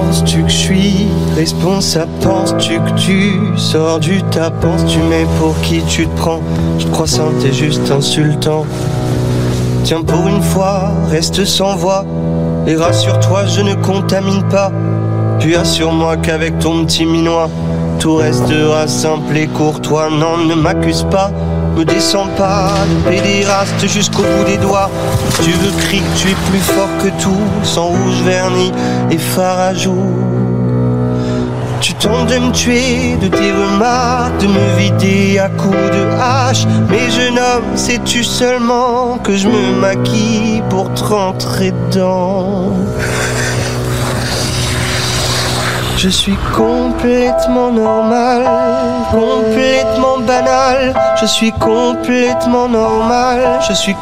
Penses-tu 0.00 0.42
que 0.42 0.48
je 0.48 0.56
suis 0.56 1.08
responsable? 1.36 2.10
Penses-tu 2.22 2.80
que 2.80 2.90
tu 2.98 3.58
sors 3.58 4.00
du 4.00 4.22
tas? 4.24 4.50
Penses-tu 4.50 4.98
mais 5.10 5.26
pour 5.38 5.60
qui 5.60 5.82
tu 5.82 6.06
te 6.06 6.16
prends? 6.16 6.40
Je 6.78 6.86
crois 6.86 7.06
ça 7.06 7.24
t'es 7.42 7.52
juste 7.52 7.90
insultant 7.90 8.64
Tiens 9.84 10.02
pour 10.02 10.26
une 10.26 10.40
fois, 10.40 10.90
reste 11.10 11.44
sans 11.44 11.76
voix 11.76 12.06
Et 12.66 12.76
rassure-toi, 12.76 13.44
je 13.44 13.60
ne 13.60 13.74
contamine 13.74 14.42
pas. 14.44 14.72
Puis 15.38 15.54
assure-moi 15.54 16.16
qu'avec 16.16 16.58
ton 16.60 16.86
petit 16.86 17.04
minois 17.04 17.50
Tout 17.98 18.16
restera 18.16 18.88
simple 18.88 19.36
et 19.36 19.48
courtois 19.48 20.08
Non, 20.08 20.38
ne 20.38 20.54
m'accuse 20.54 21.06
pas 21.10 21.30
me 21.76 21.84
descends 21.84 22.28
pas 22.36 22.72
de 22.88 23.10
pédéraste 23.10 23.86
jusqu'au 23.86 24.22
bout 24.22 24.44
des 24.46 24.58
doigts. 24.58 24.90
Tu 25.42 25.50
veux 25.50 25.72
crier 25.78 26.02
tu 26.16 26.28
es 26.28 26.34
plus 26.50 26.60
fort 26.60 26.88
que 27.02 27.08
tout, 27.22 27.36
sans 27.62 27.86
rouge 27.86 28.22
vernis 28.24 28.72
et 29.10 29.18
phare 29.18 29.72
Tu 31.80 31.94
tentes 31.94 32.26
de 32.28 32.38
me 32.38 32.52
tuer, 32.52 33.16
de 33.20 33.28
tes 33.28 33.52
remarques, 33.52 34.38
de 34.40 34.46
me 34.46 34.78
vider 34.78 35.38
à 35.38 35.48
coups 35.48 35.76
de 35.76 36.20
hache. 36.20 36.66
Mais 36.90 37.10
jeune 37.10 37.38
homme, 37.38 37.76
sais-tu 37.76 38.24
seulement 38.24 39.18
que 39.18 39.36
je 39.36 39.48
me 39.48 39.80
maquille 39.80 40.62
pour 40.68 40.92
te 40.94 41.04
rentrer 41.04 41.72
dedans? 41.72 42.72
Je 46.02 46.08
suis 46.08 46.38
complètement 46.56 47.70
normal, 47.70 48.42
complètement 49.10 50.20
banal. 50.20 50.94
Je 51.20 51.26
suis 51.26 51.52
complètement 51.52 52.68
normal, 52.70 53.60
je 53.68 53.74
suis 53.74 53.94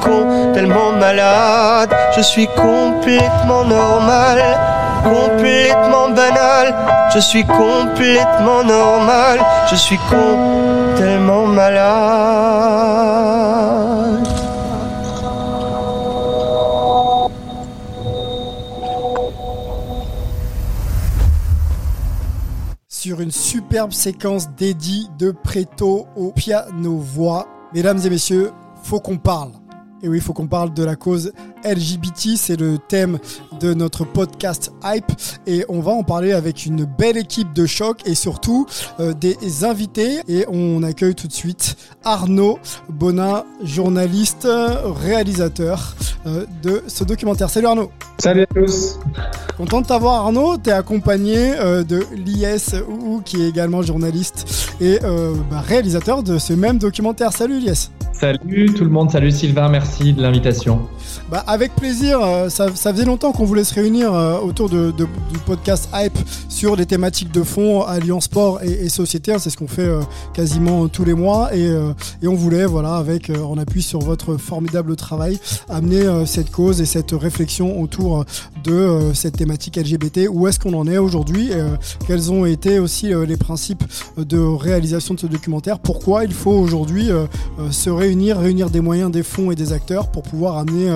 tellement 0.54 0.92
malade. 0.92 1.92
Je 2.16 2.20
suis 2.20 2.46
complètement 2.46 3.64
normal, 3.64 4.38
complètement 5.02 6.10
banal. 6.10 6.72
Je 7.12 7.18
suis 7.18 7.44
complètement 7.44 8.62
normal, 8.62 9.40
je 9.68 9.74
suis 9.74 9.98
tellement 10.96 11.46
malade. 11.46 12.78
Superbe 23.30 23.92
séquence 23.92 24.50
dédiée 24.56 25.06
de 25.18 25.30
Preto 25.30 26.06
au 26.16 26.32
piano-voix. 26.32 27.46
Mesdames 27.74 27.98
et 28.04 28.10
messieurs, 28.10 28.52
faut 28.82 29.00
qu'on 29.00 29.18
parle. 29.18 29.52
Et 30.02 30.08
oui, 30.08 30.20
faut 30.20 30.32
qu'on 30.32 30.46
parle 30.46 30.72
de 30.74 30.84
la 30.84 30.96
cause 30.96 31.32
LGBT, 31.64 32.36
c'est 32.36 32.58
le 32.58 32.78
thème 32.78 33.18
de 33.60 33.74
notre 33.74 34.04
podcast 34.04 34.72
Hype. 34.84 35.10
Et 35.46 35.64
on 35.68 35.80
va 35.80 35.92
en 35.92 36.02
parler 36.02 36.32
avec 36.32 36.66
une 36.66 36.84
belle 36.84 37.16
équipe 37.16 37.52
de 37.52 37.66
choc 37.66 38.00
et 38.06 38.14
surtout 38.14 38.66
euh, 39.00 39.12
des 39.12 39.64
invités. 39.64 40.20
Et 40.28 40.46
on 40.48 40.82
accueille 40.82 41.14
tout 41.14 41.28
de 41.28 41.32
suite 41.32 41.76
Arnaud 42.04 42.58
Bonin, 42.88 43.44
journaliste, 43.62 44.48
réalisateur 45.02 45.94
euh, 46.26 46.46
de 46.62 46.82
ce 46.86 47.04
documentaire. 47.04 47.50
Salut 47.50 47.66
Arnaud. 47.66 47.90
Salut 48.18 48.42
à 48.42 48.46
tous. 48.46 48.98
Content 49.56 49.80
de 49.80 49.86
t'avoir 49.86 50.26
Arnaud, 50.26 50.56
tu 50.58 50.70
es 50.70 50.72
accompagné 50.72 51.58
euh, 51.58 51.82
de 51.82 52.04
l'IS 52.14 52.74
qui 53.24 53.42
est 53.42 53.48
également 53.48 53.82
journaliste 53.82 54.74
et 54.80 54.98
bah, 55.50 55.60
réalisateur 55.60 56.22
de 56.22 56.38
ce 56.38 56.52
même 56.52 56.78
documentaire. 56.78 57.32
Salut 57.32 57.58
l'IS 57.58 57.90
Salut 58.18 58.74
tout 58.74 58.82
le 58.82 58.90
monde, 58.90 59.12
salut 59.12 59.30
Sylvain, 59.30 59.68
merci 59.68 60.12
de 60.12 60.20
l'invitation. 60.20 60.88
Bah, 61.30 61.44
avec 61.48 61.74
plaisir, 61.74 62.20
euh, 62.20 62.50
ça, 62.50 62.70
faisait 62.70 63.06
longtemps 63.06 63.32
qu'on 63.32 63.46
voulait 63.46 63.64
se 63.64 63.72
réunir 63.74 64.12
euh, 64.12 64.38
autour 64.38 64.68
du 64.68 64.92
podcast 65.46 65.88
Hype 65.94 66.18
sur 66.50 66.76
les 66.76 66.84
thématiques 66.84 67.32
de 67.32 67.42
fond, 67.42 67.82
Alliance 67.84 68.24
Sport 68.24 68.62
et, 68.62 68.90
société. 68.90 69.34
C'est 69.38 69.48
ce 69.48 69.56
qu'on 69.56 69.66
fait 69.66 69.80
euh, 69.88 70.02
quasiment 70.34 70.88
tous 70.88 71.06
les 71.06 71.14
mois 71.14 71.56
et, 71.56 71.70
et, 72.22 72.28
on 72.28 72.34
voulait, 72.34 72.66
voilà, 72.66 72.96
avec 72.96 73.30
en 73.30 73.56
appui 73.56 73.80
sur 73.80 74.00
votre 74.00 74.36
formidable 74.36 74.94
travail, 74.94 75.38
amener 75.70 76.26
cette 76.26 76.50
cause 76.50 76.82
et 76.82 76.84
cette 76.84 77.12
réflexion 77.12 77.80
autour 77.80 78.26
de 78.62 79.12
cette 79.14 79.38
thématique 79.38 79.76
LGBT. 79.76 80.28
Où 80.30 80.46
est-ce 80.48 80.58
qu'on 80.58 80.74
en 80.74 80.86
est 80.86 80.98
aujourd'hui 80.98 81.50
Quels 82.06 82.30
ont 82.30 82.44
été 82.44 82.78
aussi 82.78 83.12
les 83.26 83.36
principes 83.38 83.84
de 84.18 84.38
réalisation 84.38 85.14
de 85.14 85.20
ce 85.20 85.26
documentaire 85.26 85.78
Pourquoi 85.78 86.24
il 86.24 86.32
faut 86.34 86.52
aujourd'hui 86.52 87.08
se 87.70 87.88
réunir, 87.88 88.38
réunir 88.38 88.68
des 88.68 88.80
moyens, 88.80 89.10
des 89.10 89.22
fonds 89.22 89.50
et 89.50 89.54
des 89.54 89.72
acteurs 89.72 90.10
pour 90.10 90.22
pouvoir 90.22 90.58
amener 90.58 90.90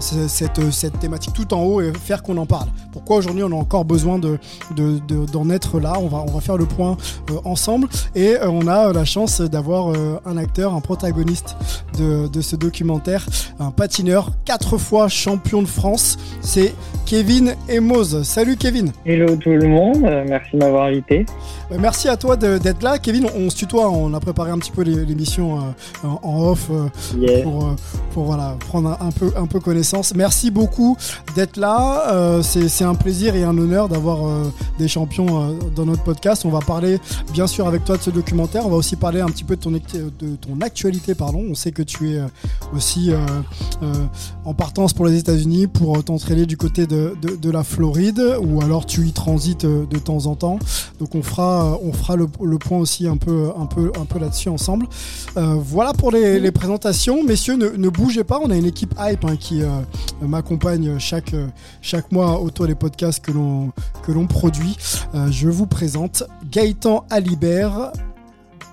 cette, 0.00 0.70
cette 0.70 0.98
thématique 0.98 1.34
tout 1.34 1.52
en 1.54 1.62
haut 1.62 1.80
et 1.80 1.92
faire 1.92 2.22
qu'on 2.22 2.36
en 2.36 2.46
parle. 2.46 2.68
Pourquoi 2.92 3.16
aujourd'hui 3.16 3.42
on 3.42 3.52
a 3.52 3.54
encore 3.54 3.84
besoin 3.84 4.18
d'en 4.18 4.36
de, 4.74 4.98
de, 5.06 5.54
être 5.54 5.80
là? 5.80 5.94
On 6.00 6.08
va, 6.08 6.18
on 6.26 6.30
va 6.30 6.40
faire 6.40 6.56
le 6.56 6.66
point 6.66 6.96
euh, 7.30 7.34
ensemble 7.44 7.88
et 8.14 8.36
euh, 8.36 8.48
on 8.48 8.66
a 8.66 8.92
la 8.92 9.04
chance 9.04 9.40
d'avoir 9.40 9.90
euh, 9.90 10.20
un 10.24 10.36
acteur, 10.36 10.74
un 10.74 10.80
protagoniste 10.80 11.56
de, 11.98 12.28
de, 12.28 12.40
ce 12.40 12.56
documentaire, 12.56 13.26
un 13.58 13.70
patineur, 13.70 14.30
quatre 14.44 14.78
fois 14.78 15.08
champion 15.08 15.62
de 15.62 15.68
France, 15.68 16.18
c'est 16.40 16.74
Kevin 17.06 17.54
Emoz. 17.68 18.22
Salut 18.22 18.56
Kevin 18.56 18.92
Hello 19.04 19.36
tout 19.36 19.50
le 19.50 19.66
monde, 19.68 20.02
merci 20.28 20.50
de 20.54 20.58
m'avoir 20.58 20.84
invité. 20.86 21.26
Merci 21.78 22.08
à 22.08 22.16
toi 22.16 22.36
d'être 22.36 22.82
là. 22.82 22.98
Kevin, 22.98 23.26
on, 23.36 23.50
se 23.50 23.56
tutoie, 23.56 23.90
on 23.90 24.14
a 24.14 24.20
préparé 24.20 24.50
un 24.50 24.58
petit 24.58 24.70
peu 24.70 24.82
l'émission 24.82 25.58
en 26.04 26.42
off 26.42 26.70
pour, 27.42 27.74
pour 28.12 28.24
voilà, 28.24 28.56
prendre 28.58 28.96
un 29.00 29.10
peu, 29.10 29.32
un 29.36 29.46
peu 29.46 29.60
connaissance. 29.60 29.87
Merci 30.14 30.50
beaucoup 30.50 30.96
d'être 31.34 31.56
là. 31.56 32.12
Euh, 32.12 32.42
c'est 32.42 32.84
un 32.84 32.94
plaisir 32.94 33.34
et 33.36 33.44
un 33.44 33.56
honneur 33.56 33.88
d'avoir 33.88 34.26
euh, 34.26 34.44
des 34.78 34.88
champions 34.88 35.42
euh, 35.42 35.52
dans 35.74 35.86
notre 35.86 36.02
podcast. 36.02 36.44
On 36.44 36.50
va 36.50 36.60
parler 36.60 36.98
bien 37.32 37.46
sûr 37.46 37.66
avec 37.66 37.84
toi 37.84 37.96
de 37.96 38.02
ce 38.02 38.10
documentaire. 38.10 38.66
On 38.66 38.70
va 38.70 38.76
aussi 38.76 38.96
parler 38.96 39.20
un 39.20 39.28
petit 39.28 39.44
peu 39.44 39.56
de 39.56 39.62
ton, 39.62 40.60
actualité. 40.60 41.14
On 41.20 41.54
sait 41.54 41.72
que 41.72 41.82
tu 41.82 42.10
es 42.10 42.20
aussi 42.74 43.12
en 44.44 44.54
partance 44.54 44.92
pour 44.92 45.06
les 45.06 45.16
États-Unis 45.18 45.66
pour 45.66 46.02
t'entraîner 46.02 46.46
du 46.46 46.56
côté 46.56 46.86
de, 46.86 47.50
la 47.50 47.64
Floride 47.64 48.22
ou 48.42 48.60
alors 48.60 48.84
tu 48.84 49.06
y 49.06 49.12
transites 49.12 49.64
de 49.64 49.98
temps 49.98 50.26
en 50.26 50.34
temps. 50.34 50.58
Donc 50.98 51.14
on 51.14 51.22
fera, 51.22 51.78
on 51.82 51.92
fera 51.92 52.16
le, 52.16 52.26
point 52.58 52.78
aussi 52.78 53.06
un 53.06 53.16
peu, 53.16 53.50
un 53.58 53.66
peu, 53.66 53.92
un 53.98 54.04
peu 54.04 54.18
là-dessus 54.18 54.48
ensemble. 54.48 54.86
voilà 55.36 55.92
pour 55.92 56.10
les, 56.10 56.50
présentations. 56.50 57.22
Messieurs, 57.22 57.56
ne, 57.56 57.88
bougez 57.88 58.24
pas. 58.24 58.40
On 58.42 58.50
a 58.50 58.56
une 58.56 58.66
équipe 58.66 58.94
hype 58.98 59.24
hein, 59.24 59.36
qui 59.36 59.62
m'accompagne 60.20 60.98
chaque, 60.98 61.34
chaque 61.82 62.10
mois 62.12 62.40
autour 62.40 62.66
des 62.66 62.74
podcasts 62.74 63.24
que 63.24 63.32
l'on, 63.32 63.72
que 64.02 64.12
l'on 64.12 64.26
produit. 64.26 64.76
Euh, 65.14 65.30
je 65.30 65.48
vous 65.48 65.66
présente 65.66 66.22
Gaëtan 66.50 67.04
Alibert 67.10 67.92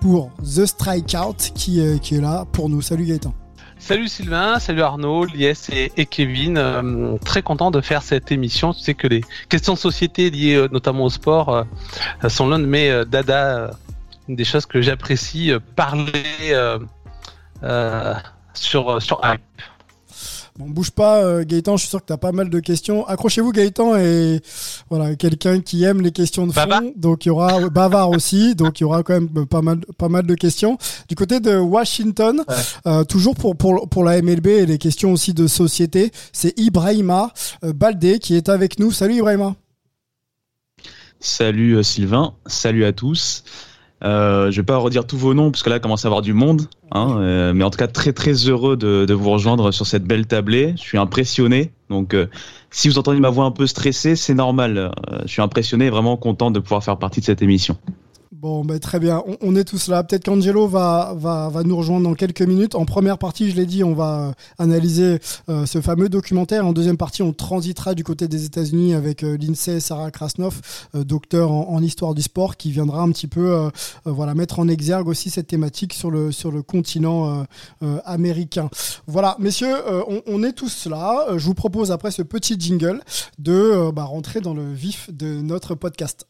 pour 0.00 0.30
The 0.42 0.66
Strikeout 0.66 1.52
qui, 1.54 1.82
qui 2.00 2.16
est 2.16 2.20
là 2.20 2.44
pour 2.52 2.68
nous. 2.68 2.82
Salut 2.82 3.04
Gaëtan. 3.04 3.34
Salut 3.78 4.08
Sylvain, 4.08 4.58
salut 4.58 4.82
Arnaud, 4.82 5.26
Lies 5.26 5.52
et, 5.96 6.06
Kevin. 6.06 6.56
Euh, 6.58 7.18
très 7.24 7.42
content 7.42 7.70
de 7.70 7.80
faire 7.80 8.02
cette 8.02 8.32
émission. 8.32 8.72
Tu 8.72 8.80
sais 8.80 8.94
que 8.94 9.06
les 9.06 9.22
questions 9.48 9.74
de 9.74 9.78
société 9.78 10.30
liées 10.30 10.66
notamment 10.72 11.04
au 11.04 11.10
sport 11.10 11.66
sont 12.28 12.48
l'un 12.48 12.58
de 12.58 12.66
mes 12.66 13.04
dada, 13.06 13.70
des 14.28 14.44
choses 14.44 14.66
que 14.66 14.80
j'apprécie 14.80 15.52
parler 15.76 16.24
sur, 18.54 19.02
sur 19.02 19.20
Hype. 19.22 19.42
Bon, 20.58 20.70
bouge 20.70 20.90
pas, 20.90 21.22
euh, 21.22 21.44
Gaëtan. 21.44 21.76
Je 21.76 21.82
suis 21.82 21.90
sûr 21.90 22.00
que 22.00 22.06
tu 22.06 22.12
as 22.14 22.18
pas 22.18 22.32
mal 22.32 22.48
de 22.48 22.60
questions. 22.60 23.06
Accrochez-vous, 23.06 23.52
Gaëtan 23.52 23.94
est 23.96 24.40
voilà 24.88 25.14
quelqu'un 25.14 25.60
qui 25.60 25.84
aime 25.84 26.00
les 26.00 26.12
questions 26.12 26.46
de 26.46 26.52
fond. 26.52 26.92
Donc 26.96 27.26
il 27.26 27.28
y 27.28 27.30
aura 27.30 27.68
bavard 27.68 28.10
aussi. 28.10 28.54
Donc 28.56 28.80
il 28.80 28.84
y 28.84 28.84
aura 28.84 29.02
quand 29.02 29.12
même 29.12 29.46
pas 29.46 29.60
mal, 29.60 29.80
pas 29.98 30.08
mal 30.08 30.26
de 30.26 30.34
questions. 30.34 30.78
Du 31.08 31.14
côté 31.14 31.40
de 31.40 31.56
Washington, 31.56 32.42
euh, 32.86 33.04
toujours 33.04 33.34
pour, 33.34 33.54
pour 33.56 33.86
pour 33.88 34.02
la 34.02 34.22
MLB 34.22 34.46
et 34.46 34.66
les 34.66 34.78
questions 34.78 35.12
aussi 35.12 35.34
de 35.34 35.46
société, 35.46 36.10
c'est 36.32 36.58
Ibrahima 36.58 37.32
euh, 37.62 37.74
Baldé 37.74 38.18
qui 38.18 38.34
est 38.34 38.48
avec 38.48 38.78
nous. 38.78 38.92
Salut 38.92 39.16
Ibrahima. 39.16 39.56
Salut 41.20 41.84
Sylvain. 41.84 42.34
Salut 42.46 42.84
à 42.84 42.92
tous. 42.92 43.44
Euh, 44.04 44.50
je 44.50 44.60
vais 44.60 44.64
pas 44.64 44.76
redire 44.76 45.06
tous 45.06 45.16
vos 45.16 45.32
noms 45.32 45.50
parce 45.50 45.62
que 45.62 45.70
là, 45.70 45.76
il 45.76 45.80
commence 45.80 46.04
à 46.04 46.08
avoir 46.08 46.22
du 46.22 46.34
monde. 46.34 46.68
Hein, 46.92 47.16
euh, 47.18 47.52
mais 47.54 47.64
en 47.64 47.70
tout 47.70 47.78
cas, 47.78 47.88
très 47.88 48.12
très 48.12 48.32
heureux 48.32 48.76
de, 48.76 49.06
de, 49.06 49.14
vous 49.14 49.30
rejoindre 49.30 49.70
sur 49.72 49.86
cette 49.86 50.04
belle 50.04 50.26
tablée. 50.26 50.74
Je 50.76 50.82
suis 50.82 50.98
impressionné. 50.98 51.72
Donc, 51.88 52.14
euh, 52.14 52.26
si 52.70 52.88
vous 52.88 52.98
entendez 52.98 53.20
ma 53.20 53.30
voix 53.30 53.44
un 53.44 53.50
peu 53.50 53.66
stressée, 53.66 54.16
c'est 54.16 54.34
normal. 54.34 54.76
Euh, 54.78 55.18
je 55.22 55.28
suis 55.28 55.42
impressionné 55.42 55.86
et 55.86 55.90
vraiment 55.90 56.16
content 56.16 56.50
de 56.50 56.60
pouvoir 56.60 56.84
faire 56.84 56.98
partie 56.98 57.20
de 57.20 57.24
cette 57.24 57.42
émission. 57.42 57.76
Bon, 58.38 58.66
ben, 58.66 58.78
très 58.78 59.00
bien. 59.00 59.22
On, 59.40 59.56
est 59.56 59.64
tous 59.64 59.88
là. 59.88 60.04
Peut-être 60.04 60.24
qu'Angelo 60.24 60.68
va, 60.68 61.14
va, 61.16 61.48
va 61.48 61.62
nous 61.62 61.74
rejoindre 61.74 62.06
dans 62.06 62.14
quelques 62.14 62.42
minutes. 62.42 62.74
En 62.74 62.84
première 62.84 63.16
partie, 63.16 63.50
je 63.50 63.56
l'ai 63.56 63.64
dit, 63.64 63.82
on 63.82 63.94
va 63.94 64.34
analyser 64.58 65.20
euh, 65.48 65.64
ce 65.64 65.80
fameux 65.80 66.10
documentaire. 66.10 66.66
En 66.66 66.74
deuxième 66.74 66.98
partie, 66.98 67.22
on 67.22 67.32
transitera 67.32 67.94
du 67.94 68.04
côté 68.04 68.28
des 68.28 68.44
États-Unis 68.44 68.92
avec 68.92 69.24
euh, 69.24 69.38
Sarah 69.80 70.10
Krasnov, 70.10 70.60
euh, 70.94 71.02
docteur 71.02 71.50
en, 71.50 71.82
histoire 71.82 72.14
du 72.14 72.20
sport, 72.20 72.58
qui 72.58 72.70
viendra 72.72 73.00
un 73.00 73.10
petit 73.10 73.26
peu 73.26 73.70
voilà, 74.04 74.34
mettre 74.34 74.58
en 74.58 74.68
exergue 74.68 75.08
aussi 75.08 75.30
cette 75.30 75.46
thématique 75.46 75.94
sur 75.94 76.10
le, 76.10 76.30
continent 76.62 77.46
américain. 78.04 78.68
Voilà, 79.06 79.36
messieurs, 79.38 79.74
on, 80.08 80.20
on, 80.26 80.42
est 80.42 80.52
tous 80.52 80.86
là. 80.86 81.26
Je 81.36 81.44
vous 81.46 81.54
propose, 81.54 81.90
après 81.90 82.10
ce 82.10 82.22
petit 82.22 82.56
jingle, 82.58 83.00
de 83.38 83.90
bah, 83.92 84.04
rentrer 84.04 84.40
dans 84.40 84.54
le 84.54 84.72
vif 84.72 85.08
de 85.12 85.40
notre 85.40 85.74
podcast. 85.74 86.26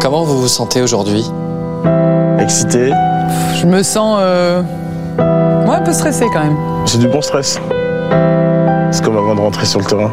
Comment 0.00 0.24
vous 0.24 0.40
vous 0.40 0.48
sentez 0.48 0.80
aujourd'hui? 0.82 1.24
Excité. 2.38 2.92
Je 3.56 3.66
me 3.66 3.82
sens 3.82 4.18
euh... 4.20 4.62
un 5.18 5.80
peu 5.82 5.92
stressé 5.92 6.26
quand 6.32 6.42
même. 6.42 6.56
J'ai 6.86 6.98
du 6.98 7.08
bon 7.08 7.20
stress. 7.20 7.60
C'est 8.90 9.04
comme 9.04 9.16
avant 9.16 9.34
de 9.34 9.40
rentrer 9.40 9.66
sur 9.66 9.80
le 9.80 9.86
terrain. 9.86 10.12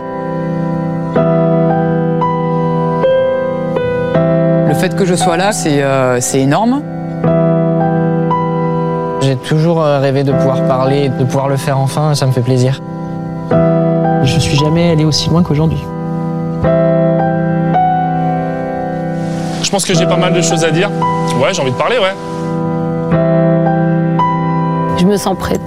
Le 4.67 4.73
fait 4.73 4.95
que 4.95 5.05
je 5.05 5.15
sois 5.15 5.37
là, 5.37 5.53
c'est 5.53 5.81
euh, 5.81 6.19
énorme. 6.33 6.81
J'ai 9.25 9.37
toujours 9.37 9.81
euh, 9.81 9.97
rêvé 9.97 10.23
de 10.23 10.31
pouvoir 10.31 10.67
parler, 10.67 11.09
de 11.09 11.23
pouvoir 11.23 11.49
le 11.49 11.57
faire 11.57 11.79
enfin, 11.79 12.13
ça 12.13 12.27
me 12.27 12.31
fait 12.31 12.43
plaisir. 12.43 12.79
Je 14.21 14.37
suis 14.39 14.55
jamais 14.55 14.91
allé 14.91 15.03
aussi 15.03 15.31
loin 15.31 15.41
qu'aujourd'hui. 15.41 15.83
Je 19.63 19.69
pense 19.71 19.83
que 19.83 19.95
j'ai 19.95 20.05
pas 20.05 20.17
mal 20.17 20.31
de 20.31 20.43
choses 20.43 20.63
à 20.63 20.69
dire. 20.69 20.91
Ouais, 21.41 21.51
j'ai 21.55 21.61
envie 21.63 21.71
de 21.71 21.75
parler, 21.75 21.97
ouais. 21.97 22.13
Je 24.99 25.05
me 25.05 25.17
sens 25.17 25.35
prête. 25.39 25.59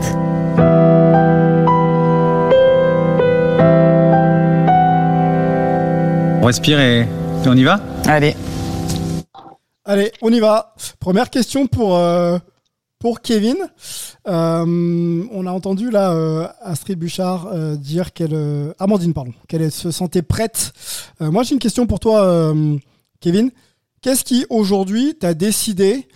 On 6.40 6.46
respire 6.46 6.78
et, 6.78 7.08
on 7.44 7.56
y 7.56 7.64
va? 7.64 7.80
Allez. 8.06 8.36
Allez, 9.84 10.12
on 10.22 10.32
y 10.32 10.38
va. 10.38 10.74
Première 11.00 11.28
question 11.28 11.66
pour, 11.66 11.96
euh, 11.96 12.38
pour 12.98 13.20
Kevin. 13.20 13.56
Euh, 14.26 15.24
on 15.32 15.46
a 15.46 15.50
entendu 15.52 15.90
là 15.90 16.12
euh, 16.12 16.48
Astrid 16.60 16.98
Bouchard 16.98 17.50
dire 17.76 18.12
qu'elle... 18.12 18.74
Amandine, 18.78 19.14
pardon. 19.14 19.32
Qu'elle 19.48 19.70
se 19.70 19.90
sentait 19.90 20.22
prête. 20.22 20.72
moi, 21.20 21.42
j'ai 21.42 21.54
une 21.54 21.60
question 21.60 21.86
pour 21.86 22.00
toi, 22.00 22.54
Kevin. 23.20 23.50
Qu'est-ce 24.00 24.22
qui 24.22 24.46
aujourd'hui 24.48 25.16
t'a 25.18 25.34
décidé 25.34 26.06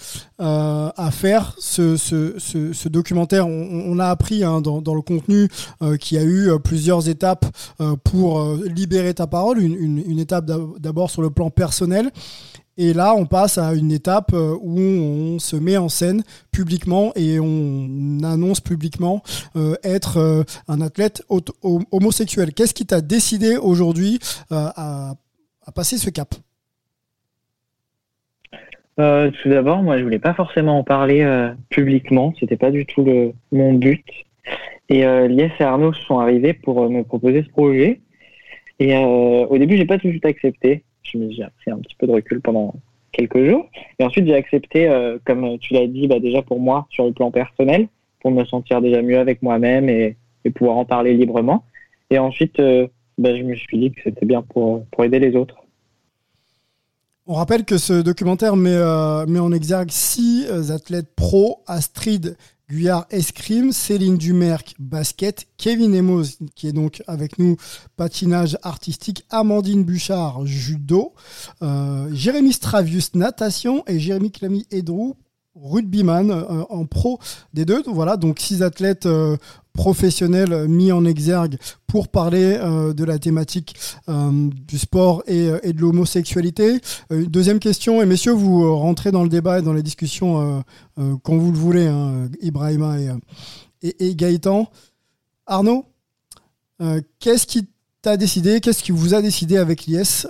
euh, 0.41 0.91
à 0.97 1.11
faire 1.11 1.57
ce, 1.59 1.97
ce, 1.97 2.39
ce, 2.39 2.89
documentaire? 2.89 3.49
On, 3.49 3.99
a 3.99 4.07
appris 4.07 4.45
hein, 4.45 4.61
dans, 4.61 4.81
dans, 4.81 4.95
le 4.95 5.03
contenu 5.03 5.49
euh, 5.83 5.97
qu'il 5.97 6.17
y 6.17 6.21
a 6.21 6.25
eu 6.25 6.49
euh, 6.49 6.59
plusieurs 6.59 7.09
étapes 7.09 7.45
euh, 7.81 7.97
pour 8.05 8.41
euh, 8.41 8.65
libérer 8.67 9.15
ta 9.15 9.27
parole. 9.27 9.61
Une, 9.61 9.75
une, 9.75 9.99
une 10.07 10.21
étape 10.21 10.45
d'abord 10.79 11.11
sur 11.11 11.23
le 11.23 11.31
plan 11.31 11.51
personnel. 11.51 12.13
Et 12.79 12.93
là, 12.93 13.15
on 13.15 13.27
passe 13.27 13.59
à 13.59 13.75
une 13.75 13.93
étape 13.93 14.33
où 14.33 14.79
on 14.79 15.39
se 15.39 15.57
met 15.57 15.77
en 15.77 15.89
scène 15.89 16.23
publiquement 16.51 17.13
et 17.17 17.39
on 17.41 18.19
annonce 18.25 18.61
publiquement 18.61 19.23
être 19.85 20.45
un 20.69 20.81
athlète 20.81 21.23
homosexuel. 21.91 22.53
Qu'est-ce 22.55 22.75
qui 22.75 22.87
t'a 22.87 23.01
décidé 23.01 23.57
aujourd'hui 23.57 24.19
à, 24.51 25.15
à 25.67 25.73
passer 25.73 25.99
ce 25.99 26.11
cap? 26.11 26.35
Euh, 29.01 29.31
tout 29.43 29.49
d'abord, 29.49 29.83
moi, 29.83 29.99
je 29.99 30.03
voulais 30.03 30.19
pas 30.19 30.35
forcément 30.35 30.79
en 30.79 30.85
parler 30.85 31.23
euh, 31.23 31.53
publiquement. 31.71 32.35
C'était 32.39 32.59
pas 32.59 32.71
du 32.71 32.85
tout 32.85 33.03
le, 33.03 33.33
mon 33.51 33.73
but. 33.73 34.05
Et 34.91 35.07
euh, 35.07 35.29
Lies 35.29 35.51
et 35.59 35.63
Arnaud 35.63 35.95
sont 35.95 36.19
arrivés 36.19 36.53
pour 36.53 36.83
euh, 36.83 36.89
me 36.91 37.03
proposer 37.03 37.43
ce 37.43 37.49
projet. 37.49 38.01
Et 38.79 38.95
euh, 38.95 39.47
au 39.47 39.57
début, 39.57 39.79
j'ai 39.79 39.87
pas 39.87 39.99
tout 39.99 40.09
de 40.09 40.13
suite 40.13 40.27
accepté. 40.27 40.85
J'ai 41.05 41.45
pris 41.59 41.71
un 41.71 41.79
petit 41.79 41.95
peu 41.97 42.07
de 42.07 42.13
recul 42.13 42.41
pendant 42.41 42.75
quelques 43.13 43.45
jours. 43.45 43.69
Et 43.99 44.05
ensuite, 44.05 44.27
j'ai 44.27 44.35
accepté, 44.35 44.89
comme 45.25 45.59
tu 45.59 45.75
l'as 45.75 45.87
dit, 45.87 46.09
bah, 46.09 46.19
déjà 46.19 46.43
pour 46.43 46.61
moi, 46.61 46.87
sur 46.91 47.05
le 47.05 47.13
plan 47.13 47.31
personnel, 47.31 47.89
pour 48.21 48.31
me 48.31 48.45
sentir 48.45 48.81
déjà 48.81 49.03
mieux 49.03 49.19
avec 49.19 49.43
moi-même 49.43 49.89
et, 49.89 50.17
pouvoir 50.55 50.77
en 50.77 50.85
parler 50.85 51.15
librement. 51.15 51.65
Et 52.11 52.19
ensuite, 52.19 52.61
bah, 53.19 53.37
je 53.37 53.43
me 53.43 53.55
suis 53.55 53.79
dit 53.79 53.93
que 53.93 54.01
c'était 54.03 54.27
bien 54.27 54.43
pour, 54.43 54.85
aider 55.03 55.19
les 55.19 55.37
autres. 55.37 55.57
On 57.27 57.35
rappelle 57.35 57.65
que 57.65 57.79
ce 57.79 58.03
documentaire 58.03 58.57
met, 58.57 58.75
euh, 58.75 59.27
met 59.27 59.39
en 59.39 59.53
exergue 59.53 59.91
six 59.91 60.45
euh, 60.51 60.75
athlètes 60.75 61.15
pro 61.15 61.63
Astrid 61.69 62.37
Guyard 62.73 63.05
escrime, 63.11 63.71
Céline 63.71 64.17
Dumerc 64.17 64.75
basket, 64.79 65.47
Kevin 65.59 65.95
Emos 65.95 66.39
qui 66.55 66.69
est 66.69 66.73
donc 66.73 67.03
avec 67.07 67.39
nous 67.39 67.59
patinage 67.99 68.57
artistique, 68.63 69.27
Amandine 69.29 69.85
Bouchard 69.85 70.47
judo, 70.47 71.13
euh, 71.61 72.09
Jérémy 72.15 72.55
Stravius 72.55 73.15
natation 73.15 73.85
et 73.87 74.01
Jérémy 74.01 74.31
Clamy 74.31 74.67
Edrou 74.71 75.19
rugbyman 75.55 76.31
euh, 76.31 76.65
en 76.71 76.87
pro 76.87 77.19
des 77.53 77.67
deux. 77.67 77.83
Voilà, 77.87 78.17
donc 78.17 78.39
six 78.41 78.63
athlètes 78.63 79.05
euh, 79.05 79.37
professionnels 79.73 80.69
mis 80.69 80.93
en 80.93 81.05
exergue 81.05 81.57
pour 81.87 82.09
parler 82.09 82.59
euh, 82.61 82.93
de 82.93 83.05
la 83.05 83.19
thématique 83.19 83.77
du 84.09 84.79
sport 84.79 85.23
et, 85.27 85.73
de 85.73 85.81
l'homosexualité. 85.81 86.81
deuxième 87.11 87.59
question, 87.59 88.03
et 88.03 88.07
messieurs, 88.07 88.33
vous 88.33 88.77
rentrez 88.77 89.11
dans 89.11 89.23
le 89.23 89.29
débat 89.29 89.59
et 89.59 89.63
dans 89.63 89.73
les 89.73 89.83
discussions 89.83 90.63
quand 90.97 91.37
vous 91.37 91.53
le 91.53 91.59
voulez, 91.59 91.87
hein, 91.87 92.29
Ibrahima 92.41 92.99
et, 93.83 94.07
et, 94.09 94.15
Gaëtan. 94.15 94.71
Arnaud, 95.47 95.87
qu'est-ce 97.19 97.47
qui 97.47 97.69
t'a 98.03 98.17
décidé, 98.17 98.61
qu'est-ce 98.61 98.83
qui 98.83 98.93
vous 98.93 99.15
a 99.15 99.23
décidé 99.23 99.57
avec 99.57 99.87
l'IS 99.87 100.27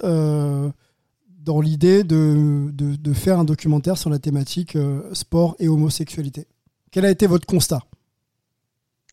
dans 1.45 1.61
l'idée 1.61 2.05
de, 2.05 3.13
faire 3.15 3.39
un 3.39 3.45
documentaire 3.45 3.99
sur 3.99 4.11
la 4.11 4.19
thématique 4.19 4.77
euh, 4.77 5.03
sport 5.13 5.57
et 5.59 5.69
homosexualité? 5.69 6.47
Quel 6.91 7.05
a 7.05 7.11
été 7.11 7.27
votre 7.27 7.47
constat? 7.47 7.81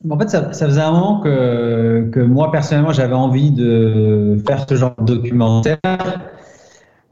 En 0.07 0.17
fait, 0.17 0.29
ça, 0.29 0.53
ça, 0.53 0.65
faisait 0.67 0.81
un 0.81 0.91
moment 0.91 1.19
que, 1.19 2.09
que 2.11 2.19
moi, 2.19 2.51
personnellement, 2.51 2.93
j'avais 2.93 3.15
envie 3.15 3.51
de 3.51 4.37
faire 4.47 4.65
ce 4.67 4.75
genre 4.75 4.95
de 5.01 5.15
documentaire. 5.15 5.77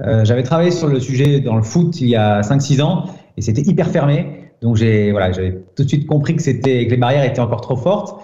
Euh, 0.02 0.24
j'avais 0.24 0.44
travaillé 0.44 0.72
sur 0.72 0.88
le 0.88 1.00
sujet 1.00 1.40
dans 1.40 1.56
le 1.56 1.64
foot 1.64 2.00
il 2.02 2.10
y 2.10 2.16
a 2.16 2.42
5-6 2.42 2.82
ans 2.82 3.06
et 3.36 3.42
c'était 3.42 3.62
hyper 3.62 3.88
fermé. 3.88 4.52
Donc, 4.62 4.76
j'ai, 4.76 5.12
voilà, 5.12 5.32
j'avais 5.32 5.60
tout 5.76 5.84
de 5.84 5.88
suite 5.88 6.08
compris 6.08 6.36
que, 6.36 6.42
c'était, 6.42 6.86
que 6.86 6.92
les 6.92 6.98
barrières 6.98 7.26
étaient 7.26 7.42
encore 7.42 7.62
trop 7.62 7.76
fortes. 7.76 8.24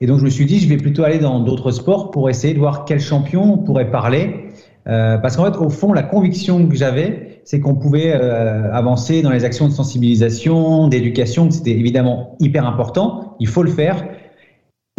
Et 0.00 0.06
donc, 0.06 0.18
je 0.18 0.24
me 0.24 0.30
suis 0.30 0.46
dit, 0.46 0.58
je 0.58 0.68
vais 0.68 0.78
plutôt 0.78 1.04
aller 1.04 1.18
dans 1.18 1.40
d'autres 1.40 1.70
sports 1.70 2.10
pour 2.10 2.28
essayer 2.28 2.54
de 2.54 2.58
voir 2.58 2.84
quel 2.84 2.98
champion 2.98 3.58
pourrait 3.58 3.90
parler 3.90 4.48
euh, 4.88 5.18
parce 5.18 5.36
qu'en 5.36 5.44
fait, 5.44 5.56
au 5.58 5.70
fond, 5.70 5.92
la 5.92 6.02
conviction 6.02 6.66
que 6.66 6.74
j'avais, 6.74 7.31
c'est 7.44 7.60
qu'on 7.60 7.74
pouvait 7.74 8.14
euh, 8.14 8.72
avancer 8.72 9.22
dans 9.22 9.30
les 9.30 9.44
actions 9.44 9.68
de 9.68 9.72
sensibilisation, 9.72 10.88
d'éducation, 10.88 11.48
que 11.48 11.54
c'était 11.54 11.72
évidemment 11.72 12.36
hyper 12.40 12.66
important, 12.66 13.36
il 13.40 13.48
faut 13.48 13.62
le 13.62 13.70
faire, 13.70 14.06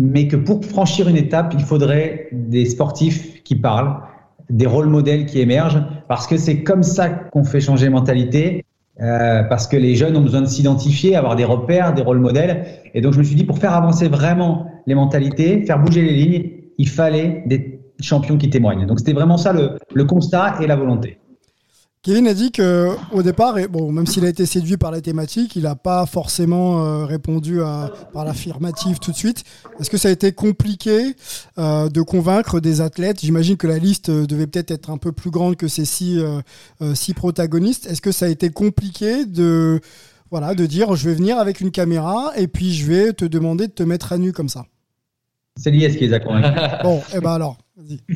mais 0.02 0.28
que 0.28 0.36
pour 0.36 0.64
franchir 0.66 1.08
une 1.08 1.18
étape, 1.18 1.54
il 1.58 1.64
faudrait 1.64 2.28
des 2.32 2.66
sportifs 2.66 3.44
qui 3.44 3.56
parlent, 3.56 3.98
des 4.50 4.66
rôles 4.66 4.90
modèles 4.90 5.26
qui 5.26 5.40
émergent, 5.40 5.82
parce 6.08 6.28
que 6.28 6.38
c'est 6.38 6.64
comme 6.64 6.84
ça 6.84 7.10
qu'on 7.10 7.44
fait 7.44 7.62
changer 7.62 7.90
mentalité, 7.90 8.66
euh, 9.02 9.44
parce 9.44 9.68
que 9.68 9.76
les 9.76 9.96
jeunes 9.96 10.16
ont 10.18 10.22
besoin 10.22 10.42
de 10.42 10.46
s'identifier, 10.46 11.16
avoir 11.16 11.36
des 11.36 11.46
repères, 11.46 11.94
des 11.94 12.04
rôles 12.04 12.20
modèles. 12.20 12.66
Et 12.94 13.02
donc 13.02 13.14
je 13.14 13.20
me 13.20 13.24
suis 13.24 13.36
dit, 13.36 13.44
pour 13.44 13.58
faire 13.58 13.74
avancer 13.74 14.08
vraiment 14.08 14.68
les 14.86 14.96
mentalités, 14.96 15.66
faire 15.66 15.80
bouger 15.80 16.02
les 16.02 16.14
lignes, 16.14 16.52
il 16.78 16.90
fallait 16.90 17.44
des 17.48 17.80
champions 18.02 18.38
qui 18.38 18.50
témoignent. 18.50 18.86
Donc 18.86 19.00
c'était 19.00 19.14
vraiment 19.14 19.38
ça 19.38 19.54
le, 19.54 20.04
constat 20.06 20.56
et 20.62 20.68
la 20.68 20.76
volonté. 20.76 21.18
Kevin 22.04 22.28
a 22.28 22.34
dit 22.34 22.52
que 22.52 22.90
au 23.14 23.24
départ, 23.24 23.58
et 23.58 23.70
bon, 23.70 23.90
même 23.94 24.06
s'il 24.06 24.26
a 24.26 24.28
été 24.28 24.46
séduit 24.46 24.76
par 24.76 24.92
la 24.92 25.00
thématique, 25.00 25.56
il 25.56 25.64
n'a 25.64 25.76
pas 25.76 26.06
forcément 26.06 26.86
euh, 26.86 27.06
répondu 27.06 27.62
à, 27.62 27.94
par 28.12 28.26
l'affirmative 28.26 29.00
tout 29.00 29.12
de 29.12 29.16
suite. 29.16 29.46
Est-ce 29.80 29.90
que 29.90 29.96
ça 29.96 30.10
a 30.10 30.12
été 30.12 30.34
compliqué 30.34 31.16
euh, 31.58 31.88
de 31.88 32.02
convaincre 32.02 32.60
des 32.60 32.82
athlètes? 32.82 33.22
J'imagine 33.22 33.56
que 33.56 33.68
la 33.68 33.80
liste 33.80 34.12
devait 34.12 34.48
peut-être 34.48 34.72
être 34.72 34.90
un 34.90 34.98
peu 34.98 35.14
plus 35.14 35.32
grande 35.32 35.56
que 35.56 35.70
ces 35.70 35.86
six, 35.86 36.20
euh, 36.20 36.42
six 36.94 37.14
protagonistes. 37.14 37.86
Est-ce 37.86 38.02
que 38.02 38.12
ça 38.12 38.26
a 38.26 38.30
été 38.30 38.50
compliqué 38.50 39.26
de 39.26 39.80
voilà 40.30 40.56
de 40.56 40.66
dire 40.66 40.98
je 40.98 41.08
vais 41.08 41.16
venir 41.16 41.38
avec 41.38 41.62
une 41.62 41.72
caméra 41.72 42.34
et 42.36 42.50
puis 42.50 42.74
je 42.74 42.86
vais 42.86 43.14
te 43.14 43.24
demander 43.24 43.68
de 43.68 43.72
te 43.72 43.84
mettre 43.84 44.12
à 44.12 44.18
nu 44.18 44.34
comme 44.34 44.50
ça? 44.50 44.66
C'est 45.56 45.72
l'IS 45.72 45.96
qui 45.96 46.08
les 46.08 46.14
a 46.14 46.20
convaincus. 46.20 46.52
bon, 46.84 46.98
et 46.98 47.16
eh 47.16 47.20
ben 47.22 47.32
alors. 47.32 47.63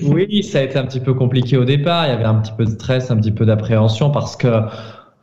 Oui, 0.03 0.43
ça 0.43 0.59
a 0.59 0.61
été 0.61 0.77
un 0.77 0.85
petit 0.85 0.99
peu 0.99 1.13
compliqué 1.13 1.57
au 1.57 1.65
départ. 1.65 2.05
Il 2.05 2.09
y 2.09 2.13
avait 2.13 2.25
un 2.25 2.35
petit 2.35 2.51
peu 2.55 2.65
de 2.65 2.69
stress, 2.69 3.09
un 3.09 3.17
petit 3.17 3.31
peu 3.31 3.45
d'appréhension 3.45 4.11
parce 4.11 4.35
que 4.35 4.61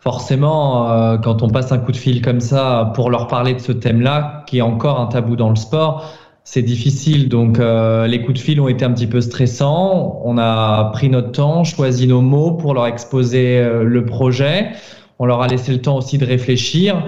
forcément, 0.00 0.90
euh, 0.90 1.18
quand 1.18 1.42
on 1.42 1.48
passe 1.48 1.72
un 1.72 1.78
coup 1.78 1.92
de 1.92 1.96
fil 1.96 2.20
comme 2.20 2.40
ça 2.40 2.92
pour 2.94 3.10
leur 3.10 3.28
parler 3.28 3.54
de 3.54 3.60
ce 3.60 3.72
thème-là, 3.72 4.44
qui 4.46 4.58
est 4.58 4.62
encore 4.62 5.00
un 5.00 5.06
tabou 5.06 5.36
dans 5.36 5.50
le 5.50 5.56
sport, 5.56 6.12
c'est 6.44 6.62
difficile. 6.62 7.28
Donc, 7.28 7.58
euh, 7.58 8.06
les 8.06 8.22
coups 8.22 8.38
de 8.38 8.42
fil 8.44 8.60
ont 8.60 8.68
été 8.68 8.84
un 8.84 8.92
petit 8.92 9.06
peu 9.06 9.20
stressants. 9.20 10.20
On 10.24 10.36
a 10.36 10.90
pris 10.92 11.08
notre 11.08 11.32
temps, 11.32 11.64
choisi 11.64 12.06
nos 12.06 12.20
mots 12.20 12.52
pour 12.52 12.74
leur 12.74 12.86
exposer 12.86 13.58
euh, 13.58 13.82
le 13.82 14.04
projet. 14.04 14.72
On 15.18 15.26
leur 15.26 15.40
a 15.40 15.48
laissé 15.48 15.72
le 15.72 15.80
temps 15.80 15.96
aussi 15.96 16.18
de 16.18 16.26
réfléchir. 16.26 17.02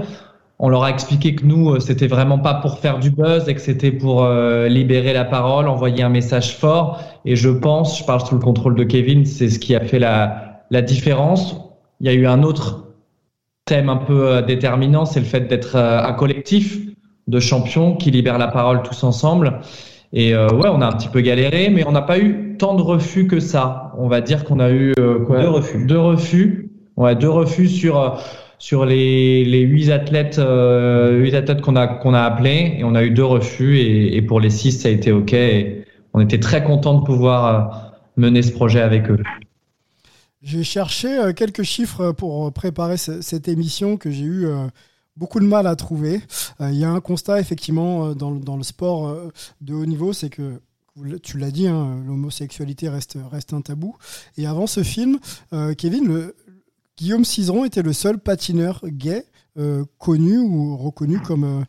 On 0.58 0.68
leur 0.68 0.84
a 0.84 0.90
expliqué 0.90 1.34
que 1.34 1.44
nous, 1.44 1.78
c'était 1.80 2.06
vraiment 2.06 2.38
pas 2.38 2.54
pour 2.54 2.78
faire 2.78 2.98
du 2.98 3.10
buzz 3.10 3.46
et 3.48 3.54
que 3.54 3.60
c'était 3.60 3.90
pour 3.90 4.26
libérer 4.68 5.12
la 5.12 5.26
parole, 5.26 5.68
envoyer 5.68 6.02
un 6.02 6.08
message 6.08 6.56
fort. 6.56 7.02
Et 7.26 7.36
je 7.36 7.50
pense, 7.50 7.98
je 7.98 8.04
parle 8.04 8.22
sous 8.22 8.34
le 8.34 8.40
contrôle 8.40 8.74
de 8.74 8.84
Kevin, 8.84 9.26
c'est 9.26 9.50
ce 9.50 9.58
qui 9.58 9.76
a 9.76 9.80
fait 9.80 9.98
la, 9.98 10.62
la 10.70 10.82
différence. 10.82 11.56
Il 12.00 12.06
y 12.06 12.10
a 12.10 12.14
eu 12.14 12.26
un 12.26 12.42
autre 12.42 12.86
thème 13.64 13.88
un 13.88 13.96
peu 13.96 14.28
euh, 14.28 14.42
déterminant, 14.42 15.04
c'est 15.04 15.20
le 15.20 15.26
fait 15.26 15.48
d'être 15.48 15.76
euh, 15.76 16.02
un 16.02 16.12
collectif 16.12 16.78
de 17.26 17.40
champions 17.40 17.96
qui 17.96 18.10
libèrent 18.10 18.38
la 18.38 18.48
parole 18.48 18.82
tous 18.82 19.02
ensemble. 19.02 19.60
Et 20.12 20.34
euh, 20.34 20.48
ouais, 20.50 20.68
on 20.72 20.80
a 20.80 20.86
un 20.86 20.92
petit 20.92 21.08
peu 21.08 21.20
galéré, 21.20 21.68
mais 21.70 21.84
on 21.86 21.92
n'a 21.92 22.02
pas 22.02 22.18
eu 22.18 22.56
tant 22.58 22.74
de 22.74 22.82
refus 22.82 23.26
que 23.26 23.40
ça. 23.40 23.92
On 23.98 24.08
va 24.08 24.20
dire 24.20 24.44
qu'on 24.44 24.60
a 24.60 24.70
eu 24.70 24.94
quoi, 25.26 25.40
deux 25.40 25.48
refus. 25.48 25.86
Deux 25.86 25.98
refus. 25.98 26.70
Ouais, 26.96 27.16
deux 27.16 27.28
refus 27.28 27.68
sur 27.68 28.18
sur 28.58 28.84
les 28.84 29.44
les 29.44 29.90
athlètes 29.90 30.40
huit 30.40 31.34
athlètes 31.34 31.60
qu'on 31.60 31.76
a 31.76 31.84
a 31.84 32.24
appelés 32.24 32.76
et 32.78 32.84
on 32.84 32.94
a 32.94 33.02
eu 33.02 33.10
deux 33.10 33.24
refus 33.24 33.78
et, 33.78 34.16
et, 34.16 34.22
pour 34.22 34.40
les 34.40 34.50
six 34.50 34.72
ça 34.72 34.88
a 34.88 34.90
été 34.90 35.12
ok. 35.12 35.32
Et 35.32 35.84
on 36.14 36.20
était 36.20 36.40
très 36.40 36.64
content 36.64 36.98
de 36.98 37.04
pouvoir 37.04 37.92
mener 38.16 38.42
ce 38.42 38.52
projet 38.52 38.80
avec 38.80 39.10
eux. 39.10 39.22
J'ai 40.46 40.62
cherché 40.62 41.08
euh, 41.08 41.32
quelques 41.32 41.64
chiffres 41.64 42.12
pour 42.12 42.52
préparer 42.52 42.96
cette 42.96 43.48
émission 43.48 43.96
que 43.96 44.10
j'ai 44.10 44.24
eu 44.24 44.46
euh, 44.46 44.68
beaucoup 45.16 45.40
de 45.40 45.44
mal 45.44 45.66
à 45.66 45.74
trouver. 45.74 46.22
Euh, 46.60 46.70
il 46.70 46.78
y 46.78 46.84
a 46.84 46.90
un 46.90 47.00
constat 47.00 47.40
effectivement 47.40 48.14
dans, 48.14 48.56
le 48.56 48.62
sport 48.62 49.32
de 49.60 49.74
haut 49.74 49.86
niveau, 49.86 50.12
c'est 50.12 50.30
que 50.30 50.60
tu 51.22 51.36
l'as 51.38 51.50
dit, 51.50 51.66
hein, 51.66 52.02
l'homosexualité 52.06 52.88
reste, 52.88 53.18
reste 53.30 53.52
un 53.52 53.60
tabou. 53.60 53.96
Et 54.38 54.46
avant 54.46 54.66
ce 54.66 54.82
film, 54.82 55.18
Kevin, 55.76 56.06
le, 56.06 56.36
Guillaume 56.96 57.24
Cizeron 57.24 57.64
était 57.64 57.82
le 57.82 57.92
seul 57.92 58.18
patineur 58.18 58.80
gay 58.84 59.24
connu 59.98 60.38
ou 60.38 60.76
reconnu 60.76 61.18
comme 61.20 61.64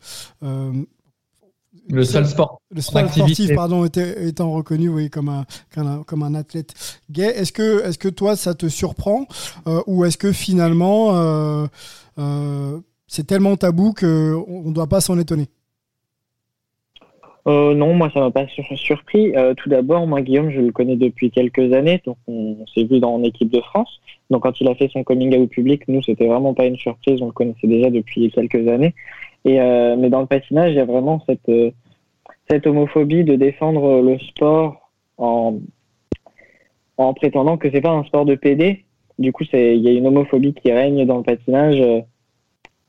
le 1.90 2.04
seul 2.04 2.28
sport. 2.28 2.62
Le 2.72 2.82
sportif, 2.82 3.56
pardon, 3.56 3.86
était, 3.86 4.28
étant 4.28 4.52
reconnu 4.52 4.90
oui, 4.90 5.10
comme, 5.10 5.30
un, 5.30 5.46
comme 6.04 6.24
un 6.24 6.36
athlète 6.36 6.74
gay. 7.10 7.34
Est-ce 7.36 7.52
que, 7.52 7.86
est 7.86 7.98
que 7.98 8.10
toi, 8.10 8.36
ça 8.36 8.54
te 8.54 8.68
surprend 8.68 9.26
euh, 9.68 9.82
Ou 9.88 10.06
est-ce 10.06 10.18
que 10.18 10.32
finalement, 10.32 11.16
euh, 11.16 11.68
euh, 12.20 12.80
c'est 13.08 13.26
tellement 13.26 13.56
tabou 13.56 13.94
qu'on 13.94 14.64
ne 14.66 14.74
doit 14.74 14.88
pas 14.88 15.02
s'en 15.02 15.18
étonner? 15.18 15.50
Non, 17.48 17.94
moi 17.94 18.10
ça 18.14 18.20
m'a 18.20 18.32
pas 18.32 18.46
surpris. 18.76 19.34
tout 19.58 19.70
d'abord, 19.70 20.06
moi 20.06 20.22
Guillaume, 20.22 20.52
je 20.52 20.60
le 20.60 20.72
connais 20.72 20.98
depuis 20.98 21.32
quelques 21.32 21.74
années, 21.74 22.02
donc 22.06 22.18
on, 22.28 22.58
s'est 22.74 22.84
vu 22.84 23.00
dans 23.00 23.18
l'équipe 23.18 23.50
de 23.50 23.62
France. 23.62 24.02
Donc 24.30 24.44
quand 24.44 24.60
il 24.60 24.68
a 24.68 24.76
fait 24.76 24.90
son 24.90 25.04
coming 25.04 25.36
out 25.38 25.50
public, 25.50 25.88
nous 25.88 26.02
c'était 26.04 26.28
vraiment 26.28 26.54
pas 26.54 26.66
une 26.66 26.76
surprise, 26.76 27.22
on 27.22 27.28
le 27.28 27.32
connaissait 27.32 27.68
déjà 27.68 27.90
depuis 27.90 28.30
quelques 28.32 28.68
années. 28.68 28.94
Et, 29.46 29.62
euh, 29.62 29.96
mais 29.98 30.10
dans 30.10 30.20
le 30.20 30.28
patinage, 30.28 30.72
il 30.72 30.76
y 30.76 30.80
a 30.80 30.86
vraiment 30.86 31.24
cette, 31.26 31.48
euh, 31.48 31.72
homophobie 32.66 33.24
de 33.24 33.36
défendre 33.36 34.02
le 34.02 34.20
sport 34.20 34.92
en, 35.18 35.60
en 36.98 37.14
prétendant 37.14 37.58
que 37.58 37.72
c'est 37.72 37.82
pas 37.82 37.92
un 37.92 38.04
sport 38.04 38.26
de 38.26 38.36
PD. 38.36 38.84
Du 39.20 39.32
coup, 39.32 39.46
il 39.54 39.78
y 39.78 39.88
a 39.88 39.92
une 39.92 40.08
homophobie 40.08 40.54
qui 40.54 40.72
règne 40.72 41.06
dans 41.06 41.18
le 41.18 41.24
patinage, 41.24 41.80
euh, 41.80 42.02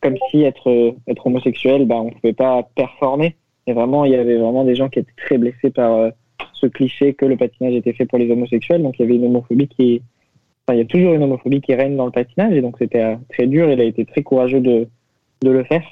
comme 0.00 0.16
si 0.30 0.42
être, 0.42 0.94
être 1.06 1.26
homosexuel, 1.26 1.86
bah, 1.86 1.96
on 1.96 2.10
pouvait 2.10 2.32
pas 2.32 2.64
performer. 2.74 3.36
Et 3.68 3.74
vraiment, 3.74 4.04
il 4.04 4.12
y 4.12 4.16
avait 4.16 4.38
vraiment 4.38 4.64
des 4.64 4.74
gens 4.74 4.88
qui 4.88 4.98
étaient 4.98 5.12
très 5.16 5.36
blessés 5.36 5.70
par 5.70 6.10
ce 6.52 6.66
cliché 6.66 7.12
que 7.12 7.26
le 7.26 7.36
patinage 7.36 7.74
était 7.74 7.92
fait 7.92 8.06
pour 8.06 8.18
les 8.18 8.30
homosexuels. 8.30 8.82
Donc, 8.82 8.98
il 8.98 9.02
y 9.02 9.04
avait 9.04 9.16
une 9.16 9.26
homophobie 9.26 9.68
qui, 9.68 10.00
enfin, 10.66 10.74
il 10.74 10.78
y 10.78 10.82
a 10.82 10.86
toujours 10.86 11.12
une 11.12 11.22
homophobie 11.22 11.60
qui 11.60 11.74
règne 11.74 11.96
dans 11.96 12.06
le 12.06 12.12
patinage. 12.12 12.54
Et 12.54 12.62
donc, 12.62 12.76
c'était 12.78 13.18
très 13.28 13.46
dur. 13.46 13.70
Il 13.70 13.80
a 13.80 13.84
été 13.84 14.06
très 14.06 14.22
courageux 14.22 14.60
de, 14.60 14.88
le 15.42 15.64
faire 15.64 15.84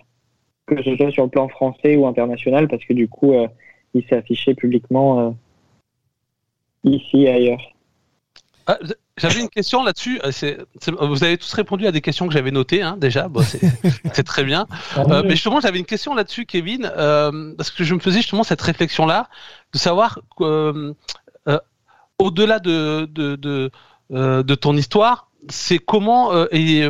que 0.66 0.82
ce 0.82 0.96
soit 0.96 1.12
sur 1.12 1.24
le 1.24 1.30
plan 1.30 1.48
français 1.48 1.96
ou 1.96 2.06
international, 2.06 2.66
parce 2.66 2.84
que 2.84 2.92
du 2.92 3.06
coup, 3.06 3.32
euh, 3.32 3.46
il 3.94 4.04
s'est 4.04 4.16
affiché 4.16 4.54
publiquement 4.54 5.20
euh, 5.20 5.30
ici 6.82 7.22
et 7.22 7.30
ailleurs. 7.30 7.72
Ah, 8.66 8.78
j'avais 9.16 9.40
une 9.40 9.48
question 9.48 9.82
là-dessus. 9.82 10.20
Euh, 10.24 10.56
vous 11.00 11.24
avez 11.24 11.38
tous 11.38 11.52
répondu 11.52 11.86
à 11.86 11.92
des 11.92 12.00
questions 12.00 12.26
que 12.26 12.34
j'avais 12.34 12.50
notées 12.50 12.82
hein, 12.82 12.96
déjà. 12.98 13.28
Bon, 13.28 13.42
c'est 13.42 14.22
très 14.24 14.44
bien. 14.44 14.66
mais 15.24 15.30
justement, 15.30 15.60
j'avais 15.60 15.78
une 15.78 15.86
question 15.86 16.14
là-dessus, 16.14 16.46
Kevin, 16.46 16.90
parce 17.56 17.70
que 17.70 17.84
je 17.84 17.94
me 17.94 18.00
faisais 18.00 18.18
justement 18.18 18.44
cette 18.44 18.62
réflexion-là, 18.62 19.28
de 19.72 19.78
savoir 19.78 20.20
au-delà 22.18 22.58
de, 22.58 23.08
de, 23.10 23.36
de, 23.36 23.70
de, 24.10 24.54
ton 24.54 24.76
histoire, 24.76 25.30
c'est 25.48 25.78
comment 25.78 26.32
et 26.50 26.86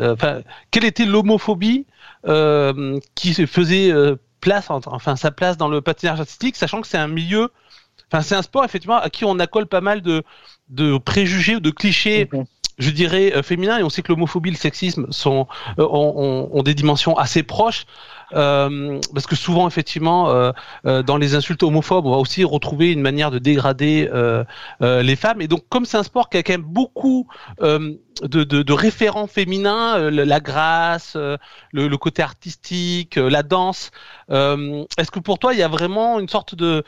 enfin, 0.00 0.42
quelle 0.70 0.84
était 0.84 1.06
l'homophobie 1.06 1.86
euh, 2.26 2.98
qui 3.14 3.34
faisait 3.46 3.92
euh, 3.92 4.16
place, 4.40 4.70
enfin 4.70 5.14
sa 5.14 5.30
place 5.30 5.58
dans 5.58 5.68
le 5.68 5.82
patinage 5.82 6.20
artistique, 6.20 6.56
sachant 6.56 6.80
que 6.80 6.86
c'est 6.86 6.96
un 6.96 7.08
milieu, 7.08 7.50
enfin 8.14 8.22
c'est 8.22 8.34
un 8.36 8.42
sport 8.42 8.64
effectivement 8.64 8.98
à 8.98 9.10
qui 9.10 9.24
on 9.24 9.38
accole 9.38 9.66
pas 9.66 9.80
mal 9.80 10.00
de, 10.00 10.22
de 10.68 10.98
préjugés 10.98 11.56
ou 11.56 11.60
de 11.60 11.70
clichés. 11.70 12.28
Je 12.76 12.90
dirais 12.90 13.32
euh, 13.36 13.42
féminins 13.42 13.78
et 13.78 13.84
on 13.84 13.88
sait 13.88 14.02
que 14.02 14.10
l'homophobie, 14.10 14.50
le 14.50 14.56
sexisme 14.56 15.06
sont 15.10 15.46
ont, 15.78 16.48
ont, 16.52 16.62
des 16.62 16.74
dimensions 16.74 17.16
assez 17.16 17.44
proches. 17.44 17.86
Euh, 18.32 19.00
parce 19.12 19.26
que 19.26 19.36
souvent, 19.36 19.68
effectivement, 19.68 20.30
euh, 20.30 20.52
euh, 20.86 21.02
dans 21.02 21.16
les 21.16 21.34
insultes 21.34 21.62
homophobes, 21.62 22.06
on 22.06 22.10
va 22.10 22.16
aussi 22.16 22.44
retrouver 22.44 22.92
une 22.92 23.00
manière 23.00 23.30
de 23.30 23.38
dégrader 23.38 24.08
les 24.80 25.16
femmes. 25.16 25.40
Et 25.40 25.48
donc, 25.48 25.64
comme 25.68 25.84
c'est 25.84 25.96
un 25.96 26.02
sport 26.02 26.28
qui 26.28 26.36
a 26.36 26.42
quand 26.42 26.52
même 26.52 26.62
beaucoup 26.62 27.28
de, 27.60 27.98
de, 28.22 28.44
de, 28.44 28.72
référents 28.72 29.26
féminins, 29.26 30.10
la 30.10 30.40
grâce, 30.40 31.16
le, 31.72 31.96
côté 31.96 32.22
artistique, 32.22 33.16
la 33.16 33.42
danse. 33.42 33.90
Est-ce 34.30 35.10
que 35.10 35.20
pour 35.20 35.38
toi, 35.38 35.52
il 35.52 35.58
y 35.58 35.62
a 35.62 35.68
vraiment 35.68 36.18
une 36.20 36.28
sorte 36.28 36.54
de, 36.54 36.84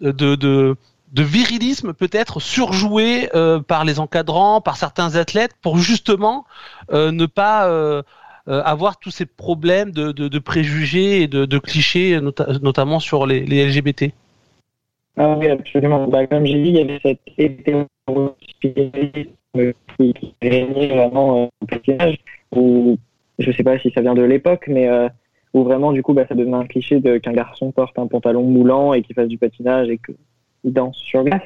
de, 0.00 0.34
de, 0.34 0.76
virilisme 1.12 1.94
peut-être 1.94 2.40
surjoué 2.40 3.28
par 3.68 3.84
les 3.84 4.00
encadrants, 4.00 4.60
par 4.60 4.76
certains 4.76 5.16
athlètes, 5.16 5.52
pour 5.62 5.78
justement 5.78 6.44
ne 6.92 7.26
pas 7.26 8.02
euh, 8.48 8.62
avoir 8.64 9.00
tous 9.00 9.10
ces 9.10 9.26
problèmes 9.26 9.90
de, 9.90 10.38
préjugés 10.38 11.22
et 11.22 11.26
de, 11.26 11.58
clichés, 11.58 12.20
notamment 12.62 13.00
sur 13.00 13.26
les, 13.26 13.40
LGBT 13.40 14.12
Ah 15.16 15.36
oui, 15.36 15.48
absolument. 15.48 16.06
Bah, 16.06 16.28
comme 16.28 16.46
j'ai 16.46 16.62
dit, 16.62 16.68
il 16.68 16.76
y 16.76 16.80
avait 16.80 17.00
cette 17.02 17.18
hétérospiritualisme 17.38 19.32
qui, 19.98 20.12
qui 20.14 20.34
régnait 20.40 20.94
vraiment 20.94 21.42
euh, 21.42 21.46
au 21.60 21.66
patinage, 21.66 22.18
où 22.52 22.96
je 23.40 23.50
ne 23.50 23.54
sais 23.56 23.64
pas 23.64 23.80
si 23.80 23.90
ça 23.90 24.00
vient 24.00 24.14
de 24.14 24.22
l'époque, 24.22 24.66
mais 24.68 24.86
euh, 24.88 25.08
où 25.56 25.64
vraiment, 25.64 25.92
du 25.92 26.02
coup, 26.02 26.12
bah, 26.12 26.26
ça 26.28 26.34
devenait 26.34 26.56
un 26.56 26.66
cliché 26.66 27.00
qu'un 27.20 27.32
garçon 27.32 27.72
porte 27.72 27.98
un 27.98 28.06
pantalon 28.06 28.42
moulant 28.42 28.92
et 28.92 29.02
qu'il 29.02 29.14
fasse 29.14 29.28
du 29.28 29.38
patinage 29.38 29.88
et 29.88 29.98
qu'il 29.98 30.72
danse 30.72 30.96
sur 30.96 31.24
glace. 31.24 31.42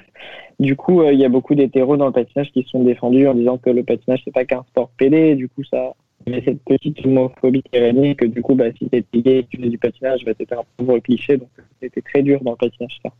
Du 0.58 0.76
coup, 0.76 1.02
il 1.04 1.18
y 1.18 1.24
a 1.24 1.28
beaucoup 1.28 1.54
d'hétéros 1.54 1.96
dans 1.96 2.06
le 2.06 2.12
patinage 2.12 2.52
qui 2.52 2.62
se 2.62 2.70
sont 2.70 2.82
défendus 2.82 3.26
en 3.26 3.34
disant 3.34 3.56
que 3.56 3.70
le 3.70 3.82
patinage, 3.82 4.22
c'est 4.24 4.34
pas 4.34 4.44
qu'un 4.44 4.62
sport 4.64 4.90
pédé, 4.98 5.34
du 5.34 5.48
coup, 5.48 5.64
ça 5.64 5.94
mais 6.26 6.42
cette 6.44 6.62
petite 6.64 7.04
homophobie 7.04 7.62
qui 7.62 7.76
est 7.76 8.14
que 8.14 8.26
du 8.26 8.42
coup, 8.42 8.54
bah, 8.54 8.66
si 8.76 8.88
t'es 8.88 9.04
gay 9.14 9.38
et 9.38 9.42
que 9.44 9.48
tu 9.48 9.60
fais 9.60 9.68
du 9.68 9.78
patinage, 9.78 10.24
bah, 10.24 10.32
un 10.50 10.64
pauvre 10.76 10.98
cliché, 10.98 11.36
donc 11.36 11.48
c'était 11.80 12.02
très 12.02 12.22
dur 12.22 12.40
dans 12.42 12.52
le 12.52 12.56
patinage. 12.56 13.00
Ça. 13.02 13.10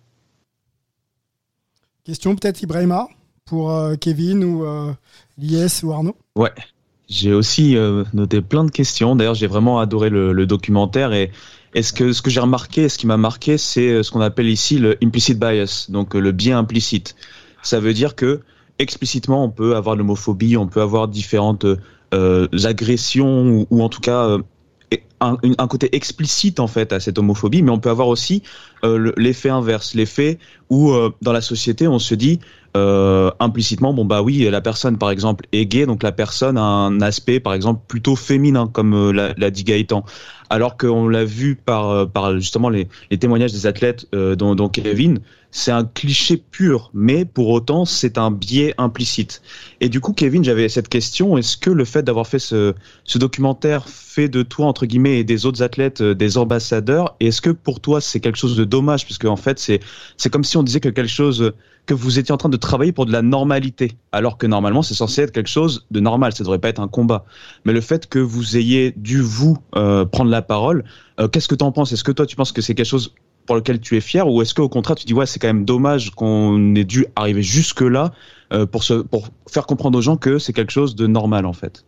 Question 2.04 2.36
peut-être 2.36 2.62
Ibrahima 2.62 3.08
pour 3.44 3.70
euh, 3.70 3.94
Kevin 3.96 4.44
ou 4.44 4.64
euh, 4.64 4.92
Lies 5.38 5.80
ou 5.82 5.92
Arnaud? 5.92 6.16
Ouais, 6.36 6.50
j'ai 7.10 7.34
aussi 7.34 7.76
euh, 7.76 8.04
noté 8.14 8.40
plein 8.40 8.64
de 8.64 8.70
questions. 8.70 9.16
D'ailleurs, 9.16 9.34
j'ai 9.34 9.48
vraiment 9.48 9.80
adoré 9.80 10.08
le, 10.08 10.46
documentaire 10.46 11.12
et 11.12 11.30
est-ce 11.74 11.92
que 11.92 12.12
ce 12.12 12.22
que 12.22 12.30
j'ai 12.30 12.40
remarqué, 12.40 12.88
ce 12.88 12.96
qui 12.96 13.06
m'a 13.06 13.16
marqué, 13.16 13.58
c'est 13.58 14.02
ce 14.02 14.10
qu'on 14.10 14.20
appelle 14.20 14.48
ici 14.48 14.78
le 14.78 14.96
implicit 15.02 15.38
bias, 15.38 15.86
donc 15.88 16.14
le 16.14 16.32
bien 16.32 16.58
implicite. 16.58 17.16
Ça 17.62 17.80
veut 17.80 17.92
dire 17.92 18.14
que 18.14 18.40
explicitement, 18.78 19.44
on 19.44 19.50
peut 19.50 19.76
avoir 19.76 19.96
l'homophobie, 19.96 20.56
on 20.56 20.66
peut 20.66 20.80
avoir 20.80 21.08
différentes 21.08 21.66
euh, 22.12 22.48
agressions 22.64 23.66
ou, 23.70 23.82
en 23.82 23.88
tout 23.88 24.00
cas 24.00 24.24
euh, 24.24 24.42
un, 25.20 25.36
un, 25.58 25.66
côté 25.68 25.94
explicite 25.94 26.60
en 26.60 26.66
fait 26.66 26.92
à 26.92 27.00
cette 27.00 27.18
homophobie, 27.18 27.62
mais 27.62 27.70
on 27.70 27.78
peut 27.78 27.90
avoir 27.90 28.08
aussi 28.08 28.42
euh, 28.84 29.12
l'effet 29.16 29.50
inverse, 29.50 29.94
l'effet 29.94 30.38
où 30.70 30.92
euh, 30.92 31.12
dans 31.20 31.32
la 31.32 31.40
société 31.40 31.86
on 31.88 31.98
se 31.98 32.14
dit 32.14 32.40
euh, 32.76 33.30
implicitement 33.40 33.92
bon 33.92 34.04
bah 34.04 34.22
oui 34.22 34.48
la 34.48 34.60
personne 34.60 34.96
par 34.96 35.10
exemple 35.10 35.44
est 35.50 35.66
gay 35.66 35.86
donc 35.86 36.04
la 36.04 36.12
personne 36.12 36.56
a 36.56 36.62
un 36.62 37.00
aspect 37.00 37.40
par 37.40 37.52
exemple 37.52 37.82
plutôt 37.88 38.14
féminin 38.14 38.70
comme 38.72 38.94
euh, 38.94 39.34
l'a 39.36 39.50
dit 39.50 39.64
Gaëtan. 39.64 40.04
Alors 40.48 40.76
qu'on 40.76 41.08
l'a 41.08 41.24
vu 41.24 41.54
par 41.56 42.08
par 42.08 42.34
justement 42.34 42.70
les, 42.70 42.88
les 43.10 43.18
témoignages 43.18 43.52
des 43.52 43.66
athlètes 43.66 44.06
dont, 44.12 44.56
dont 44.56 44.68
Kevin 44.68 45.20
c'est 45.50 45.72
un 45.72 45.84
cliché 45.84 46.36
pur, 46.36 46.90
mais 46.94 47.24
pour 47.24 47.48
autant, 47.48 47.84
c'est 47.84 48.18
un 48.18 48.30
biais 48.30 48.74
implicite. 48.78 49.42
Et 49.80 49.88
du 49.88 50.00
coup, 50.00 50.12
Kevin, 50.12 50.44
j'avais 50.44 50.68
cette 50.68 50.88
question 50.88 51.36
est-ce 51.36 51.56
que 51.56 51.70
le 51.70 51.84
fait 51.84 52.02
d'avoir 52.02 52.26
fait 52.26 52.38
ce, 52.38 52.74
documentaire 53.16 53.88
fait 53.88 54.28
de 54.28 54.42
toi, 54.42 54.66
entre 54.66 54.86
guillemets, 54.86 55.18
et 55.18 55.24
des 55.24 55.46
autres 55.46 55.62
athlètes 55.62 56.00
euh, 56.00 56.14
des 56.14 56.38
ambassadeurs 56.38 57.16
Est-ce 57.20 57.40
que 57.40 57.50
pour 57.50 57.80
toi, 57.80 58.00
c'est 58.00 58.20
quelque 58.20 58.38
chose 58.38 58.56
de 58.56 58.64
dommage? 58.64 59.04
Puisque, 59.04 59.24
en 59.24 59.36
fait, 59.36 59.58
c'est 59.58 60.30
comme 60.30 60.44
si 60.44 60.56
on 60.56 60.62
disait 60.62 60.80
que 60.80 60.88
quelque 60.88 61.08
chose 61.08 61.52
que 61.86 61.94
vous 61.94 62.18
étiez 62.18 62.32
en 62.32 62.36
train 62.36 62.48
de 62.48 62.56
travailler 62.56 62.92
pour 62.92 63.06
de 63.06 63.12
la 63.12 63.22
normalité, 63.22 63.92
alors 64.12 64.38
que 64.38 64.46
normalement 64.46 64.82
c'est 64.82 64.94
censé 64.94 65.22
être 65.22 65.32
quelque 65.32 65.48
chose 65.48 65.86
de 65.90 65.98
normal, 65.98 66.32
ça 66.32 66.44
devrait 66.44 66.60
pas 66.60 66.68
être 66.68 66.80
un 66.80 66.86
combat. 66.86 67.24
Mais 67.64 67.72
le 67.72 67.80
fait 67.80 68.06
que 68.08 68.18
vous 68.18 68.56
ayez 68.56 68.92
dû 68.96 69.20
vous 69.20 69.58
euh, 69.74 70.04
prendre 70.04 70.30
la 70.30 70.42
parole, 70.42 70.84
euh, 71.18 71.26
qu'est-ce 71.26 71.48
que 71.48 71.54
tu 71.54 71.64
en 71.64 71.72
penses? 71.72 71.92
Est-ce 71.92 72.04
que 72.04 72.12
toi 72.12 72.26
tu 72.26 72.36
penses 72.36 72.52
que 72.52 72.62
c'est 72.62 72.74
quelque 72.74 72.86
chose 72.86 73.14
pour 73.46 73.56
lequel 73.56 73.80
tu 73.80 73.96
es 73.96 74.00
fier 74.00 74.28
ou 74.28 74.42
est-ce 74.42 74.54
qu'au 74.54 74.68
contraire 74.68 74.96
tu 74.96 75.06
dis 75.06 75.14
ouais 75.14 75.26
c'est 75.26 75.38
quand 75.38 75.48
même 75.48 75.64
dommage 75.64 76.10
qu'on 76.10 76.74
ait 76.74 76.84
dû 76.84 77.06
arriver 77.16 77.42
jusque 77.42 77.80
là 77.80 78.12
euh, 78.52 78.66
pour 78.66 78.82
se 78.82 78.94
pour 78.94 79.28
faire 79.48 79.66
comprendre 79.66 79.98
aux 79.98 80.02
gens 80.02 80.16
que 80.16 80.38
c'est 80.38 80.52
quelque 80.52 80.72
chose 80.72 80.94
de 80.94 81.06
normal 81.06 81.46
en 81.46 81.52
fait? 81.52 81.84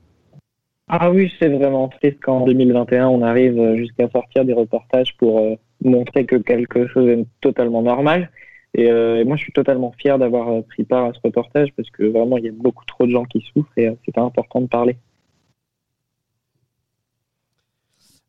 Ah 0.89 1.11
oui 1.11 1.33
c'est 1.39 1.49
vraiment 1.49 1.89
triste 1.89 2.19
qu'en 2.21 2.45
2021 2.45 3.09
on 3.09 3.23
arrive 3.23 3.77
jusqu'à 3.77 4.09
sortir 4.11 4.45
des 4.45 4.53
reportages 4.53 5.17
pour 5.19 5.39
euh, 5.39 5.55
montrer 5.85 6.27
que 6.27 6.37
quelque 6.37 6.87
chose 6.89 7.09
est 7.09 7.25
totalement 7.41 7.83
normal. 7.83 8.31
Euh, 8.79 9.21
et, 9.21 9.25
moi 9.25 9.37
je 9.37 9.43
suis 9.43 9.53
totalement 9.53 9.93
fier 9.99 10.19
d'avoir 10.19 10.65
pris 10.65 10.85
part 10.85 11.05
à 11.05 11.13
ce 11.13 11.21
reportage 11.23 11.69
parce 11.77 11.91
que 11.91 12.05
vraiment 12.05 12.39
il 12.39 12.45
y 12.45 12.49
a 12.49 12.53
beaucoup 12.53 12.85
trop 12.87 13.07
de 13.07 13.11
gens 13.11 13.25
qui 13.25 13.45
souffrent 13.53 13.77
et 13.77 13.91
c'est 14.05 14.19
important 14.19 14.63
de 14.63 14.67
parler 14.67 14.97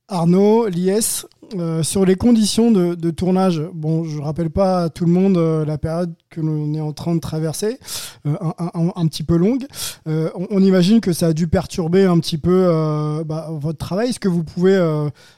Arnaud, 0.10 0.68
Lies, 0.68 1.26
euh, 1.56 1.84
sur 1.84 2.06
les 2.06 2.16
conditions 2.16 2.72
de, 2.72 3.12
tournage, 3.12 3.62
bon, 3.74 4.04
je 4.04 4.20
rappelle 4.20 4.50
pas 4.50 4.84
à 4.84 4.90
tout 4.90 5.06
le 5.06 5.12
monde 5.12 5.38
euh, 5.38 5.66
la 5.66 5.78
période 5.78 6.14
que 6.30 6.42
l'on 6.42 6.74
est 6.74 6.82
en 6.82 6.94
train 6.94 7.14
de 7.16 7.20
traverser, 7.20 7.78
euh, 8.26 8.36
un, 8.74 9.08
petit 9.08 9.24
peu 9.24 9.38
longue. 9.38 9.66
On, 10.06 10.62
imagine 10.62 11.00
que 11.00 11.14
ça 11.14 11.28
a 11.28 11.34
dû 11.34 11.48
perturber 11.48 12.06
un 12.06 12.20
petit 12.20 12.38
peu 12.38 13.24
bah, 13.26 13.50
votre 13.52 13.78
travail. 13.78 14.10
Est-ce 14.10 14.20
que 14.20 14.28
vous 14.28 14.44
pouvez 14.44 14.80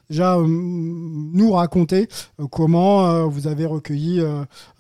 déjà 0.09 0.37
nous 0.39 1.51
raconter 1.51 2.07
comment 2.49 3.27
vous 3.27 3.47
avez 3.47 3.65
recueilli 3.65 4.21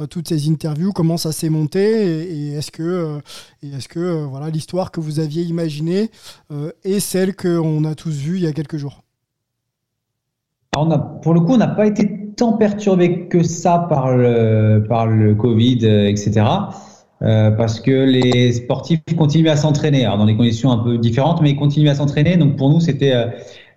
toutes 0.09 0.29
ces 0.29 0.49
interviews, 0.49 0.93
comment 0.93 1.17
ça 1.17 1.31
s'est 1.31 1.49
monté, 1.49 1.81
et, 1.81 2.53
est-ce 2.53 2.71
que, 2.71 3.19
est-ce 3.61 3.89
que 3.89 4.23
voilà 4.23 4.49
l'histoire 4.49 4.91
que 4.91 4.99
vous 4.99 5.19
aviez 5.19 5.43
imaginée 5.43 6.09
est 6.83 6.99
celle 6.99 7.35
qu'on 7.35 7.83
a 7.83 7.95
tous 7.95 8.15
vue 8.15 8.37
il 8.37 8.43
y 8.43 8.47
a 8.47 8.53
quelques 8.53 8.77
jours? 8.77 9.04
Pour 11.21 11.33
le 11.33 11.39
coup, 11.39 11.53
on 11.53 11.57
n'a 11.57 11.67
pas 11.67 11.87
été 11.87 12.25
tant 12.35 12.53
perturbé 12.53 13.27
que 13.27 13.43
ça 13.43 13.85
par 13.89 14.15
le, 14.15 14.83
par 14.87 15.07
le 15.07 15.35
Covid, 15.35 15.79
euh, 15.83 16.07
etc. 16.07 16.45
Euh, 17.21 17.51
parce 17.51 17.79
que 17.79 17.91
les 17.91 18.51
sportifs 18.51 18.99
continuaient 19.17 19.51
à 19.51 19.55
s'entraîner, 19.55 20.03
dans 20.03 20.25
des 20.25 20.35
conditions 20.35 20.71
un 20.71 20.79
peu 20.79 20.97
différentes, 20.97 21.41
mais 21.41 21.51
ils 21.51 21.55
continuaient 21.55 21.91
à 21.91 21.95
s'entraîner. 21.95 22.37
Donc 22.37 22.57
pour 22.57 22.69
nous, 22.69 22.81
c'était 22.81 23.13
euh, 23.13 23.27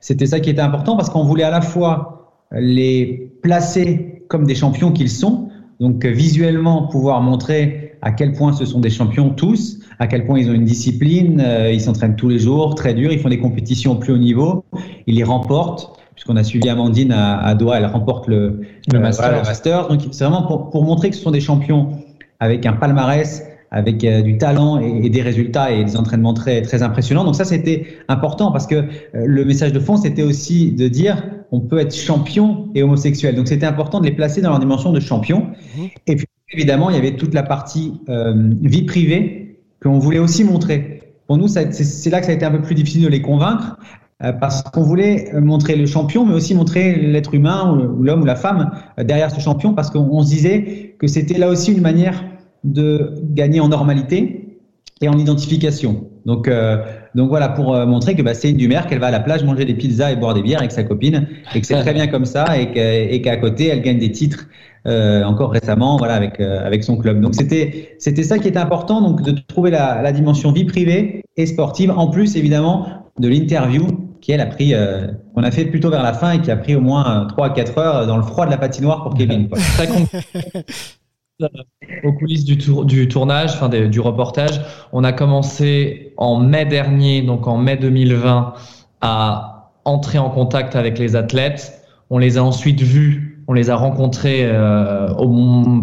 c'était 0.00 0.26
ça 0.26 0.40
qui 0.40 0.50
était 0.50 0.60
important 0.60 0.96
parce 0.96 1.10
qu'on 1.10 1.24
voulait 1.24 1.44
à 1.44 1.50
la 1.50 1.60
fois 1.60 2.32
les 2.52 3.30
placer 3.42 4.24
comme 4.28 4.44
des 4.44 4.54
champions 4.54 4.92
qu'ils 4.92 5.10
sont, 5.10 5.48
donc 5.80 6.04
visuellement 6.04 6.88
pouvoir 6.88 7.20
montrer 7.20 7.96
à 8.02 8.12
quel 8.12 8.32
point 8.32 8.52
ce 8.52 8.64
sont 8.64 8.80
des 8.80 8.90
champions 8.90 9.30
tous, 9.30 9.80
à 9.98 10.06
quel 10.06 10.24
point 10.24 10.38
ils 10.38 10.48
ont 10.48 10.52
une 10.52 10.64
discipline, 10.64 11.44
ils 11.72 11.80
s'entraînent 11.80 12.14
tous 12.14 12.28
les 12.28 12.38
jours, 12.38 12.76
très 12.76 12.94
dur, 12.94 13.12
ils 13.12 13.18
font 13.18 13.28
des 13.28 13.40
compétitions 13.40 13.92
au 13.92 13.94
plus 13.96 14.12
haut 14.12 14.18
niveau, 14.18 14.64
ils 15.08 15.16
les 15.16 15.24
remportent 15.24 15.97
puisqu'on 16.28 16.40
a 16.40 16.44
suivi 16.44 16.68
Amandine 16.68 17.12
à, 17.12 17.54
Doha, 17.54 17.78
elle 17.78 17.86
remporte 17.86 18.28
le, 18.28 18.60
le, 18.92 18.98
master. 19.00 19.88
Donc 19.88 20.00
c'est 20.10 20.24
vraiment 20.24 20.42
pour, 20.42 20.70
pour, 20.70 20.84
montrer 20.84 21.10
que 21.10 21.16
ce 21.16 21.22
sont 21.22 21.30
des 21.30 21.40
champions 21.40 21.92
avec 22.38 22.66
un 22.66 22.74
palmarès, 22.74 23.44
avec 23.70 24.04
euh, 24.04 24.20
du 24.20 24.36
talent 24.36 24.78
et, 24.78 25.08
des 25.08 25.22
résultats 25.22 25.72
et 25.72 25.84
des 25.84 25.96
entraînements 25.96 26.34
très 26.34 26.62
très 26.62 26.82
impressionnants. 26.82 27.24
Donc 27.24 27.34
ça 27.34 27.44
c'était 27.44 27.86
important 28.08 28.52
parce 28.52 28.66
que 28.66 28.74
euh, 28.74 28.84
le 29.12 29.44
message 29.44 29.72
de 29.72 29.80
fond 29.80 29.96
c'était 29.96 30.22
aussi 30.22 30.72
de 30.72 30.88
dire 30.88 31.22
on 31.50 31.60
peut 31.60 31.78
être 31.78 31.94
champion 31.94 32.68
et 32.74 32.82
homosexuel. 32.82 33.34
Donc 33.34 33.48
c'était 33.48 33.66
important 33.66 34.00
de 34.00 34.04
les 34.04 34.12
placer 34.12 34.42
dans 34.42 34.50
leur 34.50 34.58
dimension 34.58 34.92
de 34.92 35.00
champion. 35.00 35.46
Mhm. 35.76 35.88
Et 36.06 36.16
puis 36.16 36.26
évidemment 36.52 36.90
il 36.90 36.96
y 36.96 36.98
avait 36.98 37.16
toute 37.16 37.32
la 37.34 37.42
partie 37.42 37.94
euh, 38.08 38.34
vie 38.62 38.82
privée 38.82 39.60
qu'on 39.82 39.98
voulait 39.98 40.18
aussi 40.18 40.44
montrer. 40.44 41.00
Pour 41.26 41.36
nous, 41.36 41.46
c'est 41.46 42.08
là 42.10 42.20
que 42.20 42.26
ça 42.26 42.32
a 42.32 42.34
été 42.34 42.46
un 42.46 42.50
peu 42.50 42.62
plus 42.62 42.74
difficile 42.74 43.02
de 43.02 43.08
les 43.08 43.20
convaincre. 43.20 43.76
Euh, 44.24 44.32
parce 44.32 44.62
qu'on 44.62 44.82
voulait 44.82 45.30
montrer 45.40 45.76
le 45.76 45.86
champion, 45.86 46.26
mais 46.26 46.34
aussi 46.34 46.52
montrer 46.52 46.96
l'être 46.96 47.34
humain 47.34 47.72
ou 47.72 48.02
l'homme 48.02 48.22
ou 48.22 48.24
la 48.24 48.34
femme 48.34 48.72
euh, 48.98 49.04
derrière 49.04 49.30
ce 49.30 49.38
champion, 49.38 49.74
parce 49.74 49.90
qu'on 49.90 50.22
se 50.24 50.28
disait 50.28 50.96
que 50.98 51.06
c'était 51.06 51.38
là 51.38 51.48
aussi 51.48 51.72
une 51.72 51.82
manière 51.82 52.24
de 52.64 53.14
gagner 53.30 53.60
en 53.60 53.68
normalité 53.68 54.58
et 55.00 55.08
en 55.08 55.16
identification. 55.16 56.08
Donc, 56.26 56.48
euh, 56.48 56.78
donc 57.14 57.28
voilà, 57.28 57.48
pour 57.48 57.72
montrer 57.86 58.16
que 58.16 58.22
bah, 58.22 58.34
c'est 58.34 58.50
une 58.50 58.56
Dumer, 58.56 58.80
qu'elle 58.88 58.98
va 58.98 59.06
à 59.06 59.10
la 59.12 59.20
plage 59.20 59.44
manger 59.44 59.64
des 59.64 59.74
pizzas 59.74 60.10
et 60.10 60.16
boire 60.16 60.34
des 60.34 60.42
bières 60.42 60.58
avec 60.58 60.72
sa 60.72 60.82
copine, 60.82 61.28
et 61.54 61.60
que 61.60 61.66
c'est 61.66 61.80
très 61.80 61.94
bien 61.94 62.08
comme 62.08 62.24
ça, 62.24 62.44
et 62.58 63.22
qu'à 63.22 63.36
côté, 63.36 63.68
elle 63.68 63.82
gagne 63.82 63.98
des 63.98 64.10
titres 64.10 64.48
euh, 64.86 65.22
encore 65.22 65.52
récemment, 65.52 65.96
voilà, 65.96 66.14
avec 66.14 66.40
avec 66.40 66.82
son 66.82 66.96
club. 66.96 67.20
Donc 67.20 67.36
c'était 67.36 68.22
ça 68.24 68.40
qui 68.40 68.48
était 68.48 68.58
important, 68.58 69.00
donc 69.00 69.22
de 69.22 69.30
trouver 69.46 69.70
la, 69.70 70.02
la 70.02 70.10
dimension 70.10 70.50
vie 70.50 70.64
privée 70.64 71.22
et 71.36 71.46
sportive, 71.46 71.92
en 71.92 72.08
plus 72.08 72.36
évidemment 72.36 72.86
de 73.20 73.28
l'interview 73.28 73.86
qui 74.20 74.32
elle 74.32 74.40
a 74.40 74.46
pris, 74.46 74.74
euh, 74.74 75.08
qu'on 75.34 75.42
a 75.42 75.50
fait 75.50 75.64
plutôt 75.64 75.90
vers 75.90 76.02
la 76.02 76.12
fin 76.12 76.32
et 76.32 76.40
qui 76.40 76.50
a 76.50 76.56
pris 76.56 76.74
au 76.76 76.80
moins 76.80 77.26
3 77.26 77.46
à 77.46 77.50
4 77.50 77.78
heures 77.78 78.06
dans 78.06 78.16
le 78.16 78.22
froid 78.22 78.46
de 78.46 78.50
la 78.50 78.58
patinoire 78.58 79.02
pour 79.02 79.14
Kevin. 79.14 79.48
Très 79.76 79.88
Aux 82.04 82.12
coulisses 82.12 82.44
du, 82.44 82.58
tour, 82.58 82.84
du 82.84 83.08
tournage, 83.08 83.52
enfin 83.54 83.68
du 83.68 84.00
reportage, 84.00 84.60
on 84.92 85.04
a 85.04 85.12
commencé 85.12 86.12
en 86.16 86.40
mai 86.40 86.64
dernier, 86.64 87.22
donc 87.22 87.46
en 87.46 87.56
mai 87.56 87.76
2020, 87.76 88.54
à 89.00 89.72
entrer 89.84 90.18
en 90.18 90.30
contact 90.30 90.74
avec 90.74 90.98
les 90.98 91.14
athlètes. 91.16 91.82
On 92.10 92.18
les 92.18 92.38
a 92.38 92.44
ensuite 92.44 92.80
vus, 92.80 93.44
on 93.46 93.52
les 93.52 93.70
a 93.70 93.76
rencontrés 93.76 94.40
euh, 94.42 95.08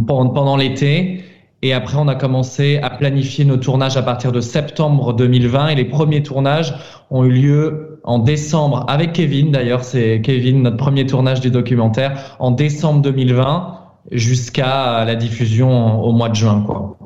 pendant 0.05 0.57
l'été. 0.57 1.23
Et 1.61 1.73
après, 1.73 1.97
on 1.97 2.07
a 2.07 2.15
commencé 2.15 2.79
à 2.83 2.89
planifier 2.89 3.45
nos 3.45 3.57
tournages 3.57 3.97
à 3.97 4.03
partir 4.03 4.31
de 4.31 4.41
septembre 4.41 5.13
2020. 5.13 5.69
Et 5.69 5.75
les 5.75 5.85
premiers 5.85 6.21
tournages 6.21 6.75
ont 7.09 7.23
eu 7.23 7.31
lieu 7.31 7.99
en 8.03 8.19
décembre 8.19 8.85
avec 8.87 9.13
Kevin. 9.13 9.51
D'ailleurs, 9.51 9.83
c'est 9.83 10.21
Kevin, 10.21 10.61
notre 10.61 10.77
premier 10.77 11.05
tournage 11.05 11.41
du 11.41 11.49
documentaire, 11.49 12.35
en 12.39 12.51
décembre 12.51 13.01
2020 13.01 13.79
jusqu'à 14.11 15.03
la 15.05 15.15
diffusion 15.15 16.03
au 16.03 16.11
mois 16.11 16.29
de 16.29 16.35
juin. 16.35 16.63
Quoi. 16.65 16.97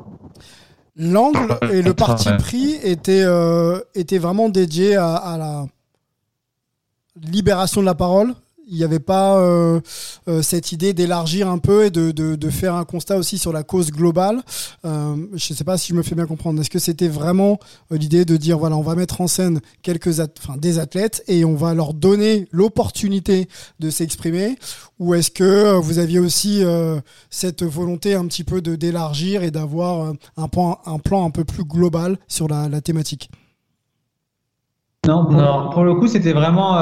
L'angle 0.96 1.58
et 1.72 1.80
le 1.80 1.94
parti 1.94 2.28
pris 2.38 2.74
étaient, 2.82 3.22
euh, 3.24 3.80
vraiment 4.18 4.50
dédiés 4.50 4.96
à 4.96 5.36
la 5.38 5.66
libération 7.16 7.80
de 7.80 7.86
la 7.86 7.94
parole 7.94 8.34
il 8.70 8.76
n'y 8.76 8.84
avait 8.84 9.00
pas 9.00 9.36
euh, 9.38 9.80
euh, 10.28 10.42
cette 10.42 10.70
idée 10.70 10.92
d'élargir 10.92 11.48
un 11.50 11.58
peu 11.58 11.86
et 11.86 11.90
de, 11.90 12.12
de, 12.12 12.36
de, 12.36 12.50
faire 12.50 12.76
un 12.76 12.84
constat 12.84 13.16
aussi 13.16 13.36
sur 13.36 13.52
la 13.52 13.64
cause 13.64 13.90
globale. 13.90 14.42
Euh, 14.84 15.16
je 15.34 15.52
ne 15.52 15.56
sais 15.56 15.64
pas 15.64 15.76
si 15.76 15.88
je 15.88 15.94
me 15.94 16.02
fais 16.02 16.14
bien 16.14 16.26
comprendre. 16.26 16.60
Est-ce 16.60 16.70
que 16.70 16.78
c'était 16.78 17.08
vraiment 17.08 17.58
l'idée 17.90 18.24
de 18.24 18.36
dire 18.36 18.58
voilà, 18.58 18.76
on 18.76 18.82
va 18.82 18.94
mettre 18.94 19.20
en 19.20 19.26
scène 19.26 19.60
quelques 19.82 20.20
enfin, 20.20 20.56
des 20.56 20.78
athlètes 20.78 21.24
et 21.26 21.44
on 21.44 21.56
va 21.56 21.74
leur 21.74 21.94
donner 21.94 22.46
l'opportunité 22.52 23.48
de 23.80 23.90
s'exprimer, 23.90 24.56
ou 25.00 25.14
est-ce 25.14 25.32
que 25.32 25.74
vous 25.78 25.98
aviez 25.98 26.20
aussi 26.20 26.62
cette 27.28 27.64
volonté 27.64 28.14
un 28.14 28.26
petit 28.26 28.44
peu 28.44 28.60
de 28.60 28.76
d'élargir 28.76 29.42
et 29.42 29.50
d'avoir 29.50 30.12
un 30.36 30.48
plan, 30.48 30.78
un 30.86 30.98
plan 30.98 31.26
un 31.26 31.30
peu 31.30 31.44
plus 31.44 31.64
global 31.64 32.18
sur 32.28 32.46
la, 32.46 32.68
la 32.68 32.80
thématique? 32.80 33.30
Non 35.06 35.24
pour, 35.24 35.32
non, 35.32 35.70
pour, 35.70 35.82
le 35.82 35.94
coup, 35.94 36.06
c'était 36.06 36.34
vraiment 36.34 36.76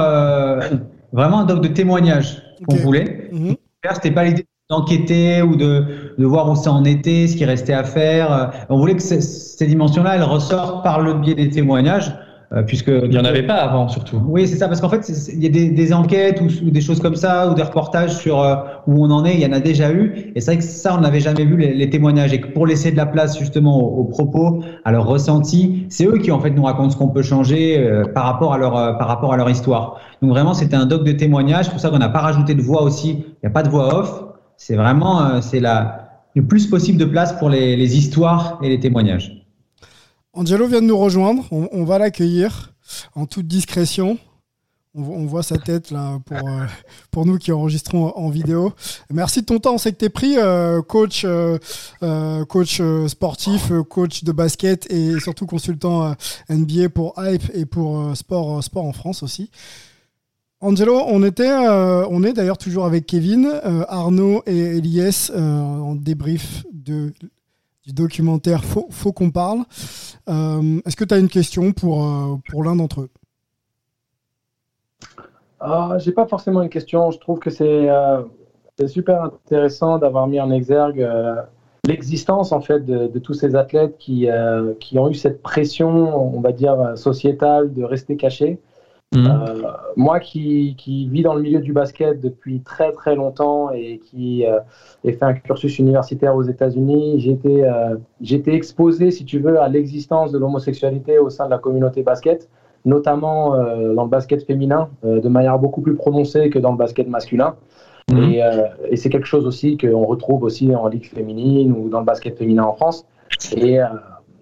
vraiment 1.13 1.41
un 1.41 1.45
doc 1.45 1.61
de 1.63 1.69
témoignage 1.69 2.43
qu'on 2.67 2.77
voulait. 2.77 3.31
Mm 3.33 3.53
C'était 3.93 4.11
pas 4.11 4.25
l'idée 4.25 4.47
d'enquêter 4.71 5.41
ou 5.41 5.57
de, 5.57 6.15
de 6.19 6.27
voir 6.27 6.51
où 6.51 6.55
ça 6.55 6.73
en 6.73 6.85
était, 6.85 7.27
ce 7.27 7.37
qui 7.37 7.45
restait 7.45 7.73
à 7.73 7.85
faire. 7.85 8.53
On 8.69 8.79
voulait 8.79 8.97
que 8.97 9.03
ces 9.03 9.67
dimensions-là, 9.67 10.17
elles 10.17 10.23
ressortent 10.23 10.85
par 10.85 11.01
le 11.01 11.15
biais 11.15 11.35
des 11.35 11.49
témoignages. 11.49 12.13
Euh, 12.55 12.63
puisque 12.63 12.89
il 12.89 13.11
n'y 13.11 13.19
en 13.19 13.27
avait 13.27 13.43
pas 13.43 13.57
avant 13.57 13.89
surtout. 13.89 14.23
Oui, 14.27 14.49
c'est 14.49 14.57
ça, 14.57 14.69
parce 14.69 14.81
qu'en 14.81 14.89
fait, 14.89 15.07
il 15.35 15.43
y 15.43 15.47
a 15.47 15.51
des, 15.51 15.69
des 15.69 15.93
enquêtes 15.93 16.41
ou, 16.41 16.71
des 16.71 16.81
choses 16.81 16.99
comme 16.99 17.15
ça, 17.15 17.51
ou 17.51 17.55
des 17.55 17.63
reportages 17.63 18.17
sur 18.17 18.41
euh, 18.41 18.57
où 18.87 19.05
on 19.05 19.11
en 19.11 19.27
est, 19.27 19.35
il 19.35 19.41
y 19.41 19.47
en 19.47 19.53
a 19.53 19.61
déjà 19.61 19.93
eu, 19.93 20.33
et 20.35 20.41
c'est 20.41 20.53
vrai 20.53 20.59
que 20.59 20.65
ça, 20.65 20.97
on 20.97 21.03
n'avait 21.03 21.21
jamais 21.21 21.45
vu 21.45 21.59
les, 21.59 21.75
les, 21.75 21.91
témoignages, 21.91 22.33
et 22.33 22.41
que 22.41 22.49
pour 22.49 22.67
laisser 22.67 22.91
de 22.91 22.97
la 22.97 23.05
place 23.05 23.39
justement 23.39 23.79
aux, 23.79 24.05
propos, 24.05 24.63
à 24.87 24.93
leur 24.93 25.05
ressenti, 25.05 25.85
c'est 25.91 26.07
eux 26.07 26.17
qui 26.17 26.31
en 26.31 26.41
fait 26.41 26.49
nous 26.49 26.65
racontent 26.65 26.89
ce 26.89 26.97
qu'on 26.97 27.09
peut 27.09 27.21
changer 27.21 27.79
euh, 27.79 28.05
par 28.07 28.25
rapport 28.25 28.55
à 28.55 28.59
leur 28.59 28.73
par 28.97 29.09
rapport 29.09 29.35
à 29.35 29.37
leur 29.37 29.51
histoire. 29.51 30.01
Donc 30.23 30.31
vraiment, 30.31 30.55
c'était 30.55 30.77
un 30.77 30.87
doc 30.87 31.05
de 31.05 31.13
témoignages, 31.13 31.67
c'est 31.67 31.71
pour 31.71 31.81
ça 31.81 31.91
qu'on 31.91 31.99
n'a 31.99 32.09
pas 32.09 32.21
rajouté 32.21 32.55
de 32.55 32.63
voix 32.63 32.83
aussi, 32.83 33.11
il 33.11 33.37
n'y 33.43 33.49
a 33.49 33.51
pas 33.51 33.63
de 33.63 33.69
voix 33.69 33.95
off, 33.95 34.25
c'est 34.57 34.77
vraiment 34.77 35.43
c'est 35.43 35.61
la 35.61 36.09
le 36.35 36.47
plus 36.47 36.67
possible 36.67 36.99
de 36.99 37.05
place 37.05 37.35
pour 37.39 37.51
les, 37.51 37.77
les 37.77 37.99
histoires 37.99 38.59
et 38.63 38.71
les 38.71 38.81
témoignages. 38.81 39.38
Angelo 40.39 40.69
vient 40.69 40.81
de 40.81 40.87
nous 40.87 40.97
rejoindre. 40.97 41.49
On, 41.51 41.83
va 41.83 41.99
l'accueillir 41.99 42.73
en 43.17 43.27
toute 43.27 43.49
discrétion. 43.49 44.19
On, 44.95 45.27
voit 45.27 45.43
sa 45.43 45.59
tête 45.59 45.91
là 45.91 46.21
pour, 46.25 46.49
euh, 46.49 46.65
pour 47.11 47.27
nous 47.27 47.39
qui 47.39 47.51
enregistrons 47.51 48.17
en 48.17 48.31
vidéo. 48.31 48.73
Merci 49.11 49.41
de 49.41 49.47
ton 49.47 49.59
temps. 49.59 49.75
On 49.75 49.79
sait 49.79 49.91
que 49.91 49.99
tu 49.99 50.05
es 50.05 50.11
pris, 50.11 50.37
euh, 50.39 50.81
coach, 50.81 51.25
euh, 51.25 51.59
coach 52.45 52.81
sportif, 53.09 53.73
coach 53.89 54.23
de 54.23 54.31
basket 54.31 54.89
et 54.93 55.19
surtout 55.19 55.47
consultant 55.47 56.15
NBA 56.49 56.89
pour 56.91 57.15
Hype 57.19 57.51
et 57.53 57.67
pour 57.67 58.17
sport, 58.17 58.63
sport 58.63 58.85
en 58.85 58.93
France 58.93 59.25
aussi. 59.25 59.51
Angelo, 60.61 61.03
on 61.09 61.25
était, 61.25 61.51
on 61.51 62.23
est 62.23 62.33
d'ailleurs 62.33 62.59
toujours 62.59 62.87
avec 62.87 63.07
Kevin, 63.07 63.61
Arnaud 63.89 64.45
et 64.47 64.77
Elias 64.77 65.33
en 65.35 65.97
débrief 65.97 66.65
de 66.73 67.13
du 67.89 67.95
documentaire 67.95 68.65
Faut, 68.65 68.87
faut 68.91 69.13
qu'on 69.13 69.31
parle. 69.31 69.61
Euh, 70.29 70.81
est-ce 70.85 70.95
que 70.95 71.05
tu 71.05 71.15
as 71.15 71.19
une 71.19 71.29
question 71.29 71.73
pour, 71.73 72.05
euh, 72.05 72.37
pour 72.51 72.63
l'un 72.63 72.77
d'entre 72.77 73.03
eux? 73.03 73.11
Ah, 75.59 75.97
J'ai 75.99 76.13
pas 76.13 76.27
forcément 76.27 76.63
une 76.63 76.69
question. 76.69 77.11
Je 77.11 77.19
trouve 77.19 77.39
que 77.39 77.51
c'est 77.51 77.89
euh, 77.89 78.23
super 78.87 79.23
intéressant 79.23 79.99
d'avoir 79.99 80.27
mis 80.27 80.41
en 80.41 80.51
exergue 80.51 81.07
l'existence 81.87 82.53
en 82.53 82.61
fait 82.61 82.85
de, 82.85 83.07
de, 83.07 83.19
tous 83.19 83.33
ces 83.33 83.57
athlètes 83.57 83.97
qui, 83.99 84.29
qui 84.79 84.99
ont 84.99 85.09
eu 85.09 85.15
cette 85.15 85.43
pression, 85.43 86.37
on 86.37 86.41
va 86.41 86.53
dire, 86.53 86.93
sociétale 86.97 87.73
de 87.73 87.83
rester 87.83 88.17
cachés. 88.17 88.61
Mhm. 89.17 89.27
Euh, 89.27 89.63
moi 89.97 90.21
qui, 90.21 90.75
qui, 90.77 91.09
vis 91.09 91.23
dans 91.23 91.35
le 91.35 91.41
milieu 91.41 91.61
du 91.61 91.73
basket 91.73 92.21
depuis 92.21 92.61
très 92.61 92.93
très 92.93 93.17
longtemps 93.17 93.71
et 93.71 93.99
qui 93.99 94.45
euh, 94.45 94.59
ai 95.03 95.13
fait 95.13 95.25
un 95.25 95.33
cursus 95.33 95.79
universitaire 95.79 96.37
aux 96.37 96.43
États-Unis, 96.43 97.19
j'ai 97.19 97.31
été, 97.31 97.65
euh, 97.65 97.97
été, 98.29 98.55
exposé, 98.55 99.11
si 99.11 99.25
tu 99.25 99.39
veux, 99.39 99.61
à 99.61 99.69
l'existence 99.69 100.31
de 100.31 100.39
l'homosexualité 100.39 101.19
au 101.19 101.31
sein 101.31 101.47
de 101.47 101.51
la 101.51 101.59
communauté 101.59 102.03
basket, 102.03 102.51
notamment 102.85 103.57
dans 103.95 104.05
le 104.05 104.09
basket 104.09 104.45
féminin, 104.47 104.89
de 105.03 105.29
manière 105.29 105.59
beaucoup 105.59 105.81
plus 105.81 105.95
prononcée 105.95 106.49
que 106.49 106.59
dans 106.59 106.71
le 106.71 106.79
basket 106.79 107.09
masculin. 107.09 107.57
Mhm. 108.11 108.23
Et, 108.23 108.43
et 108.91 108.97
c'est 108.97 109.11
quelque 109.11 109.27
chose 109.27 109.47
aussi 109.47 109.77
qu'on 109.77 110.05
retrouve 110.05 110.43
aussi 110.45 110.75
en 110.75 110.87
ligue 110.87 111.07
féminine 111.07 111.73
ou 111.73 111.89
dans 111.89 111.99
le 111.99 112.07
basket 112.07 112.39
féminin 112.39 112.63
en 112.63 112.75
France. 112.75 113.05
Et, 113.57 113.79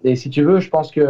et 0.03 0.15
si 0.15 0.29
tu 0.29 0.43
veux, 0.43 0.59
je 0.59 0.69
pense 0.69 0.91
que 0.91 1.01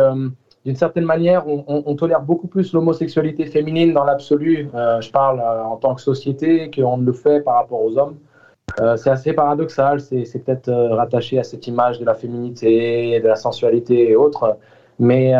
d'une 0.67 0.75
certaine 0.75 1.05
manière, 1.05 1.45
on, 1.47 1.95
tolère 1.95 2.21
beaucoup 2.21 2.47
plus 2.47 2.73
l'homosexualité 2.73 3.45
féminine 3.45 3.93
dans 3.93 4.03
l'absolu. 4.03 4.69
Euh, 4.75 4.99
je 4.99 5.09
parle 5.11 5.39
euh, 5.39 5.63
en 5.63 5.77
tant 5.77 5.95
que 5.95 6.01
société 6.01 6.69
qu'on 6.69 6.97
ne 6.97 7.05
le 7.05 7.13
fait 7.13 7.39
par 7.39 7.55
rapport 7.55 7.81
aux 7.81 7.97
hommes. 7.97 8.17
Euh, 8.81 8.97
c'est 8.97 9.09
assez 9.09 9.31
paradoxal, 9.31 10.01
c'est 10.01 10.43
peut-être 10.43 10.69
rattaché 10.69 11.39
à 11.39 11.45
cette 11.45 11.67
image 11.67 11.99
de 11.99 12.05
la 12.05 12.13
féminité, 12.13 13.17
de 13.21 13.27
la 13.29 13.37
sensualité 13.37 14.09
et 14.09 14.17
autres. 14.17 14.57
Mais 14.99 15.31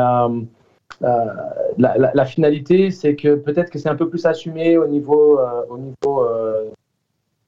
la, 1.78 2.26
finalité, 2.26 2.90
c'est 2.90 3.18
que 3.18 3.36
peut-être 3.36 3.70
que 3.70 3.80
c'est 3.80 3.90
un 3.90 3.98
peu 3.98 4.08
plus 4.08 4.26
assumé 4.26 4.78
au 4.78 4.88
niveau, 4.88 5.42
au 5.70 5.78
niveau 5.78 6.26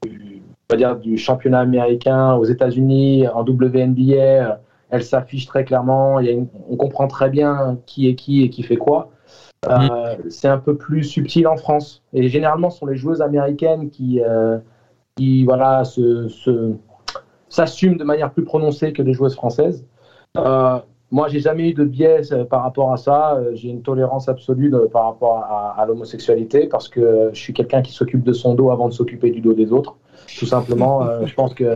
on 0.06 0.10
va 0.70 0.76
dire, 0.76 0.98
du 0.98 1.18
championnat 1.18 1.62
américain, 1.62 2.34
aux 2.34 2.44
États-Unis, 2.44 3.26
en 3.30 3.44
WNBA 3.44 4.60
elle 4.89 5.04
s'affiche 5.04 5.45
très 5.45 5.63
clairement. 5.63 6.19
on 6.69 6.75
comprend 6.75 7.08
très 7.08 7.30
bien 7.30 7.78
qui 7.86 8.08
est 8.08 8.15
qui 8.15 8.43
et 8.43 8.49
qui 8.49 8.63
fait 8.63 8.78
quoi. 8.78 9.12
Euh, 9.67 9.78
mm. 9.78 10.30
C'est 10.30 10.47
un 10.47 10.58
peu 10.58 10.75
plus 10.75 11.04
subtil 11.04 11.47
en 11.47 11.58
France. 11.58 12.04
Et 12.13 12.30
généralement, 12.30 12.69
ce 12.69 12.80
sont 12.80 12.86
les 12.86 12.95
joueuses 12.95 13.21
américaines 13.21 13.89
qui, 13.89 14.21
euh, 14.21 14.58
qui 15.15 15.43
voilà, 15.43 15.84
s'assument 17.49 17.97
de 17.97 18.04
manière 18.04 18.32
plus 18.32 18.43
prononcée 18.43 18.93
que 18.93 19.02
les 19.02 19.13
joueuses 19.13 19.36
françaises. 19.36 19.86
Euh, 20.38 20.80
moi, 21.12 21.28
j'ai 21.28 21.39
jamais 21.39 21.69
eu 21.69 21.73
de 21.73 21.84
biais 21.84 22.21
par 22.49 22.62
rapport 22.62 22.93
à 22.93 22.97
ça. 22.97 23.39
J'ai 23.54 23.69
une 23.69 23.82
tolérance 23.82 24.30
absolue 24.30 24.71
par 24.91 25.06
rapport 25.06 25.38
à, 25.38 25.84
l'homosexualité 25.88 26.67
parce 26.67 26.88
que 26.88 27.32
je 27.34 27.39
suis 27.39 27.52
quelqu'un 27.52 27.82
qui 27.82 27.91
s'occupe 27.91 28.23
de 28.23 28.32
son 28.32 28.54
dos 28.54 28.69
avant 28.69 28.88
de 28.88 28.93
s'occuper 28.93 29.32
du 29.32 29.41
dos 29.41 29.54
des 29.54 29.71
autres. 29.71 29.95
Tout 30.38 30.45
simplement, 30.45 31.25
je 31.25 31.34
pense 31.34 31.56
que 31.56 31.75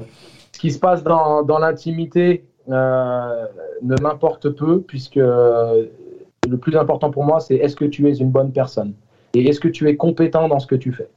ce 0.52 0.60
qui 0.60 0.70
se 0.70 0.78
passe 0.78 1.04
dans, 1.04 1.42
dans 1.42 1.58
l'intimité 1.58 2.46
euh, 2.72 3.46
ne 3.82 3.96
m'importe 4.02 4.50
peu, 4.50 4.82
puisque 4.82 5.20
le 6.50 6.58
plus 6.58 6.76
important 6.76 7.12
pour 7.12 7.24
moi, 7.24 7.40
c'est 7.40 7.56
est-ce 7.56 7.76
que 7.76 7.86
tu 7.86 8.10
es 8.10 8.16
une 8.16 8.30
bonne 8.30 8.52
personne? 8.52 8.94
Et 9.34 9.48
est-ce 9.48 9.60
que 9.60 9.68
tu 9.68 9.90
es 9.90 9.96
compétent 9.96 10.48
dans 10.48 10.60
ce 10.60 10.68
que 10.68 10.76
tu 10.76 10.92
fais? 10.92 11.10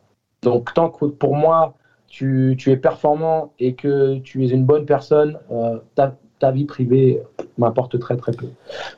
Donc, 0.43 0.73
tant 0.75 0.91
que 0.91 1.07
pour 1.07 1.35
moi, 1.35 1.75
tu, 2.09 2.55
tu 2.59 2.71
es 2.71 2.77
performant 2.77 3.53
et 3.59 3.75
que 3.75 4.19
tu 4.19 4.45
es 4.45 4.49
une 4.49 4.65
bonne 4.65 4.87
personne, 4.87 5.39
euh, 5.51 5.79
ta, 5.95 6.15
ta, 6.39 6.51
vie 6.51 6.65
privée 6.65 7.21
m'importe 7.59 7.99
très 7.99 8.17
très 8.17 8.33
peu. 8.33 8.47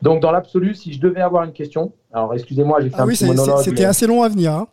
Donc, 0.03 0.21
dans 0.21 0.31
l'absolu, 0.31 0.75
si 0.75 0.93
je 0.93 1.01
devais 1.01 1.21
avoir 1.21 1.45
une 1.45 1.53
question, 1.53 1.93
alors 2.13 2.35
excusez-moi, 2.35 2.81
j'ai 2.81 2.91
fait 2.91 2.97
ah 2.99 3.05
un 3.05 3.09
petit 3.09 3.25
monologue. 3.25 3.63
C'était 3.63 3.85
assez 3.85 4.07
long 4.07 4.23
à 4.23 4.29
venir. 4.29 4.53
Hein. 4.53 4.69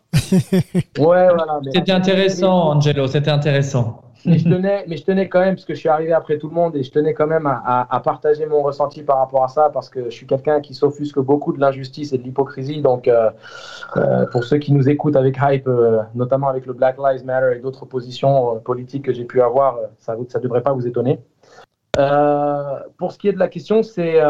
ouais, 0.98 1.28
voilà. 1.28 1.60
C'était 1.72 1.92
intéressant, 1.92 2.76
Angelo, 2.76 3.06
c'était 3.06 3.30
intéressant 3.30 4.02
mais, 4.26 4.38
je 4.38 4.44
tenais, 4.44 4.84
mais 4.88 4.96
je 4.96 5.04
tenais 5.04 5.28
quand 5.28 5.40
même, 5.40 5.54
parce 5.54 5.64
que 5.64 5.74
je 5.74 5.78
suis 5.78 5.88
arrivé 5.88 6.12
après 6.12 6.38
tout 6.38 6.48
le 6.48 6.54
monde, 6.54 6.76
et 6.76 6.82
je 6.82 6.90
tenais 6.90 7.14
quand 7.14 7.26
même 7.26 7.46
à, 7.46 8.00
partager 8.04 8.46
mon 8.46 8.62
ressenti 8.62 9.02
par 9.02 9.18
rapport 9.18 9.44
à 9.44 9.48
ça, 9.48 9.70
parce 9.72 9.88
que 9.88 10.04
je 10.04 10.10
suis 10.10 10.26
quelqu'un 10.26 10.60
qui 10.60 10.74
s'offusque 10.74 11.18
beaucoup 11.18 11.52
de 11.52 11.60
l'injustice 11.60 12.12
et 12.12 12.18
de 12.18 12.22
l'hypocrisie. 12.22 12.82
Donc, 12.82 13.08
euh, 13.08 13.30
euh, 13.96 14.26
pour 14.32 14.44
ceux 14.44 14.58
qui 14.58 14.72
nous 14.72 14.88
écoutent 14.88 15.16
avec 15.16 15.38
Hype, 15.40 15.68
euh, 15.68 16.00
notamment 16.14 16.48
avec 16.48 16.66
le 16.66 16.72
Black 16.72 16.96
Lives 16.98 17.24
Matter 17.24 17.56
et 17.56 17.60
d'autres 17.60 17.86
positions 17.86 18.60
politiques 18.60 19.04
que 19.04 19.12
j'ai 19.12 19.24
pu 19.24 19.40
avoir, 19.40 19.78
ça 19.98 20.16
ne 20.16 20.40
devrait 20.40 20.62
pas 20.62 20.72
vous 20.72 20.86
étonner. 20.86 21.20
pour 22.98 23.12
ce 23.12 23.18
qui 23.18 23.28
est 23.28 23.32
de 23.32 23.38
la 23.38 23.48
question, 23.48 23.82
c'est 23.82 24.20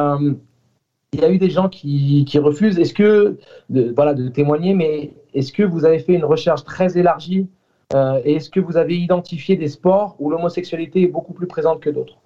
il 1.12 1.20
y 1.20 1.24
a 1.24 1.30
eu 1.30 1.38
des 1.38 1.50
gens 1.50 1.68
qui, 1.68 2.26
refusent. 2.38 2.78
Est-ce 2.78 2.94
que, 2.94 3.38
voilà, 3.70 4.14
de 4.14 4.28
témoigner, 4.28 4.74
mais 4.74 5.14
est-ce 5.34 5.52
que 5.52 5.62
vous 5.62 5.84
avez 5.84 5.98
fait 5.98 6.14
une 6.14 6.24
recherche 6.24 6.64
très 6.64 6.98
élargie 6.98 7.48
euh, 7.94 8.20
est-ce 8.24 8.50
que 8.50 8.60
vous 8.60 8.76
avez 8.76 8.96
identifié 8.96 9.56
des 9.56 9.68
sports 9.68 10.16
où 10.18 10.30
l'homosexualité 10.30 11.02
est 11.02 11.08
beaucoup 11.08 11.32
plus 11.32 11.46
présente 11.46 11.80
que 11.80 11.90
d'autres? 11.90 12.16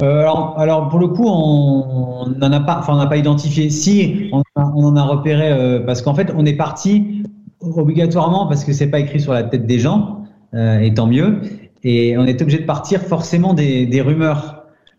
Euh, 0.00 0.20
alors, 0.56 0.88
pour 0.88 1.00
le 1.00 1.08
coup, 1.08 1.26
on 1.26 2.28
n'en 2.28 2.52
a 2.52 2.60
pas, 2.60 2.78
enfin, 2.78 2.94
on 2.94 2.98
n'a 2.98 3.06
pas 3.06 3.16
identifié. 3.16 3.68
Si, 3.68 4.30
on, 4.32 4.42
en 4.56 4.96
a 4.96 5.02
repéré 5.02 5.50
euh, 5.50 5.80
parce 5.80 6.02
qu'en 6.02 6.14
fait, 6.14 6.32
on 6.36 6.46
est 6.46 6.56
parti 6.56 7.24
obligatoirement 7.60 8.46
parce 8.46 8.64
que 8.64 8.72
c'est 8.72 8.86
pas 8.86 9.00
écrit 9.00 9.20
sur 9.20 9.32
la 9.32 9.42
tête 9.42 9.66
des 9.66 9.80
gens, 9.80 10.24
et 10.54 10.94
tant 10.94 11.08
mieux. 11.08 11.40
Et 11.82 12.16
on 12.16 12.24
est 12.24 12.40
obligé 12.40 12.58
de 12.58 12.64
partir 12.64 13.02
forcément 13.02 13.52
des 13.52 14.00
rumeurs 14.00 14.57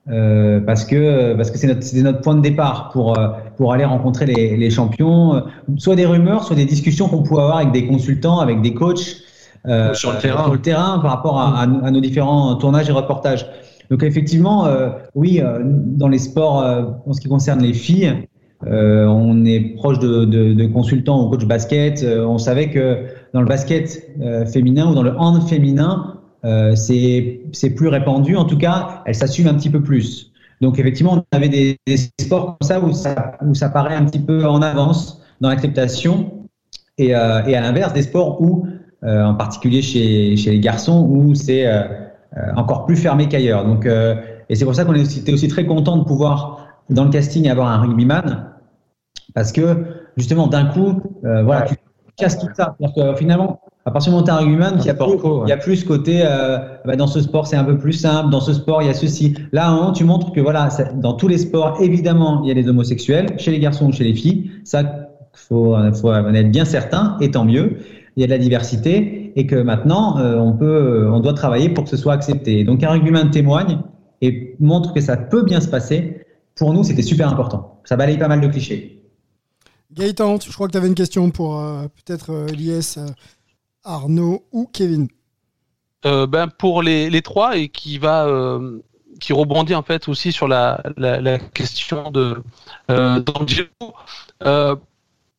euh, 0.09 0.59
parce 0.59 0.85
que 0.85 1.35
parce 1.35 1.51
que 1.51 1.57
c'est 1.57 1.67
notre, 1.67 1.95
notre 1.97 2.21
point 2.21 2.35
de 2.35 2.41
départ 2.41 2.89
pour 2.91 3.17
euh, 3.17 3.27
pour 3.57 3.73
aller 3.73 3.85
rencontrer 3.85 4.25
les, 4.25 4.57
les 4.57 4.69
champions, 4.71 5.35
euh, 5.35 5.41
soit 5.77 5.95
des 5.95 6.05
rumeurs, 6.05 6.43
soit 6.43 6.55
des 6.55 6.65
discussions 6.65 7.07
qu'on 7.07 7.21
pouvait 7.21 7.41
avoir 7.41 7.57
avec 7.57 7.71
des 7.71 7.85
consultants, 7.85 8.39
avec 8.39 8.61
des 8.61 8.73
coachs 8.73 9.17
euh, 9.67 9.93
sur 9.93 10.11
le 10.11 10.17
terrain, 10.17 10.43
sur 10.45 10.53
le 10.53 10.61
terrain 10.61 10.99
par 10.99 11.11
rapport 11.11 11.39
à, 11.39 11.61
à, 11.61 11.91
nos 11.91 12.01
différents 12.01 12.55
tournages 12.55 12.89
et 12.89 12.91
reportages. 12.91 13.45
Donc 13.91 14.03
effectivement, 14.03 14.67
oui, 15.15 15.41
dans 15.63 16.07
les 16.07 16.19
sports, 16.19 16.63
en 17.07 17.11
ce 17.11 17.19
qui 17.19 17.27
concerne 17.27 17.59
les 17.59 17.73
filles, 17.73 18.13
on 18.63 19.45
est 19.45 19.75
proche 19.77 19.97
de, 19.97 20.25
de, 20.25 20.53
de 20.53 20.65
consultants 20.67 21.25
ou 21.25 21.29
coach 21.31 21.45
basket. 21.45 22.05
on 22.05 22.37
savait 22.37 22.69
que 22.69 22.97
dans 23.33 23.41
le 23.41 23.47
basket 23.47 24.07
féminin 24.53 24.91
ou 24.91 24.93
dans 24.93 25.01
le 25.01 25.17
hand 25.17 25.41
féminin, 25.49 26.18
euh, 26.45 26.75
c'est 26.75 27.69
plus 27.75 27.87
répandu. 27.87 28.35
En 28.35 28.45
tout 28.45 28.57
cas, 28.57 29.03
elle 29.05 29.15
s'assume 29.15 29.47
un 29.47 29.53
petit 29.53 29.69
peu 29.69 29.81
plus. 29.81 30.31
Donc 30.61 30.79
effectivement, 30.79 31.25
on 31.31 31.35
avait 31.35 31.49
des, 31.49 31.77
des, 31.87 31.97
sports 31.97 32.57
comme 32.57 32.67
ça 32.67 32.79
où, 32.79 32.91
ça 32.91 33.37
où 33.45 33.53
ça 33.55 33.69
paraît 33.69 33.95
un 33.95 34.05
petit 34.05 34.19
peu 34.19 34.45
en 34.45 34.61
avance 34.61 35.21
dans 35.41 35.49
l'acceptation. 35.49 36.39
Et, 36.97 37.15
euh, 37.15 37.43
et, 37.45 37.55
à 37.55 37.61
l'inverse, 37.61 37.93
des 37.93 38.01
sports 38.01 38.41
où, 38.41 38.67
euh, 39.03 39.23
en 39.23 39.33
particulier 39.35 39.81
chez, 39.81 40.35
chez, 40.35 40.51
les 40.51 40.59
garçons, 40.59 41.07
où 41.09 41.33
c'est 41.33 41.65
euh, 41.65 41.83
encore 42.57 42.85
plus 42.85 42.97
fermé 42.97 43.29
qu'ailleurs. 43.29 43.65
Donc, 43.65 43.85
et 43.85 44.55
c'est 44.55 44.65
pour 44.65 44.75
ça 44.75 44.83
qu'on 44.83 44.93
était 44.95 45.31
aussi 45.31 45.47
très 45.47 45.65
content 45.65 45.97
de 45.97 46.03
pouvoir, 46.03 46.67
dans 46.89 47.05
le 47.05 47.09
casting, 47.09 47.49
avoir 47.49 47.69
un 47.69 47.77
rugbyman. 47.77 48.51
Parce 49.33 49.51
que 49.51 49.85
justement, 50.17 50.47
d'un 50.47 50.65
coup, 50.65 51.01
voilà, 51.23 51.61
tu 51.61 51.75
casses 52.17 52.37
tout 52.37 52.49
ça. 52.53 52.75
Que, 52.95 53.15
finalement, 53.15 53.61
À 53.89 53.91
partir 53.91 54.11
du 54.11 54.17
moment 54.17 54.21
où 54.21 54.25
tu 54.27 54.31
argumentes, 54.31 54.85
il 54.85 54.85
y, 54.85 54.89
a 54.91 54.93
plus, 54.93 55.17
il 55.45 55.49
y 55.49 55.51
a 55.51 55.57
plus 55.57 55.83
côté 55.83 56.21
euh, 56.23 56.59
bah, 56.85 56.95
dans 56.95 57.07
ce 57.07 57.21
sport 57.21 57.47
c'est 57.47 57.55
un 57.55 57.63
peu 57.63 57.75
plus 57.75 57.93
simple, 57.93 58.29
dans 58.29 58.39
ce 58.39 58.53
sport 58.53 58.83
il 58.83 58.85
y 58.85 58.91
a 58.91 58.93
ceci. 58.93 59.33
Là, 59.51 59.65
à 59.65 59.69
un 59.69 59.75
moment, 59.77 59.91
tu 59.93 60.03
montres 60.03 60.31
que 60.31 60.39
voilà, 60.39 60.69
dans 60.97 61.13
tous 61.13 61.27
les 61.27 61.39
sports, 61.39 61.81
évidemment, 61.81 62.43
il 62.43 62.49
y 62.49 62.51
a 62.51 62.53
les 62.53 62.69
homosexuels, 62.69 63.33
chez 63.39 63.49
les 63.49 63.59
garçons 63.59 63.87
ou 63.87 63.91
chez 63.91 64.03
les 64.03 64.13
filles. 64.13 64.51
Ça, 64.63 65.09
faut, 65.33 65.75
faut 65.95 66.11
en 66.11 66.33
être 66.35 66.51
bien 66.51 66.65
certain, 66.65 67.17
et 67.19 67.31
tant 67.31 67.45
mieux. 67.45 67.77
Il 68.15 68.21
y 68.21 68.23
a 68.23 68.27
de 68.27 68.31
la 68.31 68.37
diversité 68.37 69.33
et 69.35 69.47
que 69.47 69.55
maintenant, 69.55 70.19
euh, 70.19 70.37
on 70.37 70.53
peut, 70.53 71.09
on 71.11 71.19
doit 71.19 71.33
travailler 71.33 71.69
pour 71.69 71.85
que 71.85 71.89
ce 71.89 71.97
soit 71.97 72.13
accepté. 72.13 72.63
Donc, 72.63 72.83
un 72.83 72.89
argument 72.89 73.27
témoigne 73.27 73.79
et 74.21 74.55
montre 74.59 74.93
que 74.93 75.01
ça 75.01 75.17
peut 75.17 75.41
bien 75.41 75.61
se 75.61 75.67
passer. 75.67 76.27
Pour 76.55 76.75
nous, 76.75 76.83
c'était 76.83 77.01
super 77.01 77.27
important. 77.27 77.81
Ça 77.85 77.95
balaye 77.95 78.19
pas 78.19 78.27
mal 78.27 78.39
de 78.39 78.47
clichés. 78.49 79.01
Gaëtan, 79.91 80.37
je 80.39 80.53
crois 80.53 80.67
que 80.67 80.73
tu 80.73 80.77
avais 80.77 80.89
une 80.89 80.93
question 80.93 81.31
pour 81.31 81.59
euh, 81.59 81.87
peut-être 82.05 82.45
l'IS 82.53 82.99
Arnaud 83.83 84.45
ou 84.51 84.67
Kevin 84.71 85.07
euh, 86.05 86.27
ben 86.27 86.47
pour 86.47 86.81
les, 86.81 87.21
trois 87.21 87.57
et 87.57 87.67
qui 87.67 87.97
va 87.97 88.25
euh, 88.25 88.79
qui 89.19 89.33
rebondit 89.33 89.75
en 89.75 89.83
fait 89.83 90.07
aussi 90.07 90.31
sur 90.31 90.47
la, 90.47 90.81
question 91.53 92.09
de 92.09 92.41
euh. 92.89 93.21
Euh, 94.43 94.75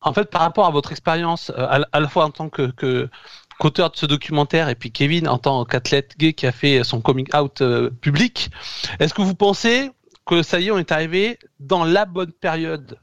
en 0.03 0.13
fait, 0.13 0.31
par 0.31 0.43
rapport 0.43 0.67
à 0.67 0.71
votre 0.71 0.93
expérience, 0.93 1.51
à, 1.57 2.01
la 2.01 2.09
fois 2.09 2.27
en 2.27 2.31
tant 2.31 2.49
que, 2.51 2.71
que 2.73 3.09
qu'auteur 3.59 3.91
de 3.91 3.97
ce 3.97 4.07
documentaire 4.07 4.69
et 4.69 4.75
puis 4.75 4.91
Kevin 4.91 5.29
en 5.29 5.39
tant 5.39 5.65
qu'athlète 5.65 6.17
gay 6.19 6.33
qui 6.35 6.47
a 6.47 6.53
fait 6.53 6.85
son 6.85 7.01
coming 7.01 7.27
out 7.35 7.63
public, 8.01 8.51
est-ce 8.99 9.15
que 9.15 9.23
vous 9.23 9.35
pensez 9.35 9.91
que 10.27 10.43
ça 10.43 10.61
y 10.61 10.69
est, 10.69 10.71
on 10.71 10.79
est 10.79 10.93
arrivé 10.93 11.39
dans 11.59 11.85
la 11.85 12.05
bonne 12.05 12.33
période 12.33 12.99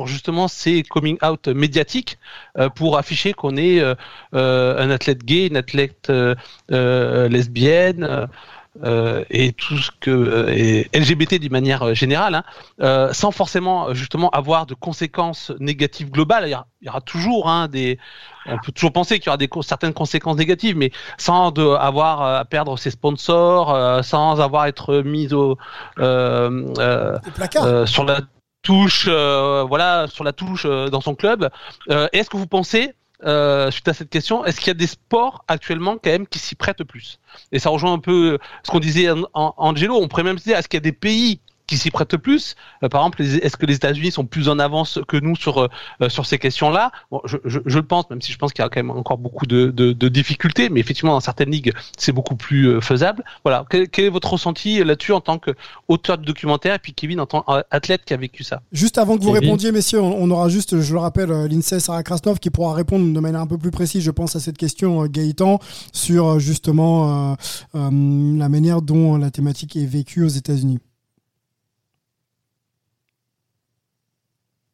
pour 0.00 0.06
justement 0.06 0.48
ces 0.48 0.82
coming 0.82 1.18
out 1.22 1.46
médiatiques 1.48 2.18
euh, 2.56 2.70
pour 2.70 2.96
afficher 2.96 3.34
qu'on 3.34 3.58
est 3.58 3.80
euh, 3.80 3.94
euh, 4.34 4.82
un 4.82 4.88
athlète 4.88 5.24
gay, 5.24 5.48
une 5.48 5.58
athlète 5.58 6.10
lesbienne. 6.70 8.26
et 9.30 9.52
tout 9.52 9.76
ce 9.76 9.90
que 10.00 10.48
et 10.48 10.88
LGBT 10.94 11.34
d'une 11.34 11.52
manière 11.52 11.94
générale, 11.94 12.44
hein, 12.80 13.08
sans 13.12 13.30
forcément 13.30 13.92
justement 13.92 14.30
avoir 14.30 14.64
de 14.64 14.74
conséquences 14.74 15.52
négatives 15.58 16.10
globales. 16.10 16.44
Il 16.46 16.86
y 16.86 16.88
aura, 16.88 17.02
toujours 17.02 17.50
hein, 17.50 17.68
des, 17.68 17.98
on 18.46 18.56
peut 18.56 18.72
toujours 18.72 18.92
penser 18.92 19.18
qu'il 19.18 19.26
y 19.26 19.28
aura 19.28 19.36
des 19.36 19.50
certaines 19.60 19.92
conséquences 19.92 20.38
négatives, 20.38 20.78
mais 20.78 20.92
sans 21.18 21.50
de, 21.50 21.62
avoir 21.62 22.22
à 22.22 22.44
perdre 22.46 22.78
ses 22.78 22.92
sponsors, 22.92 24.02
sans 24.02 24.40
avoir 24.40 24.62
à 24.62 24.68
être 24.68 25.02
mis 25.02 25.34
au 25.34 25.58
sur 25.98 28.04
la 28.04 28.20
touche, 28.62 29.06
euh, 29.08 29.64
voilà, 29.66 30.06
sur 30.08 30.24
la 30.24 30.32
touche 30.32 30.64
euh, 30.66 30.88
dans 30.88 31.00
son 31.00 31.14
club. 31.14 31.50
Euh, 31.90 32.08
est-ce 32.12 32.30
que 32.30 32.36
vous 32.36 32.46
pensez, 32.46 32.94
suite 33.70 33.88
à 33.88 33.92
cette 33.92 34.08
question, 34.08 34.44
est-ce 34.46 34.58
qu'il 34.58 34.68
y 34.68 34.70
a 34.70 34.74
des 34.74 34.86
sports 34.86 35.44
actuellement 35.46 35.98
quand 36.02 36.10
même 36.10 36.26
qui 36.26 36.38
s'y 36.38 36.54
prêtent 36.54 36.84
plus? 36.84 37.18
Et 37.52 37.58
ça 37.58 37.68
rejoint 37.68 37.92
un 37.92 37.98
peu 37.98 38.38
ce 38.62 38.70
qu'on 38.70 38.80
disait 38.80 39.08
Angelo. 39.34 39.96
On 40.00 40.08
pourrait 40.08 40.22
même 40.22 40.38
se 40.38 40.44
dire, 40.44 40.56
est-ce 40.56 40.68
qu'il 40.68 40.78
y 40.78 40.82
a 40.82 40.88
des 40.90 40.92
pays 40.92 41.40
qui 41.70 41.78
s'y 41.78 41.92
prêtent 41.92 42.16
plus. 42.16 42.56
Euh, 42.82 42.88
par 42.88 43.02
exemple, 43.02 43.22
est-ce 43.22 43.56
que 43.56 43.64
les 43.64 43.76
États-Unis 43.76 44.10
sont 44.10 44.26
plus 44.26 44.48
en 44.48 44.58
avance 44.58 44.98
que 45.06 45.16
nous 45.16 45.36
sur 45.36 45.68
euh, 46.02 46.08
sur 46.08 46.26
ces 46.26 46.38
questions-là? 46.38 46.90
Bon, 47.12 47.20
je, 47.24 47.36
je, 47.44 47.60
je, 47.64 47.78
le 47.78 47.84
pense, 47.84 48.10
même 48.10 48.20
si 48.20 48.32
je 48.32 48.38
pense 48.38 48.52
qu'il 48.52 48.64
y 48.64 48.66
a 48.66 48.68
quand 48.68 48.80
même 48.80 48.90
encore 48.90 49.18
beaucoup 49.18 49.46
de, 49.46 49.70
de, 49.70 49.92
de 49.92 50.08
difficultés, 50.08 50.68
mais 50.68 50.80
effectivement 50.80 51.12
dans 51.12 51.20
certaines 51.20 51.50
ligues 51.50 51.72
c'est 51.96 52.10
beaucoup 52.10 52.34
plus 52.34 52.66
euh, 52.66 52.80
faisable. 52.80 53.24
Voilà, 53.44 53.64
quel, 53.70 53.88
quel, 53.88 54.06
est 54.06 54.08
votre 54.08 54.32
ressenti 54.32 54.82
là-dessus 54.82 55.12
en 55.12 55.20
tant 55.20 55.38
qu'auteur 55.38 56.18
de 56.18 56.24
documentaire 56.24 56.74
et 56.74 56.78
puis 56.80 56.92
Kevin 56.92 57.20
en 57.20 57.26
tant 57.26 57.42
qu'athlète 57.42 58.04
qui 58.04 58.14
a 58.14 58.16
vécu 58.16 58.42
ça? 58.42 58.62
Juste 58.72 58.98
avant 58.98 59.16
que 59.16 59.22
vous 59.22 59.30
répondiez, 59.30 59.70
messieurs, 59.70 60.00
on, 60.00 60.28
aura 60.32 60.48
juste, 60.48 60.80
je 60.80 60.92
le 60.92 60.98
rappelle, 60.98 61.30
l'INSEE 61.30 61.78
Sarah 61.78 62.02
Krasnov 62.02 62.40
qui 62.40 62.50
pourra 62.50 62.74
répondre 62.74 63.14
de 63.14 63.20
manière 63.20 63.40
un 63.40 63.46
peu 63.46 63.58
plus 63.58 63.70
précise, 63.70 64.02
je 64.02 64.10
pense, 64.10 64.34
à 64.34 64.40
cette 64.40 64.58
question, 64.58 65.06
Gaëtan, 65.06 65.60
sur 65.92 66.40
justement 66.40 67.36
la 67.74 68.48
manière 68.48 68.82
dont 68.82 69.16
la 69.16 69.30
thématique 69.30 69.76
est 69.76 69.86
vécue 69.86 70.24
aux 70.24 70.28
États-Unis. 70.28 70.80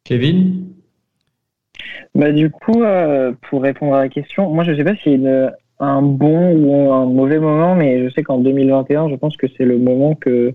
Kevin? 0.07 0.73
Bah, 2.15 2.31
Du 2.31 2.49
coup, 2.49 2.81
euh, 2.81 3.33
pour 3.49 3.61
répondre 3.61 3.93
à 3.93 4.03
la 4.03 4.09
question, 4.09 4.49
moi 4.49 4.63
je 4.63 4.71
ne 4.71 4.77
sais 4.77 4.83
pas 4.85 4.95
si 4.95 5.03
c'est 5.03 5.49
un 5.79 6.01
bon 6.01 6.55
ou 6.55 6.91
un 6.93 7.05
mauvais 7.05 7.39
moment, 7.39 7.75
mais 7.75 8.03
je 8.03 8.09
sais 8.13 8.23
qu'en 8.23 8.39
2021, 8.39 9.09
je 9.09 9.15
pense 9.15 9.35
que 9.35 9.47
c'est 9.57 9.65
le 9.65 9.77
moment 9.77 10.15
que 10.15 10.53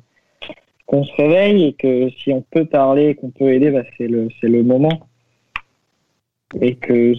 qu'on 0.87 1.05
se 1.05 1.13
réveille 1.15 1.65
et 1.65 1.73
que 1.75 2.09
si 2.11 2.33
on 2.33 2.41
peut 2.41 2.65
parler, 2.65 3.15
qu'on 3.15 3.31
peut 3.31 3.53
aider, 3.53 3.71
bah, 3.71 3.83
c'est 3.99 4.09
le, 4.09 4.29
le 4.43 4.63
moment. 4.63 5.07
Et 6.61 6.75
que 6.75 7.15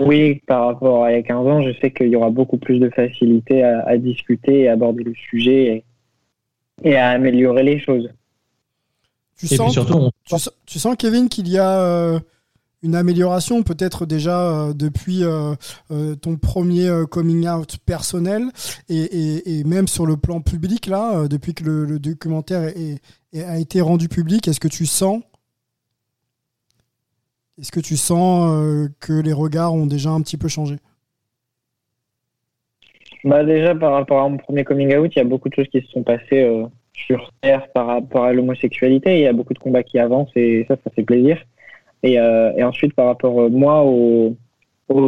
oui, 0.00 0.40
par 0.46 0.66
rapport 0.66 1.04
à 1.04 1.12
il 1.12 1.14
y 1.16 1.18
a 1.18 1.22
15 1.22 1.46
ans, 1.46 1.62
je 1.62 1.72
sais 1.80 1.92
qu'il 1.92 2.08
y 2.08 2.16
aura 2.16 2.30
beaucoup 2.30 2.58
plus 2.58 2.80
de 2.80 2.90
facilité 2.90 3.62
à, 3.62 3.96
discuter 3.98 4.62
et 4.62 4.68
à 4.68 4.72
aborder 4.72 5.04
le 5.04 5.14
sujet 5.14 5.84
et 6.82 6.96
à 6.96 7.10
améliorer 7.10 7.62
les 7.62 7.78
choses. 7.78 8.10
Tu, 9.48 9.56
sens, 9.56 9.72
surtout, 9.72 10.10
tu, 10.66 10.78
sens, 10.78 10.94
Kevin, 10.96 11.28
qu'il 11.28 11.48
y 11.48 11.58
a 11.58 11.80
euh, 11.80 12.20
une 12.84 12.94
amélioration, 12.94 13.64
peut-être 13.64 14.06
déjà 14.06 14.40
euh, 14.40 14.72
depuis 14.72 15.24
euh, 15.24 15.56
ton 16.14 16.36
premier 16.36 16.88
coming 17.10 17.48
out 17.48 17.78
personnel 17.84 18.44
et, 18.88 19.64
même 19.64 19.88
sur 19.88 20.06
le 20.06 20.16
plan 20.16 20.40
public, 20.40 20.86
là, 20.86 21.26
depuis 21.26 21.54
que 21.54 21.64
le, 21.64 21.98
documentaire 21.98 22.72
a 23.34 23.58
été 23.58 23.80
rendu 23.80 24.08
public. 24.08 24.46
Est-ce 24.46 24.60
que 24.60 24.68
tu 24.68 24.86
sens 24.86 25.22
est-ce 27.60 27.72
que 27.72 27.80
tu 27.80 27.96
sens 27.96 28.88
que 29.00 29.12
les 29.12 29.32
regards 29.32 29.74
ont 29.74 29.86
déjà 29.86 30.10
un 30.10 30.20
petit 30.20 30.36
peu 30.36 30.48
changé? 30.48 30.76
Bah 33.24 33.44
déjà 33.44 33.74
par 33.74 33.92
rapport 33.92 34.22
à 34.22 34.28
mon 34.28 34.36
premier 34.36 34.64
coming 34.64 34.96
out, 34.96 35.12
il 35.14 35.18
y 35.18 35.22
a 35.22 35.24
beaucoup 35.24 35.48
de 35.48 35.54
choses 35.54 35.68
qui 35.68 35.80
se 35.80 35.88
sont 35.88 36.02
passées 36.02 36.64
sur 37.06 37.30
Terre 37.40 37.68
par 37.74 37.86
rapport 37.86 38.24
à 38.24 38.32
l'homosexualité. 38.32 39.18
Il 39.18 39.22
y 39.22 39.26
a 39.26 39.32
beaucoup 39.32 39.54
de 39.54 39.58
combats 39.58 39.82
qui 39.82 39.98
avancent 39.98 40.32
et 40.36 40.64
ça, 40.68 40.76
ça 40.82 40.90
fait 40.90 41.02
plaisir. 41.02 41.38
Et, 42.02 42.18
euh, 42.18 42.52
ensuite, 42.64 42.94
par 42.94 43.06
rapport, 43.06 43.40
euh, 43.40 43.48
moi, 43.48 43.82
au, 43.84 44.36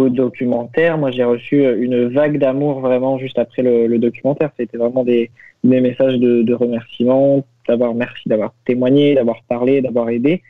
documentaire, 0.09 0.97
moi, 0.97 1.11
j'ai 1.11 1.25
reçu 1.25 1.63
une 1.63 2.09
vague 2.09 2.39
d'amour 2.39 2.81
vraiment 2.81 3.19
juste 3.19 3.39
après 3.39 3.63
le, 3.63 3.99
documentaire. 3.99 4.51
C'était 4.59 4.79
vraiment 4.79 5.05
des, 5.05 5.31
messages 5.63 6.19
de, 6.19 6.43
de 6.43 6.55
remerciement, 6.55 7.45
d'avoir 7.69 7.95
merci 7.95 8.29
d'avoir 8.29 8.55
témoigné, 8.65 9.15
d'avoir 9.15 9.43
parlé, 9.43 9.83
d'avoir 9.83 10.09
aidé. 10.09 10.43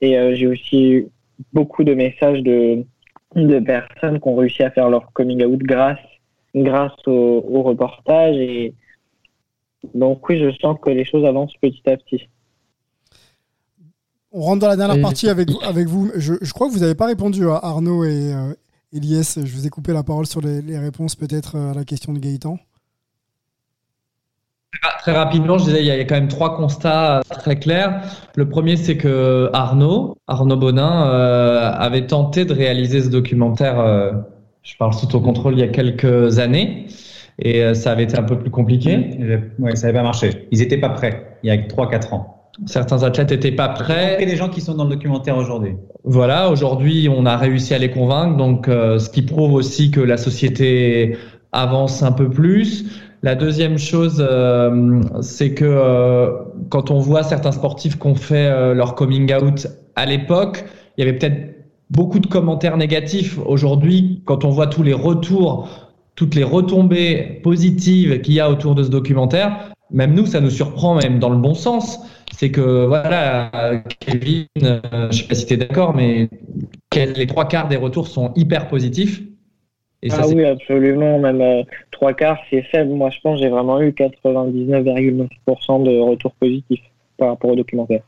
Et 0.00 0.18
euh, 0.18 0.34
j'ai 0.34 0.48
aussi 0.48 1.06
beaucoup 1.52 1.84
de 1.84 1.94
messages 1.94 2.42
de, 2.42 2.84
personnes 3.60 4.20
qui 4.20 4.28
ont 4.28 4.36
réussi 4.36 4.62
à 4.62 4.70
faire 4.70 4.90
leur 4.90 5.12
coming 5.12 5.44
out 5.44 5.60
grâce, 5.60 5.98
grâce 6.54 7.06
au, 7.06 7.62
reportage 7.62 8.36
donc 9.94 10.28
oui, 10.28 10.38
je 10.38 10.56
sens 10.60 10.76
que 10.80 10.90
les 10.90 11.04
choses 11.04 11.24
avancent 11.24 11.54
petit 11.60 11.82
à 11.86 11.96
petit. 11.96 12.28
On 14.32 14.40
rentre 14.40 14.60
dans 14.60 14.68
la 14.68 14.76
dernière 14.76 15.00
partie 15.00 15.28
avec, 15.28 15.50
avec 15.62 15.86
vous. 15.86 16.10
Je, 16.16 16.52
crois 16.52 16.68
que 16.68 16.72
vous 16.72 16.80
n'avez 16.80 16.94
pas 16.94 17.06
répondu 17.06 17.46
à 17.48 17.56
Arnaud 17.56 18.04
et 18.04 18.32
euh, 18.32 18.54
Elias. 18.94 19.38
Je 19.44 19.52
vous 19.52 19.66
ai 19.66 19.70
coupé 19.70 19.92
la 19.92 20.02
parole 20.02 20.26
sur 20.26 20.40
les, 20.40 20.78
réponses 20.78 21.16
peut-être 21.16 21.56
euh, 21.56 21.72
à 21.72 21.74
la 21.74 21.84
question 21.84 22.14
de 22.14 22.18
Gaëtan. 22.18 22.58
Très 25.00 25.12
rapidement, 25.12 25.58
je 25.58 25.64
disais, 25.64 25.80
il 25.80 25.86
y 25.86 25.90
a 25.90 26.02
quand 26.04 26.14
même 26.14 26.28
trois 26.28 26.56
constats 26.56 27.20
très 27.28 27.58
clairs. 27.58 28.02
Le 28.36 28.48
premier, 28.48 28.76
c'est 28.78 28.96
que 28.96 29.50
Arnaud, 29.52 30.16
Arnaud 30.26 30.56
Bonin, 30.56 31.08
euh, 31.08 31.70
avait 31.70 32.06
tenté 32.06 32.46
de 32.46 32.54
réaliser 32.54 33.02
ce 33.02 33.10
documentaire, 33.10 33.76
je 34.62 34.76
parle 34.78 34.94
sous 34.94 35.06
ton 35.06 35.20
contrôle, 35.20 35.54
il 35.54 35.60
y 35.60 35.62
a 35.62 35.68
quelques 35.68 36.38
années 36.38 36.86
et 37.38 37.62
euh, 37.62 37.74
ça 37.74 37.92
avait 37.92 38.04
été 38.04 38.18
un 38.18 38.22
peu 38.22 38.38
plus 38.38 38.50
compliqué. 38.50 39.18
Oui, 39.58 39.76
ça 39.76 39.86
n'avait 39.86 39.98
pas 39.98 40.02
marché. 40.02 40.48
Ils 40.50 40.58
n'étaient 40.58 40.78
pas 40.78 40.90
prêts 40.90 41.38
il 41.42 41.48
y 41.48 41.50
a 41.50 41.56
3-4 41.56 42.14
ans. 42.14 42.38
Certains 42.66 43.02
athlètes 43.02 43.30
n'étaient 43.30 43.52
pas 43.52 43.70
prêts. 43.70 44.18
Et 44.20 44.26
les 44.26 44.36
gens 44.36 44.48
qui 44.48 44.60
sont 44.60 44.74
dans 44.74 44.84
le 44.84 44.90
documentaire 44.90 45.36
aujourd'hui. 45.36 45.72
Voilà, 46.04 46.50
aujourd'hui, 46.50 47.08
on 47.08 47.24
a 47.24 47.36
réussi 47.36 47.74
à 47.74 47.78
les 47.78 47.90
convaincre, 47.90 48.36
donc 48.36 48.68
euh, 48.68 48.98
ce 48.98 49.08
qui 49.08 49.22
prouve 49.22 49.54
aussi 49.54 49.90
que 49.90 50.00
la 50.00 50.16
société 50.16 51.16
avance 51.52 52.02
un 52.02 52.12
peu 52.12 52.28
plus. 52.28 53.00
La 53.22 53.36
deuxième 53.36 53.78
chose, 53.78 54.24
euh, 54.28 55.00
c'est 55.20 55.54
que 55.54 56.28
quand 56.68 56.90
on 56.90 56.98
voit 56.98 57.22
certains 57.22 57.52
sportifs 57.52 57.98
qui 57.98 58.06
ont 58.06 58.16
fait 58.16 58.74
leur 58.74 58.94
coming 58.96 59.32
out 59.32 59.68
à 59.94 60.06
l'époque, 60.06 60.64
il 60.96 61.04
y 61.04 61.08
avait 61.08 61.16
peut-être 61.16 61.52
beaucoup 61.90 62.18
de 62.18 62.26
commentaires 62.26 62.76
négatifs. 62.76 63.38
Aujourd'hui, 63.46 64.22
quand 64.24 64.44
on 64.44 64.50
voit 64.50 64.66
tous 64.66 64.82
les 64.82 64.94
retours 64.94 65.91
toutes 66.14 66.34
les 66.34 66.44
retombées 66.44 67.40
positives 67.42 68.20
qu'il 68.20 68.34
y 68.34 68.40
a 68.40 68.50
autour 68.50 68.74
de 68.74 68.82
ce 68.84 68.90
documentaire, 68.90 69.72
même 69.90 70.14
nous, 70.14 70.26
ça 70.26 70.40
nous 70.40 70.50
surprend 70.50 70.96
même 70.96 71.18
dans 71.18 71.30
le 71.30 71.36
bon 71.36 71.54
sens. 71.54 72.00
C'est 72.32 72.50
que, 72.50 72.86
voilà, 72.86 73.50
Kevin, 74.00 74.46
euh, 74.62 74.80
je 74.82 75.06
ne 75.06 75.12
sais 75.12 75.24
pas 75.24 75.34
si 75.34 75.46
tu 75.46 75.54
es 75.54 75.56
d'accord, 75.56 75.94
mais 75.94 76.28
les 76.94 77.26
trois 77.26 77.46
quarts 77.46 77.68
des 77.68 77.76
retours 77.76 78.08
sont 78.08 78.32
hyper 78.34 78.68
positifs. 78.68 79.22
Et 80.02 80.10
ah 80.10 80.26
oui, 80.26 80.44
absolument. 80.44 81.18
Même 81.18 81.40
euh, 81.40 81.62
trois 81.90 82.12
quarts, 82.12 82.38
c'est 82.50 82.62
faible. 82.62 82.90
Moi, 82.92 83.10
je 83.10 83.20
pense 83.20 83.38
j'ai 83.38 83.48
vraiment 83.48 83.80
eu 83.80 83.90
99,9% 83.90 85.84
de 85.84 86.00
retours 86.00 86.32
positifs 86.32 86.82
par 87.18 87.28
rapport 87.28 87.50
au 87.50 87.56
documentaire. 87.56 88.02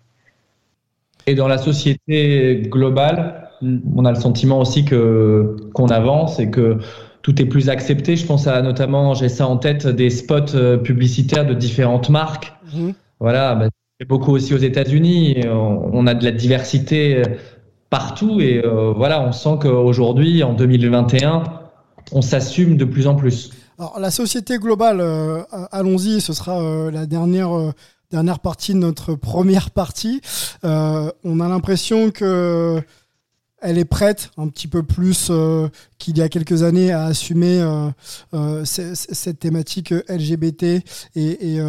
Et 1.27 1.35
dans 1.35 1.49
la 1.49 1.59
société 1.59 2.63
globale, 2.67 3.49
on 3.95 4.05
a 4.05 4.11
le 4.11 4.19
sentiment 4.19 4.61
aussi 4.61 4.85
que 4.85 5.57
qu'on 5.73 5.87
avance 5.87 6.41
et 6.41 6.51
que 6.51 6.79
tout 7.25 7.41
est 7.41 7.47
plus 7.47 7.71
accepté. 7.71 8.17
Je 8.17 8.27
pense 8.27 8.47
à 8.47 8.61
notamment, 8.61 9.15
j'ai 9.15 9.31
ça 9.31 9.49
en 9.49 9.57
tête, 9.57 9.87
des 9.89 10.11
spots 10.11 10.55
euh, 10.55 10.77
publicitaires 10.77 11.47
de 11.47 11.55
différentes 11.55 12.11
marques. 12.11 12.53
Mhm. 12.73 12.93
Voilà, 13.19 13.55
bah, 13.55 13.69
beaucoup 14.07 14.33
aussi 14.33 14.53
aux 14.53 14.59
États-Unis. 14.59 15.41
On, 15.49 16.07
a 16.07 16.13
de 16.13 16.23
la 16.23 16.33
diversité 16.33 17.17
euh, 17.17 17.23
partout 17.89 18.43
et 18.43 18.63
euh, 18.63 18.93
voilà, 18.95 19.27
on 19.27 19.33
sent 19.33 19.57
qu'aujourd'hui, 19.63 20.43
en 20.43 20.53
2021, 20.53 21.45
on 22.13 22.21
s'assume 22.21 22.77
de 22.77 22.85
plus 22.85 23.07
en 23.07 23.15
plus. 23.15 23.53
Alors, 23.79 23.99
la 23.99 24.11
société 24.11 24.59
globale, 24.59 25.03
allons-y, 25.73 26.21
ce 26.21 26.33
sera 26.35 26.91
la 26.93 27.07
dernière 27.07 27.51
dernière 28.11 28.39
partie 28.39 28.75
de 28.75 28.79
notre 28.79 29.15
première 29.31 29.71
partie. 29.71 30.21
on 30.63 31.41
a 31.41 31.49
l'impression 31.49 32.11
que 32.11 32.81
elle 33.65 33.79
est 33.79 33.87
prête 33.87 34.31
un 34.37 34.49
petit 34.49 34.69
peu 34.69 34.83
plus 34.83 35.29
euh, 35.31 35.69
qu'il 35.99 36.19
y 36.19 36.23
a 36.23 36.29
quelques 36.29 36.63
années 36.63 36.93
à 36.93 37.05
assumer 37.05 37.61
euh, 37.61 37.89
euh, 38.35 38.65
cette 38.65 39.39
thématique 39.39 39.93
LGBT 40.09 40.63
et, 40.65 40.83
et 41.17 41.61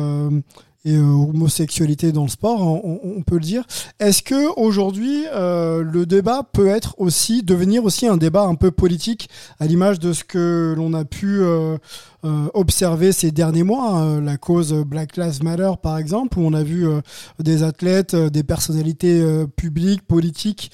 homosexualité 0.85 2.11
dans 2.11 2.23
le 2.23 2.29
sport, 2.29 2.61
on, 2.61 3.21
peut 3.25 3.35
le 3.35 3.41
dire. 3.41 3.65
Est-ce 3.99 4.21
que 4.21 4.53
aujourd'hui 4.59 5.23
le 5.33 6.05
débat 6.05 6.43
peut 6.43 6.67
être 6.67 6.95
aussi 6.97 7.43
devenir 7.43 7.83
aussi 7.85 8.07
un 8.07 8.17
débat 8.17 8.43
un 8.43 8.55
peu 8.55 8.71
politique 8.71 9.29
à 9.59 9.65
l'image 9.65 9.99
de 9.99 10.13
ce 10.13 10.23
que 10.23 10.73
l'on 10.77 10.93
a 10.93 11.05
pu 11.05 11.41
euh, 12.25 12.47
observé 12.55 13.11
ces 13.11 13.29
derniers 13.29 13.61
mois, 13.61 13.91
hein, 13.91 14.19
la 14.19 14.37
cause 14.37 14.73
Black 14.73 15.15
Lives 15.15 15.43
Matter 15.43 15.71
par 15.83 15.99
exemple, 15.99 16.39
où 16.39 16.41
on 16.41 16.53
a 16.53 16.63
vu 16.63 16.87
euh, 16.87 17.01
des 17.37 17.61
athlètes, 17.61 18.15
euh, 18.15 18.31
des 18.31 18.41
personnalités 18.41 19.23
publiques, 19.55 20.01
politiques 20.07 20.71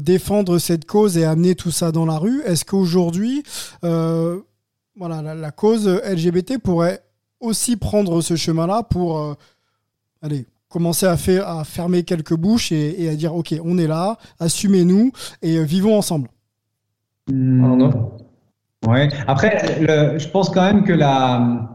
défendre 0.00 0.58
cette 0.58 0.84
cause 0.84 1.16
et 1.16 1.24
amener 1.24 1.54
tout 1.54 1.70
ça 1.70 1.90
dans 1.90 2.04
la 2.04 2.18
rue? 2.18 2.42
Est-ce 2.44 2.64
qu'aujourd'hui, 2.66 3.42
voilà, 3.82 5.22
la, 5.34 5.50
cause 5.50 5.88
LGBT 5.88 6.58
pourrait 6.58 7.02
aussi 7.40 7.76
prendre 7.76 8.20
ce 8.20 8.36
chemin-là 8.36 8.82
pour 8.82 9.36
aller 10.22 10.46
commencer 10.68 11.06
à, 11.06 11.16
faire, 11.16 11.48
à 11.48 11.64
fermer 11.64 12.04
quelques 12.04 12.34
bouches 12.34 12.72
et, 12.72 13.08
à 13.08 13.14
dire 13.14 13.34
ok, 13.34 13.54
on 13.64 13.78
est 13.78 13.86
là, 13.86 14.16
assumez-nous 14.38 15.10
et 15.42 15.62
vivons 15.64 15.96
ensemble. 15.96 16.28
non. 17.28 18.12
Ouais. 18.86 19.08
Après, 19.26 19.78
je 20.18 20.28
pense 20.28 20.48
quand 20.48 20.62
même 20.62 20.84
que 20.84 20.92
la, 20.92 21.70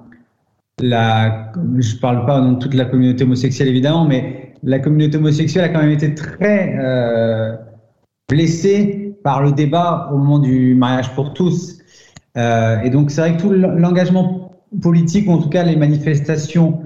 la, 0.80 1.52
je 1.78 1.96
parle 1.98 2.26
pas 2.26 2.42
de 2.42 2.56
toute 2.56 2.74
la 2.74 2.86
communauté 2.86 3.24
homosexuelle 3.24 3.70
évidemment, 3.70 4.06
mais 4.06 4.54
la 4.64 4.80
communauté 4.80 5.18
homosexuelle 5.18 5.66
a 5.66 5.70
quand 5.70 5.82
même 5.82 5.92
été 5.92 6.16
très 6.16 6.76
euh, 6.80 7.56
blessée 8.30 9.16
par 9.24 9.44
le 9.44 9.52
débat 9.52 10.10
au 10.12 10.18
moment 10.18 10.40
du 10.40 10.76
mariage 10.76 11.14
pour 11.14 11.34
tous. 11.34 11.78
Euh, 12.38 12.82
et 12.82 12.90
donc 12.90 13.12
c'est 13.12 13.22
vrai 13.22 13.38
que 13.38 13.42
tout 13.42 13.52
l'engagement 13.52 14.45
politique, 14.82 15.28
ou 15.28 15.32
en 15.32 15.38
tout 15.38 15.50
cas 15.50 15.64
les 15.64 15.76
manifestations 15.76 16.82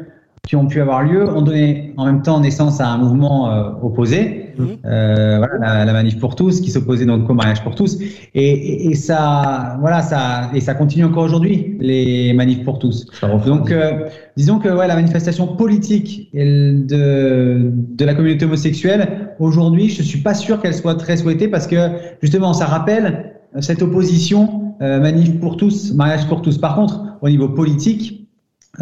qui 0.47 0.55
ont 0.55 0.65
pu 0.65 0.81
avoir 0.81 1.03
lieu 1.03 1.29
ont 1.29 1.41
donné 1.41 1.93
en 1.97 2.05
même 2.05 2.21
temps 2.21 2.39
naissance 2.39 2.79
à 2.81 2.87
un 2.87 2.97
mouvement 2.97 3.51
euh, 3.51 3.69
opposé, 3.83 4.53
mmh. 4.57 4.63
euh, 4.85 5.37
voilà, 5.37 5.85
la, 5.85 5.93
manif 5.93 6.17
pour 6.17 6.35
tous, 6.35 6.61
qui 6.61 6.71
s'opposait 6.71 7.05
donc 7.05 7.29
au 7.29 7.33
mariage 7.33 7.61
pour 7.63 7.75
tous, 7.75 7.99
et, 8.33 8.87
et, 8.87 8.95
ça, 8.95 9.77
voilà, 9.79 10.01
ça, 10.01 10.49
et 10.55 10.61
ça 10.61 10.73
continue 10.73 11.05
encore 11.05 11.23
aujourd'hui 11.23 11.77
les 11.79 12.33
manifs 12.33 12.63
pour 12.63 12.79
tous. 12.79 13.05
Donc, 13.45 13.71
euh, 13.71 14.07
disons 14.37 14.59
que 14.59 14.69
ouais, 14.69 14.87
la 14.87 14.95
manifestation 14.95 15.55
politique 15.55 16.29
de, 16.33 17.71
de 17.71 18.05
la 18.05 18.15
communauté 18.15 18.45
homosexuelle 18.45 19.35
aujourd'hui, 19.39 19.89
je 19.89 20.01
suis 20.01 20.21
pas 20.21 20.33
sûr 20.33 20.61
qu'elle 20.61 20.73
soit 20.73 20.95
très 20.95 21.17
souhaitée 21.17 21.47
parce 21.47 21.67
que 21.67 21.75
justement, 22.23 22.53
ça 22.53 22.65
rappelle 22.65 23.35
cette 23.59 23.81
opposition 23.81 24.73
manif 24.79 25.39
pour 25.39 25.57
tous, 25.57 25.93
mariage 25.93 26.25
pour 26.27 26.41
tous. 26.41 26.57
Par 26.57 26.75
contre, 26.75 27.03
au 27.21 27.29
niveau 27.29 27.49
politique, 27.49 28.27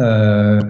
euh, 0.00 0.60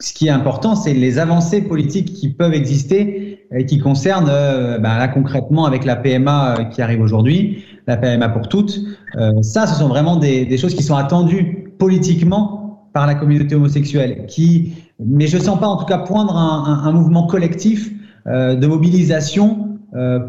ce 0.00 0.12
qui 0.12 0.26
est 0.26 0.30
important, 0.30 0.74
c'est 0.74 0.94
les 0.94 1.18
avancées 1.18 1.62
politiques 1.62 2.12
qui 2.12 2.28
peuvent 2.28 2.54
exister 2.54 3.46
et 3.52 3.66
qui 3.66 3.78
concernent, 3.78 4.28
euh, 4.28 4.78
ben 4.78 4.98
là 4.98 5.08
concrètement 5.08 5.66
avec 5.66 5.84
la 5.84 5.96
PMA 5.96 6.54
euh, 6.58 6.64
qui 6.64 6.82
arrive 6.82 7.00
aujourd'hui, 7.00 7.64
la 7.86 7.96
PMA 7.96 8.28
pour 8.28 8.48
toutes. 8.48 8.80
Ça, 9.42 9.66
ce 9.66 9.78
sont 9.78 9.88
vraiment 9.88 10.16
des, 10.16 10.56
choses 10.56 10.74
qui 10.74 10.82
sont 10.82 10.96
attendues 10.96 11.72
politiquement 11.78 12.88
par 12.92 13.06
la 13.06 13.14
communauté 13.14 13.54
homosexuelle. 13.54 14.26
Mais 14.98 15.26
je 15.26 15.38
sens 15.38 15.60
pas 15.60 15.66
en 15.66 15.76
tout 15.76 15.84
cas 15.84 15.98
poindre 15.98 16.36
un, 16.36 16.90
mouvement 16.92 17.26
collectif 17.26 17.92
de 18.26 18.66
mobilisation 18.66 19.78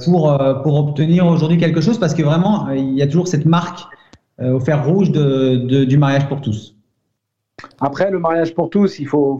pour 0.04 0.76
obtenir 0.76 1.26
aujourd'hui 1.26 1.58
quelque 1.58 1.80
chose, 1.80 1.98
parce 1.98 2.14
que 2.14 2.24
vraiment 2.24 2.70
il 2.72 2.94
y 2.94 3.02
a 3.02 3.08
toujours 3.08 3.30
cette 3.30 3.46
marque 3.46 3.88
au 4.39 4.60
fer 4.60 4.86
rouge 4.86 5.12
du 5.12 5.98
mariage 5.98 6.28
pour 6.28 6.41
tous. 6.41 6.76
Après, 7.80 8.12
le 8.12 8.19
mariage 8.19 8.54
pour 8.54 8.69
tous, 8.69 9.00
il 9.00 9.08
faut, 9.08 9.39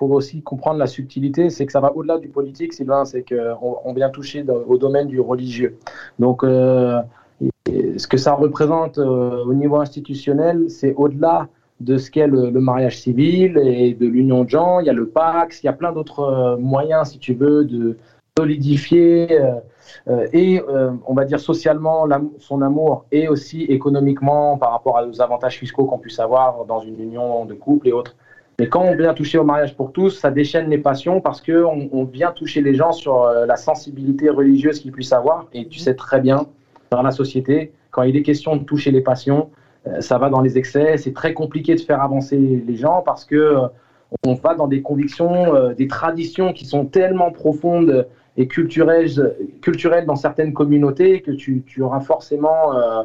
aussi 0.00 0.42
comprendre 0.42 0.78
la 0.78 0.86
subtilité, 0.86 1.48
c'est 1.50 1.64
que 1.66 1.72
ça 1.72 1.80
va 1.80 1.96
au-delà 1.96 2.18
du 2.18 2.28
politique, 2.28 2.74
Sylvain, 2.74 3.04
c'est 3.04 3.22
qu'on 3.22 3.78
on 3.84 3.92
vient 3.94 4.10
toucher 4.10 4.44
au 4.48 4.76
domaine 4.76 5.08
du 5.08 5.20
religieux. 5.20 5.78
Donc, 6.18 6.44
euh, 6.44 7.00
ce 7.98 8.06
que 8.06 8.16
ça 8.16 8.34
représente 8.34 8.98
euh, 8.98 9.44
au 9.44 9.54
niveau 9.54 9.76
institutionnel, 9.76 10.68
c'est 10.68 10.94
au-delà 10.94 11.48
de 11.80 11.98
ce 11.98 12.10
qu'est 12.10 12.26
le, 12.26 12.50
mariage 12.52 12.98
civil 12.98 13.58
et 13.58 13.94
de 13.94 14.06
l'union 14.06 14.44
de 14.44 14.50
gens. 14.50 14.80
Il 14.80 14.86
y 14.86 14.90
a 14.90 14.94
le 14.94 15.08
Pax, 15.08 15.62
il 15.62 15.66
y 15.66 15.68
a 15.68 15.72
plein 15.72 15.92
d'autres 15.92 16.20
euh, 16.20 16.56
moyens, 16.56 17.10
si 17.10 17.18
tu 17.18 17.34
veux, 17.34 17.64
de 17.64 17.96
solidifier 18.38 19.40
euh, 19.40 19.54
et 20.32 20.60
euh, 20.60 20.92
on 21.06 21.14
va 21.14 21.24
dire 21.24 21.40
socialement 21.40 22.06
son 22.38 22.62
amour 22.62 23.06
et 23.12 23.28
aussi 23.28 23.62
économiquement 23.62 24.56
par 24.58 24.72
rapport 24.72 25.00
aux 25.08 25.20
avantages 25.20 25.58
fiscaux 25.58 25.84
qu'on 25.84 25.98
puisse 25.98 26.18
avoir 26.18 26.64
dans 26.64 26.80
une 26.80 27.00
union 27.00 27.44
de 27.44 27.54
couple 27.54 27.88
et 27.88 27.92
autres. 27.92 28.16
Mais 28.58 28.68
quand 28.68 28.82
on 28.82 28.96
vient 28.96 29.12
toucher 29.12 29.38
au 29.38 29.44
mariage 29.44 29.76
pour 29.76 29.92
tous, 29.92 30.10
ça 30.10 30.30
déchaîne 30.30 30.70
les 30.70 30.78
passions 30.78 31.20
parce 31.20 31.42
qu'on 31.42 31.88
on 31.92 32.04
vient 32.04 32.32
toucher 32.32 32.62
les 32.62 32.74
gens 32.74 32.92
sur 32.92 33.22
euh, 33.22 33.46
la 33.46 33.56
sensibilité 33.56 34.30
religieuse 34.30 34.80
qu'ils 34.80 34.92
puissent 34.92 35.12
avoir. 35.12 35.46
Et 35.52 35.66
tu 35.66 35.78
sais 35.78 35.94
très 35.94 36.20
bien, 36.20 36.46
dans 36.90 37.02
la 37.02 37.10
société, 37.10 37.72
quand 37.90 38.02
il 38.02 38.16
est 38.16 38.22
question 38.22 38.56
de 38.56 38.64
toucher 38.64 38.90
les 38.90 39.02
passions, 39.02 39.50
ça 40.00 40.18
va 40.18 40.30
dans 40.30 40.40
les 40.40 40.58
excès. 40.58 40.96
C'est 40.96 41.12
très 41.12 41.32
compliqué 41.32 41.76
de 41.76 41.80
faire 41.80 42.02
avancer 42.02 42.36
les 42.36 42.76
gens 42.76 43.02
parce 43.02 43.24
que 43.24 43.56
on 44.26 44.34
va 44.34 44.54
dans 44.54 44.66
des 44.66 44.82
convictions, 44.82 45.72
des 45.74 45.86
traditions 45.86 46.52
qui 46.52 46.64
sont 46.64 46.86
tellement 46.86 47.30
profondes 47.30 48.06
et 48.36 48.48
culturelle, 48.48 49.08
culturelle 49.62 50.06
dans 50.06 50.16
certaines 50.16 50.52
communautés 50.52 51.22
que 51.22 51.30
tu, 51.30 51.62
tu 51.66 51.82
auras 51.82 52.00
forcément 52.00 52.76
euh, 52.76 53.02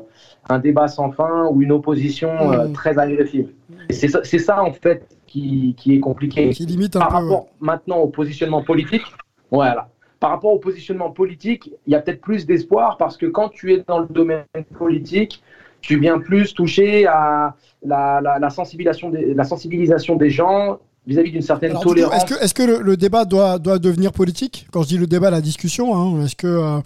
un 0.49 0.59
débat 0.59 0.87
sans 0.87 1.11
fin 1.11 1.47
ou 1.47 1.61
une 1.61 1.71
opposition 1.71 2.51
euh, 2.51 2.67
très 2.69 2.99
agressive. 2.99 3.49
Et 3.89 3.93
c'est 3.93 4.09
ça, 4.09 4.23
ça, 4.23 4.63
en 4.63 4.73
fait 4.73 5.07
qui, 5.25 5.75
qui, 5.77 5.95
est 5.95 5.99
compliqué. 5.99 6.49
Qui 6.49 6.65
limite 6.65 6.95
un 6.95 6.99
Par 6.99 7.11
rapport 7.11 7.47
maintenant 7.61 7.97
au 7.99 8.07
positionnement 8.07 8.63
politique, 8.63 9.03
voilà. 9.49 9.89
Par 10.19 10.29
rapport 10.29 10.53
au 10.53 10.59
positionnement 10.59 11.09
politique, 11.09 11.71
il 11.87 11.93
y 11.93 11.95
a 11.95 11.99
peut-être 11.99 12.21
plus 12.21 12.45
d'espoir 12.45 12.97
parce 12.97 13.17
que 13.17 13.25
quand 13.25 13.49
tu 13.49 13.73
es 13.73 13.83
dans 13.87 13.99
le 13.99 14.07
domaine 14.07 14.45
politique, 14.77 15.41
tu 15.79 15.99
viens 15.99 16.19
plus 16.19 16.53
toucher 16.53 17.07
à 17.07 17.55
la, 17.83 18.21
la, 18.21 18.37
la 18.37 18.49
sensibilisation, 18.51 19.09
des, 19.09 19.33
la 19.33 19.43
sensibilisation 19.43 20.15
des 20.15 20.29
gens 20.29 20.79
vis-à-vis 21.07 21.31
d'une 21.31 21.41
certaine 21.41 21.73
tolérance. 21.79 22.23
Est-ce 22.41 22.53
que, 22.53 22.63
le, 22.63 22.97
débat 22.97 23.25
doit, 23.25 23.57
doit 23.59 23.79
devenir 23.79 24.11
politique 24.11 24.67
Quand 24.71 24.83
je 24.83 24.89
dis 24.89 24.97
le 24.97 25.07
débat, 25.07 25.31
la 25.31 25.41
discussion, 25.41 25.95
hein, 25.95 26.25
est-ce 26.25 26.35
que 26.35 26.47
euh, 26.47 26.79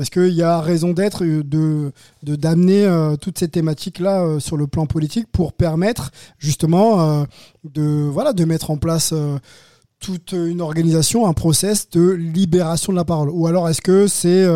est-ce 0.00 0.10
qu'il 0.10 0.34
y 0.34 0.42
a 0.42 0.60
raison 0.60 0.92
d'être 0.92 1.24
de 1.24 1.92
d'amener 2.22 2.84
euh, 2.84 3.16
toutes 3.16 3.38
ces 3.38 3.48
thématiques-là 3.48 4.22
euh, 4.22 4.40
sur 4.40 4.56
le 4.56 4.66
plan 4.66 4.86
politique 4.86 5.26
pour 5.30 5.52
permettre 5.52 6.10
justement 6.38 7.26
de 7.64 7.82
voilà 7.82 8.32
de 8.32 8.44
mettre 8.44 8.70
en 8.70 8.78
place 8.78 9.12
toute 9.98 10.32
une 10.32 10.62
organisation, 10.62 11.26
un 11.26 11.34
process 11.34 11.90
de 11.90 12.10
libération 12.10 12.92
de 12.92 12.96
la 12.96 13.04
parole? 13.04 13.28
Ou 13.30 13.46
alors 13.46 13.68
est-ce 13.68 13.82
que 13.82 14.06
c'est 14.06 14.46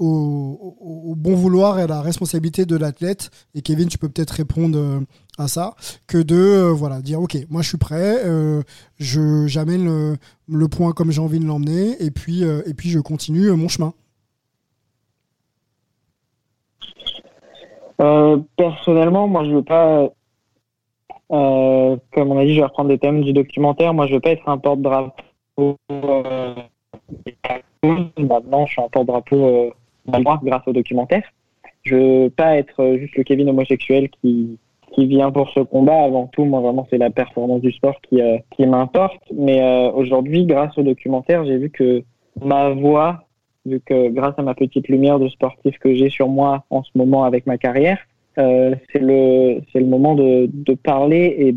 au, 0.00 1.14
bon 1.16 1.34
vouloir 1.34 1.78
et 1.78 1.82
à 1.82 1.86
la 1.86 2.00
responsabilité 2.00 2.64
de 2.64 2.76
l'athlète, 2.76 3.30
et 3.54 3.62
Kevin, 3.62 3.88
tu 3.88 3.98
peux 3.98 4.08
peut-être 4.08 4.30
répondre 4.30 4.78
euh, 4.78 5.00
à 5.38 5.48
ça, 5.48 5.74
que 6.06 6.18
de 6.18 6.36
euh, 6.36 6.72
voilà 6.72 7.00
dire 7.00 7.20
ok, 7.20 7.36
moi 7.50 7.62
je 7.62 7.68
suis 7.68 7.78
prêt, 7.78 8.24
euh, 8.24 8.62
je 8.98 9.46
j'amène 9.46 10.16
le, 10.48 10.68
point 10.68 10.92
comme 10.92 11.10
j'ai 11.10 11.20
envie 11.20 11.38
de 11.38 11.44
l'emmener, 11.44 12.02
et 12.02 12.10
puis 12.10 12.42
et 12.42 12.74
puis 12.74 12.88
je 12.88 12.98
continue 12.98 13.50
mon 13.52 13.68
chemin. 13.68 13.92
personnellement, 18.56 19.28
moi 19.28 19.44
je 19.44 19.50
veux 19.50 19.62
pas, 19.62 20.08
comme 21.28 22.32
on 22.32 22.38
a 22.38 22.44
dit, 22.44 22.54
je 22.54 22.60
vais 22.60 22.66
reprendre 22.66 22.88
des 22.88 22.98
thèmes 22.98 23.22
du 23.22 23.34
documentaire. 23.34 23.92
Moi 23.92 24.06
je 24.06 24.14
veux 24.14 24.20
pas 24.20 24.30
être 24.30 24.48
un 24.48 24.56
porte-drapeau. 24.56 25.76
Maintenant, 27.82 28.66
je 28.66 28.72
suis 28.72 28.82
un 28.82 28.88
porte-drapeau 28.88 29.74
grâce 30.10 30.66
au 30.66 30.72
documentaire. 30.72 31.22
Je 31.82 31.96
veux 31.96 32.30
pas 32.30 32.56
être 32.56 32.96
juste 32.98 33.16
le 33.16 33.24
Kevin 33.24 33.48
homosexuel 33.48 34.10
qui, 34.10 34.58
qui 34.92 35.06
vient 35.06 35.30
pour 35.30 35.48
ce 35.50 35.60
combat. 35.60 36.02
Avant 36.02 36.26
tout, 36.26 36.44
moi, 36.44 36.60
vraiment, 36.60 36.86
c'est 36.90 36.98
la 36.98 37.10
performance 37.10 37.60
du 37.62 37.72
sport 37.72 38.00
qui, 38.02 38.20
euh, 38.20 38.38
qui 38.50 38.66
m'importe. 38.66 39.22
Mais 39.34 39.62
euh, 39.62 39.90
aujourd'hui, 39.92 40.44
grâce 40.44 40.76
au 40.76 40.82
documentaire, 40.82 41.44
j'ai 41.44 41.56
vu 41.56 41.70
que 41.70 42.02
ma 42.42 42.70
voix 42.70 43.24
vu 43.66 43.82
grâce 43.88 44.34
à 44.38 44.42
ma 44.42 44.54
petite 44.54 44.88
lumière 44.88 45.18
de 45.18 45.28
sportif 45.28 45.78
que 45.78 45.94
j'ai 45.94 46.08
sur 46.08 46.28
moi 46.28 46.64
en 46.70 46.82
ce 46.82 46.90
moment 46.94 47.24
avec 47.24 47.46
ma 47.46 47.58
carrière, 47.58 47.98
euh, 48.38 48.74
c'est 48.92 49.00
le 49.00 49.60
le 49.74 49.84
moment 49.86 50.14
de, 50.14 50.48
de 50.52 50.74
parler 50.74 51.34
et 51.38 51.54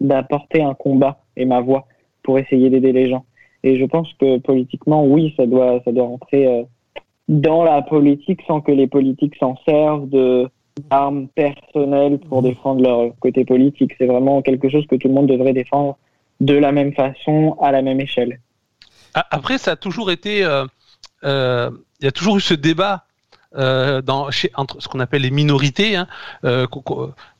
d'apporter 0.00 0.62
un 0.62 0.74
combat 0.74 1.20
et 1.36 1.44
ma 1.44 1.60
voix 1.60 1.86
pour 2.22 2.38
essayer 2.38 2.70
d'aider 2.70 2.92
les 2.92 3.08
gens. 3.08 3.24
Et 3.62 3.78
je 3.78 3.84
pense 3.84 4.12
que 4.14 4.38
politiquement, 4.38 5.06
oui, 5.06 5.34
ça 5.36 5.46
doit 5.46 5.80
ça 5.84 5.92
doit 5.92 6.06
rentrer 6.06 6.46
euh, 6.46 6.64
dans 7.28 7.64
la 7.64 7.82
politique 7.82 8.40
sans 8.46 8.60
que 8.60 8.72
les 8.72 8.86
politiques 8.86 9.36
s'en 9.36 9.56
servent 9.66 10.08
de 10.08 10.48
d'armes 10.90 11.28
personnelles 11.28 12.18
pour 12.18 12.42
défendre 12.42 12.82
leur 12.82 13.16
côté 13.20 13.44
politique. 13.44 13.92
C'est 13.96 14.06
vraiment 14.06 14.42
quelque 14.42 14.68
chose 14.68 14.84
que 14.88 14.96
tout 14.96 15.06
le 15.06 15.14
monde 15.14 15.28
devrait 15.28 15.52
défendre 15.52 15.96
de 16.40 16.54
la 16.54 16.72
même 16.72 16.92
façon, 16.92 17.56
à 17.60 17.70
la 17.70 17.80
même 17.80 18.00
échelle. 18.00 18.40
Après, 19.14 19.58
ça 19.58 19.72
a 19.72 19.76
toujours 19.76 20.10
été, 20.10 20.44
euh, 20.44 20.64
euh, 21.22 21.70
il 22.00 22.06
y 22.06 22.08
a 22.08 22.12
toujours 22.12 22.36
eu 22.38 22.40
ce 22.40 22.54
débat 22.54 23.04
euh, 23.56 24.02
dans, 24.02 24.30
chez, 24.30 24.50
entre 24.54 24.80
ce 24.80 24.88
qu'on 24.88 25.00
appelle 25.00 25.22
les 25.22 25.30
minorités, 25.30 25.96
hein, 25.96 26.06
euh, 26.44 26.66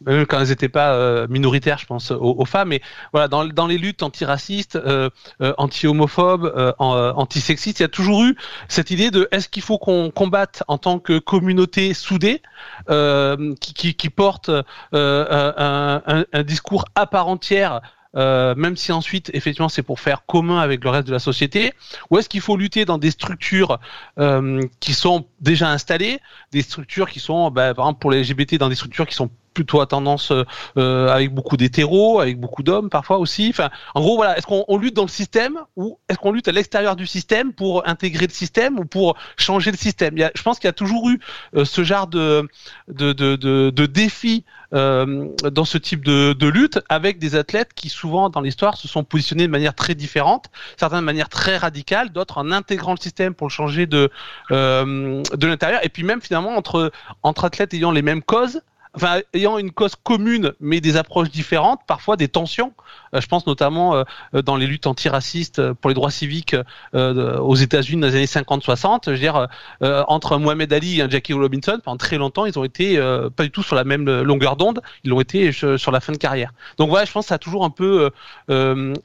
même 0.04 0.26
quand 0.26 0.40
elles 0.40 0.48
n'étaient 0.48 0.68
pas 0.68 0.92
euh, 0.92 1.26
minoritaires, 1.28 1.78
je 1.78 1.86
pense 1.86 2.10
aux, 2.10 2.44
femmes, 2.44 2.68
mais 2.68 2.82
voilà, 3.12 3.28
dans, 3.28 3.44
dans 3.44 3.66
les 3.66 3.78
luttes 3.78 4.02
antiracistes, 4.02 4.76
euh, 4.76 5.10
anti-homophobes, 5.58 6.74
anti-sexistes, 6.78 7.80
il 7.80 7.82
y 7.82 7.86
a 7.86 7.88
toujours 7.88 8.22
eu 8.24 8.36
cette 8.68 8.90
idée 8.90 9.10
de 9.10 9.28
est-ce 9.30 9.48
qu'il 9.48 9.62
faut 9.62 9.78
qu'on 9.78 10.10
combatte 10.10 10.62
en 10.68 10.78
tant 10.78 10.98
que 10.98 11.18
communauté 11.18 11.94
soudée, 11.94 12.42
qui, 12.88 13.74
qui, 13.74 13.94
qui, 13.94 14.10
porte 14.10 14.48
un, 14.48 14.64
un, 14.92 16.24
un, 16.32 16.42
discours 16.42 16.84
à 16.94 17.06
part 17.06 17.28
entière 17.28 17.80
euh, 18.16 18.54
même 18.56 18.76
si 18.76 18.92
ensuite, 18.92 19.30
effectivement, 19.34 19.68
c'est 19.68 19.82
pour 19.82 20.00
faire 20.00 20.24
commun 20.26 20.58
avec 20.58 20.84
le 20.84 20.90
reste 20.90 21.06
de 21.06 21.12
la 21.12 21.18
société, 21.18 21.72
ou 22.10 22.18
est-ce 22.18 22.28
qu'il 22.28 22.40
faut 22.40 22.56
lutter 22.56 22.84
dans 22.84 22.98
des 22.98 23.10
structures 23.10 23.78
euh, 24.18 24.60
qui 24.80 24.94
sont 24.94 25.26
déjà 25.40 25.70
installées, 25.70 26.20
des 26.52 26.62
structures 26.62 27.10
qui 27.10 27.20
sont, 27.20 27.50
bah, 27.50 27.74
par 27.74 27.86
exemple, 27.86 28.00
pour 28.00 28.10
les 28.10 28.22
LGBT, 28.22 28.56
dans 28.56 28.68
des 28.68 28.74
structures 28.74 29.06
qui 29.06 29.14
sont 29.14 29.30
plutôt 29.54 29.80
à 29.80 29.86
tendance 29.86 30.32
euh, 30.76 31.08
avec 31.08 31.32
beaucoup 31.32 31.56
d'hétéros, 31.56 32.20
avec 32.20 32.38
beaucoup 32.38 32.62
d'hommes 32.62 32.90
parfois 32.90 33.18
aussi. 33.18 33.48
Enfin, 33.50 33.70
en 33.94 34.00
gros, 34.00 34.16
voilà, 34.16 34.36
est-ce 34.36 34.46
qu'on 34.46 34.76
lutte 34.76 34.94
dans 34.94 35.02
le 35.02 35.08
système 35.08 35.58
ou 35.76 35.98
est-ce 36.08 36.18
qu'on 36.18 36.32
lutte 36.32 36.48
à 36.48 36.52
l'extérieur 36.52 36.96
du 36.96 37.06
système 37.06 37.52
pour 37.52 37.88
intégrer 37.88 38.26
le 38.26 38.32
système 38.32 38.78
ou 38.78 38.84
pour 38.84 39.16
changer 39.36 39.70
le 39.70 39.76
système? 39.76 40.16
Je 40.16 40.42
pense 40.42 40.58
qu'il 40.58 40.68
y 40.68 40.70
a 40.70 40.74
toujours 40.74 41.08
eu 41.08 41.20
euh, 41.56 41.64
ce 41.64 41.84
genre 41.84 42.06
de 42.06 42.48
de, 42.88 43.12
de, 43.12 43.36
de, 43.36 43.70
de 43.70 43.86
défi 43.86 44.44
euh, 44.74 45.28
dans 45.52 45.64
ce 45.64 45.78
type 45.78 46.04
de, 46.04 46.32
de 46.32 46.46
lutte 46.48 46.80
avec 46.88 47.18
des 47.18 47.36
athlètes 47.36 47.74
qui 47.74 47.88
souvent 47.88 48.28
dans 48.28 48.40
l'histoire 48.40 48.76
se 48.76 48.88
sont 48.88 49.04
positionnés 49.04 49.46
de 49.46 49.52
manière 49.52 49.74
très 49.74 49.94
différente, 49.94 50.46
certains 50.76 51.00
de 51.00 51.06
manière 51.06 51.28
très 51.28 51.56
radicale, 51.56 52.10
d'autres 52.10 52.38
en 52.38 52.50
intégrant 52.50 52.92
le 52.92 52.98
système 52.98 53.34
pour 53.34 53.46
le 53.46 53.52
changer 53.52 53.86
de 53.86 54.10
euh, 54.50 55.22
de 55.32 55.46
l'intérieur 55.46 55.84
et 55.84 55.88
puis 55.88 56.02
même 56.02 56.20
finalement 56.20 56.56
entre 56.56 56.90
entre 57.22 57.44
athlètes 57.44 57.72
ayant 57.74 57.92
les 57.92 58.02
mêmes 58.02 58.22
causes 58.22 58.62
enfin, 58.94 59.20
ayant 59.32 59.58
une 59.58 59.72
cause 59.72 59.94
commune 59.96 60.52
mais 60.60 60.80
des 60.80 60.96
approches 60.96 61.30
différentes, 61.30 61.80
parfois 61.86 62.16
des 62.16 62.28
tensions. 62.28 62.72
Euh, 63.14 63.20
je 63.20 63.26
pense 63.26 63.46
notamment 63.46 63.96
euh, 63.96 64.42
dans 64.42 64.56
les 64.56 64.66
luttes 64.66 64.86
antiracistes 64.86 65.58
euh, 65.58 65.74
pour 65.74 65.90
les 65.90 65.94
droits 65.94 66.10
civiques 66.10 66.56
aux 66.92 67.54
États-Unis 67.54 68.00
dans 68.00 68.08
les 68.08 68.16
années 68.16 68.24
50-60. 68.26 69.02
Je 69.06 69.10
veux 69.10 69.18
dire, 69.18 69.48
entre 69.80 70.38
Mohamed 70.38 70.72
Ali 70.72 71.00
et 71.00 71.10
Jackie 71.10 71.32
Robinson, 71.32 71.80
pendant 71.82 71.96
très 71.96 72.16
longtemps, 72.16 72.46
ils 72.46 72.58
ont 72.58 72.64
été 72.64 72.98
pas 73.36 73.42
du 73.42 73.50
tout 73.50 73.62
sur 73.62 73.76
la 73.76 73.84
même 73.84 74.08
longueur 74.22 74.56
d'onde. 74.56 74.80
Ils 75.02 75.10
l'ont 75.10 75.20
été 75.20 75.52
sur 75.52 75.90
la 75.90 76.00
fin 76.00 76.12
de 76.12 76.18
carrière. 76.18 76.52
Donc 76.78 76.88
voilà, 76.88 77.04
je 77.04 77.12
pense 77.12 77.26
que 77.26 77.28
ça 77.28 77.36
a 77.36 77.38
toujours 77.38 77.64
un 77.64 77.70
peu 77.70 78.10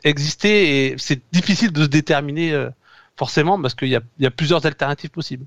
existé 0.03 0.85
et 0.85 0.95
c'est 0.97 1.21
difficile 1.31 1.71
de 1.71 1.83
se 1.83 1.87
déterminer 1.87 2.67
forcément 3.17 3.61
parce 3.61 3.75
qu'il 3.75 3.89
y 3.89 3.99
y 4.19 4.25
a 4.25 4.31
plusieurs 4.31 4.65
alternatives 4.65 5.11
possibles. 5.11 5.45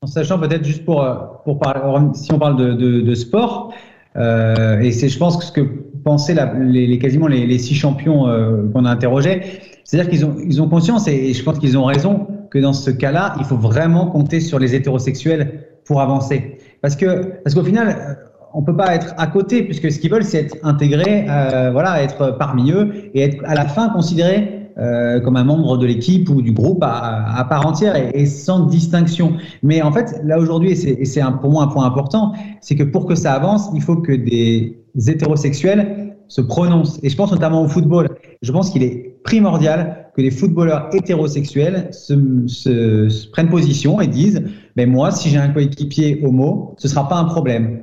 En 0.00 0.06
sachant 0.06 0.38
peut-être 0.38 0.64
juste 0.64 0.84
pour, 0.84 1.02
euh, 1.02 1.16
pour 1.44 1.58
parler, 1.58 1.80
si 2.14 2.32
on 2.32 2.38
parle 2.38 2.56
de, 2.56 2.72
de, 2.72 3.00
de 3.00 3.14
sport, 3.16 3.72
euh, 4.14 4.78
et 4.78 4.92
c'est 4.92 5.08
je 5.08 5.18
pense 5.18 5.36
que 5.36 5.44
ce 5.44 5.50
que 5.50 5.60
pensaient 6.04 6.34
la, 6.34 6.54
les, 6.54 6.86
les, 6.86 6.98
quasiment 7.00 7.26
les, 7.26 7.46
les, 7.46 7.58
six 7.58 7.74
champions 7.74 8.28
euh, 8.28 8.62
qu'on 8.72 8.84
a 8.84 8.90
interrogés, 8.90 9.42
c'est-à-dire 9.82 10.08
qu'ils 10.08 10.24
ont, 10.24 10.36
ils 10.38 10.62
ont 10.62 10.68
conscience, 10.68 11.08
et, 11.08 11.34
je 11.34 11.42
pense 11.42 11.58
qu'ils 11.58 11.76
ont 11.76 11.84
raison, 11.84 12.28
que 12.48 12.60
dans 12.60 12.72
ce 12.72 12.92
cas-là, 12.92 13.34
il 13.40 13.44
faut 13.44 13.56
vraiment 13.56 14.06
compter 14.06 14.38
sur 14.38 14.60
les 14.60 14.76
hétérosexuels 14.76 15.64
pour 15.84 16.00
avancer. 16.00 16.58
Parce 16.80 16.94
que 16.94 17.40
parce 17.42 17.56
qu'au 17.56 17.64
final, 17.64 17.88
euh, 17.88 18.14
on 18.54 18.62
peut 18.62 18.76
pas 18.76 18.94
être 18.94 19.14
à 19.18 19.26
côté, 19.26 19.64
puisque 19.64 19.90
ce 19.90 19.98
qu'ils 19.98 20.12
veulent, 20.12 20.24
c'est 20.24 20.38
être 20.38 20.56
intégré, 20.62 21.26
euh, 21.28 21.70
voilà, 21.72 22.04
être 22.04 22.36
parmi 22.38 22.70
eux 22.70 23.10
et 23.14 23.22
être 23.22 23.42
à 23.44 23.56
la 23.56 23.64
fin 23.64 23.88
considéré 23.88 24.57
euh, 24.78 25.18
comme 25.20 25.36
un 25.36 25.44
membre 25.44 25.76
de 25.76 25.86
l'équipe 25.86 26.30
ou 26.30 26.40
du 26.40 26.52
groupe 26.52 26.82
à, 26.82 27.44
part 27.48 27.66
entière 27.66 27.96
et, 27.96 28.26
sans 28.26 28.66
distinction. 28.66 29.34
Mais 29.62 29.82
en 29.82 29.90
fait, 29.90 30.20
là 30.24 30.38
aujourd'hui, 30.38 30.70
et 30.70 31.04
c'est 31.04 31.22
pour 31.40 31.50
moi 31.50 31.64
un 31.64 31.66
point 31.66 31.84
important, 31.84 32.32
c'est 32.60 32.76
que 32.76 32.84
pour 32.84 33.06
que 33.06 33.16
ça 33.16 33.32
avance, 33.32 33.70
il 33.74 33.82
faut 33.82 33.96
que 33.96 34.12
des 34.12 34.78
hétérosexuels 35.08 36.14
se 36.28 36.40
prononcent. 36.40 37.00
Et 37.02 37.08
je 37.08 37.16
pense 37.16 37.32
notamment 37.32 37.62
au 37.62 37.68
football. 37.68 38.08
Je 38.42 38.52
pense 38.52 38.70
qu'il 38.70 38.82
est 38.82 39.16
primordial 39.24 40.10
que 40.14 40.22
les 40.22 40.30
footballeurs 40.30 40.90
hétérosexuels 40.92 41.88
se, 41.92 43.30
prennent 43.30 43.48
position 43.48 44.00
et 44.00 44.06
disent, 44.06 44.42
mais 44.76 44.86
ben 44.86 44.92
moi, 44.92 45.10
si 45.10 45.28
j'ai 45.28 45.38
un 45.38 45.48
coéquipier 45.48 46.20
homo, 46.24 46.74
ce 46.78 46.86
sera 46.86 47.08
pas 47.08 47.16
un 47.16 47.24
problème. 47.24 47.80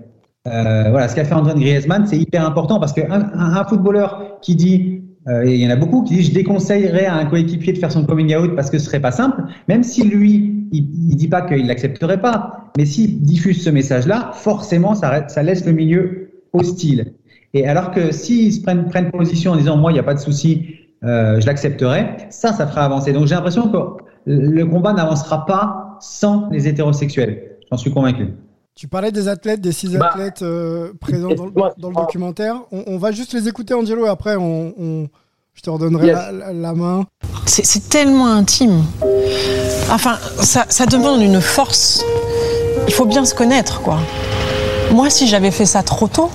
Euh, 0.48 0.92
voilà, 0.92 1.08
ce 1.08 1.16
qu'a 1.16 1.26
fait 1.26 1.34
Antoine 1.34 1.60
Griezmann, 1.60 2.06
c'est 2.06 2.18
hyper 2.18 2.46
important 2.46 2.80
parce 2.80 2.94
qu'un 2.94 3.12
un, 3.12 3.56
un 3.56 3.64
footballeur 3.66 4.40
qui 4.42 4.56
dit 4.56 5.02
euh, 5.28 5.46
il 5.46 5.56
y 5.56 5.68
en 5.68 5.72
a 5.72 5.76
beaucoup 5.76 6.04
qui 6.04 6.16
disent 6.16 6.30
je 6.30 6.34
déconseillerais 6.34 7.06
à 7.06 7.16
un 7.16 7.26
coéquipier 7.26 7.74
de 7.74 7.78
faire 7.78 7.92
son 7.92 8.06
coming 8.06 8.36
out 8.36 8.56
parce 8.56 8.70
que 8.70 8.78
ce 8.78 8.86
serait 8.86 9.00
pas 9.00 9.12
simple, 9.12 9.44
même 9.68 9.84
si 9.84 10.04
lui, 10.04 10.68
il, 10.72 10.88
il 11.10 11.16
dit 11.16 11.28
pas 11.28 11.42
qu'il 11.42 11.68
l'accepterait 11.68 12.22
pas, 12.22 12.72
mais 12.78 12.86
s'il 12.86 13.22
diffuse 13.22 13.64
ce 13.64 13.70
message-là, 13.70 14.32
forcément, 14.34 14.94
ça, 14.96 15.28
ça 15.28 15.44
laisse 15.44 15.66
le 15.66 15.72
milieu 15.72 16.30
hostile. 16.54 17.14
Et 17.54 17.68
alors 17.68 17.92
que 17.92 18.12
s'ils 18.12 18.54
se 18.54 18.62
prennent, 18.62 18.86
prennent 18.86 19.12
position 19.12 19.54
en 19.54 19.56
disant 19.56 19.78
moi, 19.78 19.92
il 19.92 19.96
n'y 19.96 20.00
a 20.00 20.04
pas 20.04 20.14
de 20.14 20.20
souci, 20.20 20.76
euh, 21.04 21.40
je 21.40 21.46
l'accepterai, 21.46 22.28
ça, 22.30 22.54
ça 22.54 22.68
fera 22.68 22.84
avancer. 22.84 23.14
Donc 23.14 23.28
j'ai 23.28 23.36
l'impression 23.36 23.70
que 23.70 23.78
le 24.26 24.64
combat 24.66 24.94
n'avancera 24.94 25.46
pas 25.46 25.98
sans 26.02 26.50
les 26.50 26.68
hétérosexuels. 26.68 27.58
J'en 27.72 27.78
suis 27.78 27.92
convaincu. 27.92 28.28
Tu 28.76 28.90
parlais 28.90 29.14
des 29.14 29.30
athlètes, 29.30 29.62
des 29.62 29.72
six 29.72 29.88
bah, 29.88 30.10
athlètes 30.10 30.42
euh, 30.42 30.92
présents 31.00 31.30
dans, 31.30 31.50
dans, 31.78 31.90
le 31.90 31.96
documentaire. 31.96 32.58
On, 32.74 32.84
on, 32.88 32.98
va 32.98 33.14
juste 33.14 33.32
les 33.32 33.48
écouter, 33.48 33.74
Angelo, 33.74 34.06
et 34.06 34.10
après, 34.10 34.36
on, 34.36 34.74
on 34.78 35.08
je 35.54 35.62
te 35.62 35.70
redonnerai 35.70 36.08
yes. 36.08 36.18
la, 36.34 36.52
la, 36.52 36.74
main. 36.74 37.06
C'est 37.46 37.88
tellement 37.88 38.28
intime. 38.28 38.84
Enfin, 39.90 40.18
ça, 40.42 40.66
ça, 40.68 40.86
demande 40.86 41.22
une 41.22 41.40
force. 41.40 42.04
Il 42.90 42.94
faut 42.94 43.06
bien 43.06 43.24
se 43.24 43.34
connaître, 43.34 43.82
quoi. 43.82 44.00
Moi, 44.92 45.10
si 45.10 45.28
j'avais 45.30 45.52
fait 45.52 45.66
ça 45.66 45.82
trop 45.82 46.10
tôt, 46.10 46.30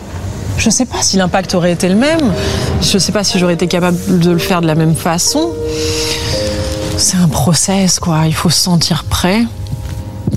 je 0.57 0.67
ne 0.67 0.71
sais 0.73 0.87
pas 0.87 1.03
si 1.03 1.19
l'impact 1.19 1.55
aurait 1.55 1.73
été 1.73 1.91
le 1.91 1.95
même. 1.95 2.33
Je 2.81 2.95
ne 2.95 2.99
sais 2.99 3.13
pas 3.13 3.23
si 3.23 3.39
j'aurais 3.39 3.55
été 3.55 3.69
capable 3.69 3.99
de 4.19 4.31
le 4.31 4.39
faire 4.39 4.63
de 4.63 4.67
la 4.67 4.75
même 4.75 4.95
façon. 4.95 5.53
C'est 6.97 7.19
un 7.19 7.29
process, 7.29 8.01
quoi. 8.01 8.27
Il 8.27 8.35
faut 8.35 8.51
se 8.51 8.61
sentir 8.61 9.05
prêt 9.05 9.45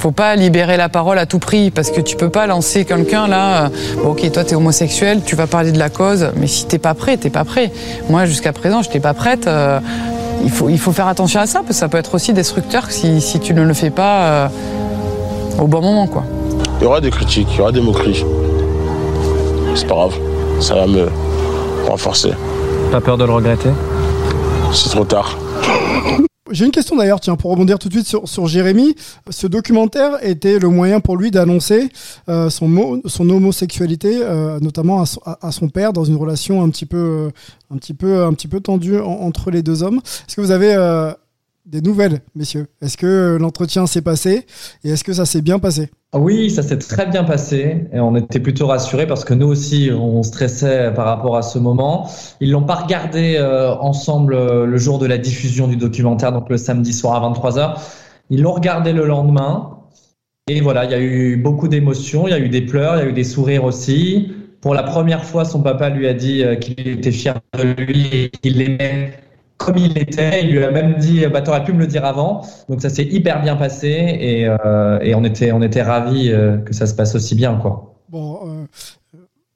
faut 0.04 0.12
pas 0.12 0.36
libérer 0.36 0.76
la 0.76 0.89
parole 0.89 1.18
à 1.18 1.26
tout 1.26 1.39
prix 1.39 1.72
parce 1.72 1.89
que 1.89 2.01
tu 2.01 2.18
peux 2.18 2.28
pas 2.28 2.45
lancer 2.45 2.84
quelqu'un 2.84 3.26
là. 3.26 3.70
Bon, 4.04 4.10
ok, 4.10 4.30
toi 4.34 4.43
t'es 4.43 4.54
homosexuel, 4.54 5.22
tu 5.26 5.38
vas 5.38 5.47
parler 5.47 5.72
de 5.72 5.80
la 5.80 5.89
cause, 5.89 6.28
mais 6.36 6.47
si 6.47 6.66
t'es 6.66 6.78
pas 6.78 6.93
prêt, 6.93 7.16
t'es 7.16 7.30
pas 7.30 7.45
prêt. 7.45 7.72
Moi, 8.10 8.26
jusqu'à 8.26 8.51
présent, 8.51 8.82
je 8.82 8.89
n'étais 8.89 8.99
pas 8.99 9.14
prête. 9.14 9.47
Euh, 9.47 9.80
il 10.43 10.51
faut, 10.51 10.68
il 10.68 10.78
faut 10.78 10.91
faire 10.91 11.08
attention 11.08 11.39
à 11.39 11.45
ça 11.45 11.60
parce 11.60 11.70
que 11.70 11.76
ça 11.76 11.88
peut 11.88 11.97
être 11.97 12.16
aussi 12.16 12.34
destructeur 12.34 12.91
si, 12.91 13.22
si 13.22 13.39
tu 13.39 13.54
ne 13.54 13.64
le 13.64 13.74
fais 13.74 13.91
pas 13.91 14.24
euh, 14.24 14.47
au 15.58 15.68
bon 15.68 15.82
moment, 15.82 16.08
quoi. 16.08 16.26
Il 16.82 16.84
y 16.84 16.86
aura 16.86 16.99
des 16.99 17.10
critiques, 17.10 17.47
il 17.54 17.60
y 17.60 17.62
aura 17.62 17.72
des 17.72 17.80
moqueries. 17.80 18.26
C'est 19.74 19.88
pas 19.88 19.95
grave, 19.95 20.16
ça 20.60 20.76
va 20.76 20.86
me 20.86 21.08
renforcer. 21.88 22.34
Pas 22.91 22.99
peur 22.99 23.18
de 23.18 23.24
le 23.24 23.32
regretter? 23.32 23.70
C'est 24.74 24.89
trop 24.89 25.06
tard. 25.06 25.38
J'ai 26.54 26.66
une 26.66 26.72
question 26.72 26.95
d'ailleurs, 26.95 27.20
tiens, 27.20 27.36
pour 27.36 27.49
rebondir 27.49 27.80
tout 27.80 27.89
de 27.89 27.93
suite 27.93 28.06
sur, 28.08 28.30
sur 28.30 28.45
Jérémy. 28.45 28.95
Ce 29.32 29.47
documentaire 29.47 30.20
était 30.22 30.60
le 30.60 30.70
moyen 30.70 30.99
pour 30.99 31.18
lui 31.18 31.32
d'annoncer 31.32 31.89
euh, 32.30 32.51
son, 32.51 33.01
son 33.06 33.30
homosexualité, 33.30 34.20
euh, 34.22 34.60
notamment 34.60 35.01
à 35.01 35.06
à, 35.41 35.51
son, 35.51 35.70
père, 35.70 35.93
dans 35.93 36.04
une 36.04 36.16
relation 36.16 36.64
un 36.64 36.70
petit 36.70 36.86
peu, 36.86 37.32
un 37.74 37.78
petit 37.78 37.93
peu, 37.93 38.24
un 38.24 38.34
petit 38.34 38.47
peu 38.47 38.60
tendue 38.60 38.99
en, 38.99 39.12
entre 39.12 39.51
les 39.51 39.64
deux 39.64 39.82
hommes. 39.82 39.99
Est-ce 40.28 40.36
que 40.36 40.41
vous 40.41 40.51
avez 40.51 40.76
euh, 40.76 41.12
des 41.66 41.82
nouvelles, 41.82 42.20
messieurs 42.36 42.68
Est-ce 42.82 42.97
que 42.97 43.38
l'entretien 43.39 43.88
s'est 43.88 44.01
passé 44.01 44.45
et 44.84 44.89
est-ce 44.89 45.03
que 45.03 45.14
ça 45.14 45.26
s'est 45.26 45.41
bien 45.41 45.59
passé? 45.59 45.89
Oui, 46.14 46.51
ça 46.51 46.61
s'est 46.61 46.78
très 46.78 47.05
bien 47.07 47.24
passé 47.24 47.88
et 47.91 47.99
on 47.99 48.16
était 48.16 48.39
plutôt 48.39 48.68
rassurés 48.68 49.07
parce 49.07 49.24
que 49.26 49.34
nous 49.34 49.47
aussi, 49.47 49.89
on 49.91 50.22
stressait 50.24 50.91
par 50.93 51.05
rapport 51.05 51.38
à 51.38 51.41
ce 51.41 51.57
moment. 51.59 52.09
Ils 52.39 52.51
l'ont 52.51 52.64
pas 52.66 52.76
regardé 52.76 53.36
euh, 53.38 53.76
ensemble 53.76 54.36
euh, 54.36 54.66
le 54.66 54.78
jour 54.78 54.99
de 54.99 55.05
la 55.05 55.18
diffusion 55.18 55.68
du 55.68 55.78
documentaire, 55.78 56.32
donc 56.32 56.49
le 56.49 56.57
samedi 56.57 56.93
soir 56.93 57.24
à 57.24 57.32
23h. 57.32 57.76
Ils 58.30 58.41
l'ont 58.41 58.53
regardé 58.53 58.93
le 58.93 59.05
lendemain 59.05 59.80
et 60.47 60.59
voilà, 60.59 60.84
il 60.86 60.91
y 60.91 60.95
a 60.95 60.99
eu 60.99 61.38
beaucoup 61.38 61.70
d'émotions, 61.70 62.28
il 62.28 62.32
y 62.32 62.34
a 62.34 62.39
eu 62.39 62.49
des 62.49 62.61
pleurs, 62.61 62.97
il 62.97 62.99
y 62.99 63.07
a 63.07 63.09
eu 63.09 63.14
des 63.14 63.24
sourires 63.24 63.64
aussi. 63.64 64.34
Pour 64.59 64.74
la 64.74 64.84
première 64.84 65.24
fois, 65.24 65.45
son 65.45 65.61
papa 65.61 65.89
lui 65.89 66.07
a 66.07 66.14
dit 66.14 66.43
euh, 66.43 66.55
qu'il 66.55 66.88
était 66.88 67.11
fier 67.11 67.39
de 67.57 67.64
lui 67.64 68.07
et 68.14 68.30
qu'il 68.30 68.57
l'aimait 68.57 69.14
comme 69.58 69.78
il 69.78 69.97
était. 69.97 70.43
Il 70.43 70.51
lui 70.51 70.64
a 70.64 70.72
même 70.72 70.95
dit 70.95 71.26
bah, 71.28 71.41
T'aurais 71.41 71.64
pu 71.64 71.74
me 71.74 71.80
le 71.80 71.88
dire 71.88 72.06
avant. 72.06 72.45
Donc 72.70 72.82
ça 72.82 72.89
s'est 72.89 73.06
hyper 73.06 73.41
bien 73.41 73.56
passé 73.56 73.88
et, 73.88 74.47
euh, 74.47 74.99
et 75.01 75.16
on 75.16 75.24
était, 75.24 75.51
on 75.51 75.62
était 75.62 75.82
ravis 75.82 76.32
euh, 76.32 76.58
que 76.58 76.74
ça 76.74 76.86
se 76.88 76.93
passe 76.93 77.16
aussi 77.16 77.36
bien. 77.36 77.56
Quoi. 77.56 77.95
Bon, 78.10 78.39
euh, 78.45 78.66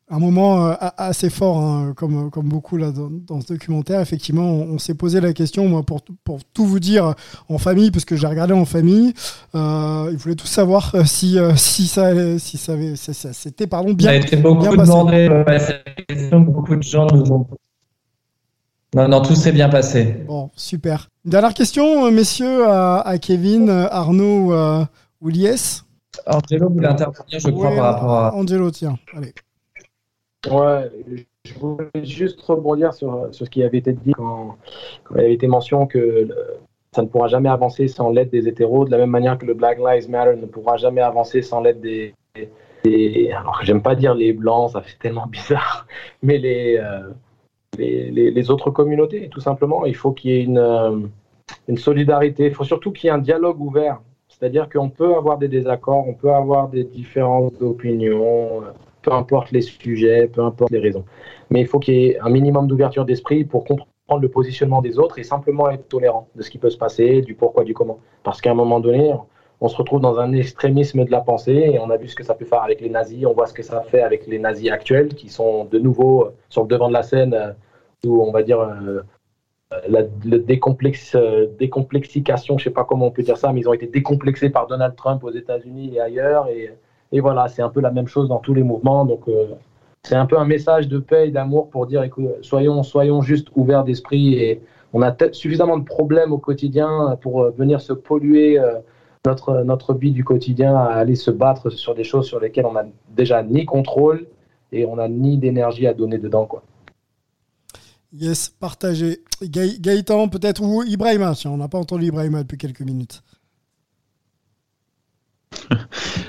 un 0.09 0.19
moment 0.19 0.73
assez 0.97 1.29
fort, 1.29 1.57
hein, 1.57 1.93
comme, 1.95 2.31
comme 2.31 2.47
beaucoup 2.47 2.77
là, 2.77 2.91
dans, 2.91 3.41
ce 3.41 3.53
documentaire. 3.53 3.99
Effectivement, 3.99 4.49
on, 4.49 4.77
s'est 4.77 4.93
posé 4.93 5.19
la 5.19 5.33
question, 5.33 5.67
moi, 5.67 5.83
pour, 5.83 6.01
pour 6.23 6.39
tout 6.53 6.65
vous 6.65 6.79
dire 6.79 7.13
en 7.49 7.57
famille, 7.57 7.91
parce 7.91 8.05
que 8.05 8.15
j'ai 8.15 8.25
regardé 8.25 8.53
en 8.53 8.63
famille, 8.63 9.13
euh, 9.53 10.09
ils 10.09 10.17
voulaient 10.17 10.35
tous 10.35 10.47
savoir 10.47 10.95
si, 11.05 11.37
si 11.57 11.87
ça, 11.87 12.39
si 12.39 12.57
ça, 12.57 12.71
avait, 12.71 12.95
ça, 12.95 13.33
c'était 13.33 13.67
pardon, 13.67 13.91
bien, 13.91 14.07
ça 14.07 14.13
a 14.13 14.15
été 14.15 14.37
beaucoup 14.37 14.65
demandé. 14.65 15.29
beaucoup 16.31 16.75
de 16.77 16.83
gens 16.83 17.07
nous 17.07 17.29
ont 17.33 17.45
non, 18.95 19.09
non, 19.09 19.21
tout 19.21 19.35
s'est 19.35 19.51
bien 19.51 19.67
passé. 19.67 20.15
Bon, 20.25 20.49
super. 20.55 21.09
Dernière 21.25 21.53
question, 21.53 22.05
euh, 22.05 22.11
messieurs, 22.11 22.65
à, 22.67 23.17
Kevin, 23.21 23.69
euh, 23.69 23.87
Arnaud 23.91 24.53
euh, 24.53 24.85
ou 25.19 25.27
Lies. 25.27 25.81
Angelo 26.25 26.69
voulait 26.69 26.87
intervenir, 26.87 27.39
je 27.39 27.49
crois, 27.49 27.75
par 27.75 27.83
rapport 27.83 28.11
à. 28.11 28.35
Angelo, 28.35 28.71
tiens, 28.71 28.97
allez. 29.13 29.33
Ouais, 30.49 30.89
je 31.43 31.53
voulais 31.55 32.05
juste 32.05 32.39
rebondir 32.41 32.93
sur, 32.93 33.27
sur 33.31 33.45
ce 33.45 33.51
qui 33.51 33.61
avait 33.61 33.79
été 33.79 33.91
dit 33.91 34.13
quand, 34.13 34.55
il 35.11 35.19
avait 35.19 35.33
été 35.33 35.47
mention 35.47 35.85
que 35.85 36.29
ça 36.95 37.01
ne 37.01 37.07
pourra 37.07 37.27
jamais 37.27 37.49
avancer 37.49 37.89
sans 37.89 38.09
l'aide 38.09 38.29
des 38.29 38.47
hétéros, 38.47 38.85
de 38.85 38.91
la 38.91 38.97
même 38.97 39.09
manière 39.09 39.37
que 39.37 39.45
le 39.45 39.53
Black 39.53 39.79
Lives 39.79 40.09
Matter 40.09 40.37
ne 40.37 40.45
pourra 40.45 40.77
jamais 40.77 41.01
avancer 41.01 41.41
sans 41.41 41.59
l'aide 41.59 41.81
des, 41.81 42.15
des, 42.85 43.31
Alors, 43.37 43.59
j'aime 43.63 43.81
pas 43.81 43.95
dire 43.95 44.15
les 44.15 44.31
blancs, 44.31 44.71
ça 44.71 44.81
fait 44.81 44.97
tellement 44.97 45.27
bizarre, 45.27 45.87
mais 46.23 46.37
les 46.37 46.81
les, 47.77 48.51
autres 48.51 48.71
communautés, 48.71 49.29
tout 49.29 49.39
simplement. 49.39 49.85
Il 49.85 49.95
faut 49.95 50.11
qu'il 50.11 50.31
y 50.31 50.33
ait 50.35 50.43
une, 50.43 50.57
euh, 50.57 50.99
une 51.67 51.77
solidarité. 51.77 52.45
Il 52.45 52.53
faut 52.53 52.63
surtout 52.63 52.91
qu'il 52.91 53.07
y 53.07 53.09
ait 53.09 53.15
un 53.15 53.19
dialogue 53.19 53.59
ouvert. 53.61 54.01
C'est-à-dire 54.27 54.69
qu'on 54.69 54.89
peut 54.89 55.15
avoir 55.15 55.37
des 55.37 55.47
désaccords, 55.47 56.07
on 56.07 56.13
peut 56.13 56.31
avoir 56.31 56.69
des 56.69 56.83
différences 56.83 57.53
d'opinion, 57.53 58.63
euh, 58.63 58.71
peu 59.01 59.11
importe 59.11 59.51
les 59.51 59.61
sujets, 59.61 60.27
peu 60.27 60.41
importe 60.41 60.71
les 60.71 60.79
raisons. 60.79 61.05
Mais 61.49 61.61
il 61.61 61.67
faut 61.67 61.79
qu'il 61.79 61.95
y 61.95 62.05
ait 62.07 62.19
un 62.19 62.29
minimum 62.29 62.67
d'ouverture 62.67 63.05
d'esprit 63.05 63.45
pour 63.45 63.63
comprendre 63.63 64.21
le 64.21 64.29
positionnement 64.29 64.81
des 64.81 64.99
autres 64.99 65.19
et 65.19 65.23
simplement 65.23 65.69
être 65.69 65.87
tolérant 65.87 66.27
de 66.35 66.41
ce 66.41 66.49
qui 66.49 66.57
peut 66.57 66.69
se 66.69 66.77
passer, 66.77 67.21
du 67.21 67.35
pourquoi, 67.35 67.63
du 67.63 67.73
comment. 67.73 67.99
Parce 68.23 68.41
qu'à 68.41 68.51
un 68.51 68.55
moment 68.55 68.79
donné, 68.79 69.13
on 69.59 69.67
se 69.67 69.75
retrouve 69.75 70.01
dans 70.01 70.19
un 70.19 70.33
extrémisme 70.33 71.03
de 71.03 71.11
la 71.11 71.21
pensée 71.21 71.71
et 71.73 71.79
on 71.79 71.89
a 71.89 71.97
vu 71.97 72.07
ce 72.07 72.15
que 72.15 72.23
ça 72.23 72.35
peut 72.35 72.45
faire 72.45 72.61
avec 72.61 72.79
les 72.79 72.89
nazis, 72.89 73.25
on 73.25 73.33
voit 73.33 73.47
ce 73.47 73.53
que 73.53 73.63
ça 73.63 73.81
fait 73.81 74.01
avec 74.01 74.27
les 74.27 74.39
nazis 74.39 74.69
actuels 74.69 75.09
qui 75.09 75.29
sont 75.29 75.65
de 75.65 75.79
nouveau 75.79 76.25
euh, 76.25 76.33
sur 76.49 76.63
le 76.63 76.67
devant 76.67 76.89
de 76.89 76.93
la 76.93 77.03
scène 77.03 77.33
euh, 77.33 77.51
où 78.05 78.21
on 78.21 78.31
va 78.31 78.43
dire 78.43 78.59
euh, 78.59 79.01
la, 79.87 80.03
décomplexe, 80.03 81.17
décomplexication, 81.59 82.57
je 82.57 82.65
sais 82.65 82.69
pas 82.69 82.85
comment 82.85 83.07
on 83.07 83.11
peut 83.11 83.23
dire 83.23 83.37
ça, 83.37 83.51
mais 83.51 83.61
ils 83.61 83.69
ont 83.69 83.73
été 83.73 83.87
décomplexés 83.87 84.49
par 84.49 84.67
Donald 84.67 84.95
Trump 84.95 85.23
aux 85.23 85.31
États-Unis 85.31 85.95
et 85.95 85.99
ailleurs. 85.99 86.47
Et, 86.47 86.71
et 87.11 87.19
voilà, 87.19 87.47
c'est 87.49 87.61
un 87.61 87.69
peu 87.69 87.81
la 87.81 87.91
même 87.91 88.07
chose 88.07 88.29
dans 88.29 88.37
tous 88.37 88.53
les 88.53 88.63
mouvements. 88.63 89.03
Donc 89.03 89.25
c'est 90.03 90.15
un 90.15 90.25
peu 90.25 90.37
un 90.37 90.45
message 90.45 90.87
de 90.87 90.99
paix 90.99 91.27
et 91.27 91.31
d'amour 91.31 91.69
pour 91.69 91.85
dire 91.85 92.03
écoute, 92.03 92.27
soyons, 92.43 92.81
soyons 92.81 93.21
juste 93.21 93.49
ouverts 93.57 93.83
d'esprit 93.83 94.35
et 94.35 94.61
on 94.93 95.01
a 95.01 95.13
suffisamment 95.33 95.77
de 95.77 95.83
problèmes 95.83 96.31
au 96.31 96.37
quotidien 96.37 97.17
pour 97.19 97.51
venir 97.51 97.81
se 97.81 97.91
polluer 97.91 98.57
notre, 99.27 99.63
notre 99.63 99.93
vie 99.93 100.11
du 100.11 100.23
quotidien 100.23 100.75
à 100.75 100.85
aller 100.85 101.15
se 101.15 101.31
battre 101.31 101.69
sur 101.69 101.93
des 101.93 102.03
choses 102.03 102.25
sur 102.25 102.39
lesquelles 102.39 102.65
on 102.65 102.73
n'a 102.73 102.85
déjà 103.09 103.43
ni 103.43 103.65
contrôle 103.65 104.25
et 104.71 104.85
on 104.85 104.95
n'a 104.95 105.07
ni 105.07 105.37
d'énergie 105.37 105.87
à 105.87 105.93
donner 105.93 106.17
dedans. 106.17 106.45
Quoi. 106.45 106.63
Yes, 108.13 108.49
partagé. 108.49 109.19
Gaëtan 109.41 110.29
peut-être 110.29 110.63
ou 110.63 110.83
Ibrahima, 110.83 111.33
tiens, 111.35 111.51
on 111.51 111.57
n'a 111.57 111.67
pas 111.67 111.77
entendu 111.77 112.05
Ibrahima 112.05 112.41
depuis 112.43 112.57
quelques 112.57 112.81
minutes. 112.81 113.21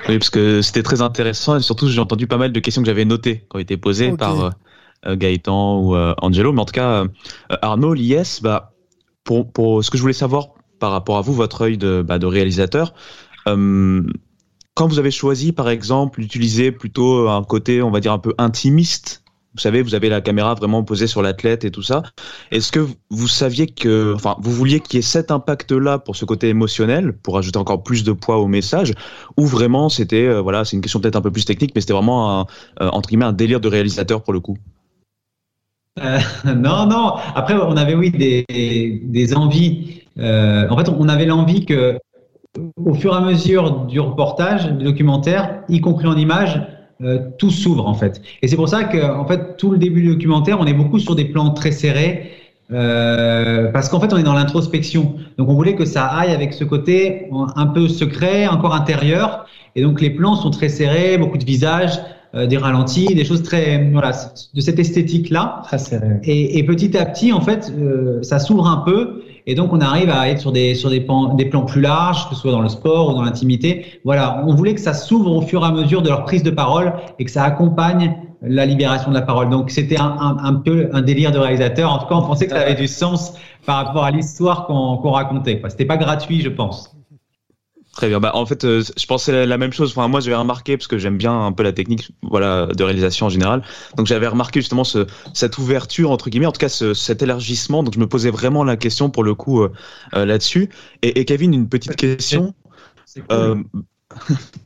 oui, 0.09 0.19
parce 0.19 0.31
que 0.31 0.63
c'était 0.63 0.83
très 0.83 1.01
intéressant 1.01 1.57
et 1.57 1.63
surtout 1.63 1.89
j'ai 1.89 2.01
entendu 2.01 2.27
pas 2.27 2.39
mal 2.39 2.53
de 2.53 2.61
questions 2.61 2.83
que 2.83 2.87
j'avais 2.87 3.05
notées 3.05 3.45
quand 3.49 3.59
étaient 3.59 3.77
posées 3.77 4.17
par 4.17 4.45
euh, 4.45 4.51
euh, 5.07 5.17
Gaëtan 5.17 5.81
ou 5.81 5.95
euh, 5.95 6.15
Angelo. 6.19 6.53
Mais 6.53 6.61
en 6.61 6.65
tout 6.65 6.73
cas, 6.73 7.05
Arnaud, 7.63 7.95
l'IS, 7.95 8.41
bah, 8.43 8.73
pour, 9.25 9.51
pour, 9.51 9.85
ce 9.85 9.91
que 9.91 9.97
je 9.97 10.03
voulais 10.03 10.13
savoir 10.13 10.58
par 10.79 10.91
rapport 10.91 11.19
à 11.19 11.21
vous, 11.21 11.33
votre 11.33 11.63
œil 11.63 11.79
de, 11.79 12.03
bah, 12.03 12.19
réalisateur. 12.23 12.95
Euh, 13.47 14.03
quand 14.75 14.87
vous 14.87 14.99
avez 14.99 15.11
choisi, 15.11 15.53
par 15.53 15.69
exemple, 15.69 16.21
d'utiliser 16.21 16.71
plutôt 16.73 17.29
un 17.29 17.43
côté, 17.43 17.83
on 17.83 17.91
va 17.91 18.01
dire, 18.01 18.13
un 18.13 18.19
peu 18.19 18.35
intimiste, 18.39 19.23
vous 19.55 19.63
savez, 19.63 19.83
vous 19.83 19.97
avez 19.97 20.09
la 20.09 20.21
caméra 20.21 20.55
vraiment 20.55 20.85
posée 20.85 21.09
sur 21.09 21.21
l'athlète 21.21 21.65
et 21.65 21.73
tout 21.73 21.83
ça. 21.83 22.03
Est-ce 22.53 22.71
que 22.71 22.87
vous 23.11 23.27
saviez 23.27 23.67
que, 23.67 24.15
enfin, 24.15 24.37
vous 24.41 24.53
vouliez 24.53 24.79
qu'il 24.79 24.97
y 24.97 24.99
ait 25.01 25.03
cet 25.03 25.33
impact-là 25.33 25.99
pour 25.99 26.15
ce 26.15 26.25
côté 26.25 26.49
émotionnel, 26.49 27.13
pour 27.13 27.39
ajouter 27.39 27.59
encore 27.59 27.83
plus 27.83 28.05
de 28.05 28.13
poids 28.13 28.37
au 28.37 28.47
message, 28.47 28.93
ou 29.37 29.47
vraiment 29.47 29.89
c'était, 29.89 30.27
euh, 30.27 30.41
voilà, 30.41 30.65
c'est 30.65 30.77
une 30.77 30.83
question 30.83 31.01
peut-être 31.01 31.17
un 31.17 31.23
peu 31.23 31.33
plus 31.33 31.45
technique, 31.45 31.73
mais 31.75 31.81
c'était 31.81 31.95
vraiment 31.95 32.41
un, 32.41 32.47
euh, 32.83 32.89
entre 32.91 33.09
guillemets 33.09 33.25
un 33.25 33.33
délire 33.33 33.61
de 33.61 33.67
réalisateur 33.67 34.23
pour 34.23 34.33
le 34.33 34.39
coup? 34.39 34.59
non, 36.45 36.87
non. 36.87 37.15
Après, 37.35 37.55
on 37.55 37.77
avait 37.77 37.95
oui 37.95 38.11
des, 38.11 39.35
envies 39.35 40.03
euh, 40.03 40.08
en 40.19 40.77
fait, 40.77 40.89
on 40.89 41.09
avait 41.09 41.27
l'envie 41.27 41.65
que, 41.65 41.99
au 42.77 42.95
fur 42.95 43.13
et 43.13 43.17
à 43.17 43.21
mesure 43.21 43.87
du 43.87 44.01
reportage, 44.01 44.73
du 44.73 44.85
documentaire, 44.85 45.63
y 45.69 45.81
compris 45.81 46.07
en 46.07 46.17
images, 46.17 46.61
euh, 47.01 47.21
tout 47.39 47.51
s'ouvre 47.51 47.87
en 47.87 47.95
fait. 47.95 48.21
Et 48.43 48.49
c'est 48.49 48.57
pour 48.57 48.69
ça 48.69 48.85
que, 48.85 48.99
en 48.99 49.25
fait, 49.25 49.57
tout 49.57 49.71
le 49.71 49.79
début 49.79 50.03
du 50.03 50.09
documentaire, 50.15 50.59
on 50.61 50.67
est 50.67 50.75
beaucoup 50.75 50.99
sur 50.99 51.15
des 51.15 51.27
plans 51.27 51.51
très 51.51 51.71
serrés. 51.71 52.33
Euh, 52.71 53.71
parce 53.73 53.89
qu'en 53.89 53.99
fait, 54.01 54.13
on 54.13 54.19
est 54.19 54.25
dans 54.25 54.35
l'introspection. 54.35 55.15
Donc, 55.39 55.49
on 55.49 55.55
voulait 55.55 55.75
que 55.75 55.85
ça 55.85 56.05
aille 56.07 56.33
avec 56.33 56.53
ce 56.53 56.65
côté 56.65 57.29
un 57.57 57.67
peu 57.67 57.89
secret, 57.89 58.47
encore 58.47 58.75
intérieur. 58.75 59.47
Et 59.75 59.83
donc, 59.83 60.01
les 60.01 60.11
plans 60.11 60.35
sont 60.35 60.51
très 60.51 60.69
serrés, 60.69 61.17
beaucoup 61.17 61.39
de 61.39 61.45
visages, 61.45 61.99
euh, 62.35 62.47
des 62.47 62.59
ralentis, 62.59 63.15
des 63.15 63.25
choses 63.25 63.43
très 63.43 63.89
voilà 63.91 64.11
de 64.53 64.61
cette 64.61 64.79
esthétique 64.79 65.31
là. 65.31 65.63
Très 65.65 65.79
serré. 65.79 66.19
Et, 66.25 66.59
et, 66.59 66.63
petit 66.65 66.97
à 66.99 67.07
petit, 67.07 67.33
en 67.33 67.41
fait, 67.41 67.73
euh, 67.79 68.23
ça 68.23 68.39
s'ouvre 68.39 68.67
un 68.67 68.79
peu. 68.79 69.23
Et 69.51 69.55
donc, 69.55 69.73
on 69.73 69.81
arrive 69.81 70.11
à 70.11 70.29
être 70.29 70.41
sur 70.41 70.53
des, 70.53 70.75
sur 70.75 70.91
des, 70.91 71.01
plans, 71.01 71.35
des 71.35 71.47
plans 71.47 71.63
plus 71.63 71.81
larges, 71.81 72.29
que 72.29 72.35
ce 72.35 72.43
soit 72.43 72.53
dans 72.53 72.61
le 72.61 72.69
sport 72.69 73.09
ou 73.09 73.15
dans 73.15 73.23
l'intimité. 73.23 73.99
Voilà, 74.05 74.45
on 74.47 74.55
voulait 74.55 74.75
que 74.75 74.81
ça 74.81 74.93
s'ouvre 74.93 75.35
au 75.35 75.41
fur 75.41 75.63
et 75.63 75.67
à 75.67 75.73
mesure 75.73 76.03
de 76.03 76.11
leur 76.11 76.25
prise 76.25 76.43
de 76.43 76.51
parole 76.51 76.93
et 77.19 77.25
que 77.25 77.31
ça 77.31 77.45
accompagne 77.45 78.15
la 78.43 78.67
libération 78.67 79.09
de 79.11 79.15
la 79.15 79.23
parole. 79.23 79.49
Donc, 79.49 79.71
c'était 79.71 79.99
un, 79.99 80.05
un, 80.21 80.37
un, 80.45 80.55
peu 80.55 80.91
un 80.93 81.01
délire 81.01 81.33
de 81.33 81.39
réalisateur. 81.39 81.91
En 81.91 81.99
tout 81.99 82.07
cas, 82.07 82.17
on 82.17 82.27
pensait 82.27 82.45
que 82.45 82.53
ça 82.53 82.61
avait 82.61 82.75
du 82.75 82.87
sens 82.87 83.39
par 83.65 83.87
rapport 83.87 84.05
à 84.05 84.11
l'histoire 84.11 84.67
qu'on 84.67 84.99
qu'on 84.99 85.13
racontait. 85.13 85.63
C'était 85.71 85.87
pas 85.87 85.97
gratuit, 85.97 86.43
je 86.43 86.51
pense. 86.51 86.98
Très 87.99 88.09
bien. 88.09 88.21
Bah, 88.21 88.31
en 88.35 88.47
fait, 88.47 88.65
euh, 88.65 88.81
je 88.97 89.07
pensais 89.07 89.45
la, 89.45 89.59
même 89.59 89.73
chose. 89.73 89.91
Enfin, 89.91 90.07
moi, 90.07 90.21
j'avais 90.21 90.37
remarqué 90.37 90.77
parce 90.77 90.87
que 90.87 90.99
j'aime 90.99 91.19
bien 91.19 91.47
un 91.47 91.51
peu 91.51 91.65
la 91.65 91.73
technique, 91.73 92.13
voilà, 92.23 92.67
de 92.67 92.85
réalisation 92.85 93.27
en 93.27 93.29
général. 93.29 93.65
Donc, 93.97 94.07
j'avais 94.07 94.29
remarqué 94.29 94.61
justement 94.61 94.85
ce, 94.85 95.09
cette 95.35 95.59
ouverture 95.59 96.13
entre 96.13 96.31
guillemets, 96.31 96.47
en 96.47 96.53
tout 96.53 96.61
cas, 96.61 96.69
ce, 96.69 96.95
cet 96.95 97.23
élargissement. 97.23 97.83
Donc, 97.83 97.95
je 97.95 97.99
me 97.99 98.07
posais 98.07 98.31
vraiment 98.31 98.63
la 98.63 98.77
question 98.77 99.11
pour 99.11 99.25
le 99.25 99.35
coup 99.35 99.63
euh, 99.63 99.73
euh, 100.15 100.25
là-dessus. 100.25 100.69
Et, 101.03 101.19
et, 101.19 101.25
Kevin, 101.25 101.53
une 101.53 101.69
petite 101.69 101.97
question. 101.97 102.55
Cool. 103.29 103.65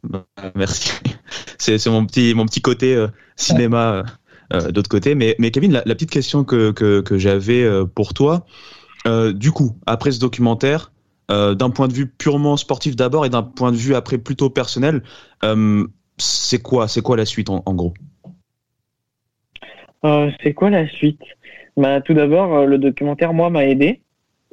Bah, 0.02 0.26
merci. 0.54 0.92
C'est 1.56 1.86
mon 1.86 2.04
petit 2.04 2.34
mon 2.34 2.44
petit 2.44 2.60
côté 2.60 3.06
cinéma 3.36 4.02
d'autre 4.68 4.90
côté. 4.90 5.14
Mais, 5.14 5.36
mais 5.38 5.50
Kevin, 5.50 5.72
la, 5.72 5.82
la 5.86 5.94
petite 5.94 6.10
question 6.10 6.44
que, 6.44 6.70
que, 6.72 7.00
que 7.00 7.16
j'avais 7.16 7.66
pour 7.94 8.12
toi. 8.12 8.44
du 9.06 9.52
coup, 9.52 9.78
après 9.86 10.12
ce 10.12 10.20
documentaire, 10.20 10.92
euh, 11.32 11.54
d'un 11.54 11.70
point 11.70 11.88
de 11.88 11.94
vue 11.94 12.06
purement 12.06 12.58
sportif 12.58 12.94
d'abord 12.94 13.24
et 13.24 13.30
d'un 13.30 13.42
point 13.42 13.72
de 13.72 13.76
vue 13.76 13.94
après 13.94 14.18
plutôt 14.18 14.50
personnel, 14.50 15.02
euh, 15.44 15.86
c'est 16.18 16.60
quoi, 16.60 16.88
c'est 16.88 17.00
quoi 17.00 17.16
la 17.16 17.24
suite 17.24 17.48
en, 17.48 17.62
gros? 17.74 17.94
Euh, 20.04 20.30
C'est 20.42 20.52
quoi 20.52 20.68
la 20.68 20.86
suite? 20.86 21.22
Bah, 21.76 22.02
Tout 22.02 22.12
d'abord, 22.12 22.66
le 22.66 22.76
documentaire, 22.76 23.32
moi, 23.32 23.48
m'a 23.48 23.64
aidé. 23.64 24.02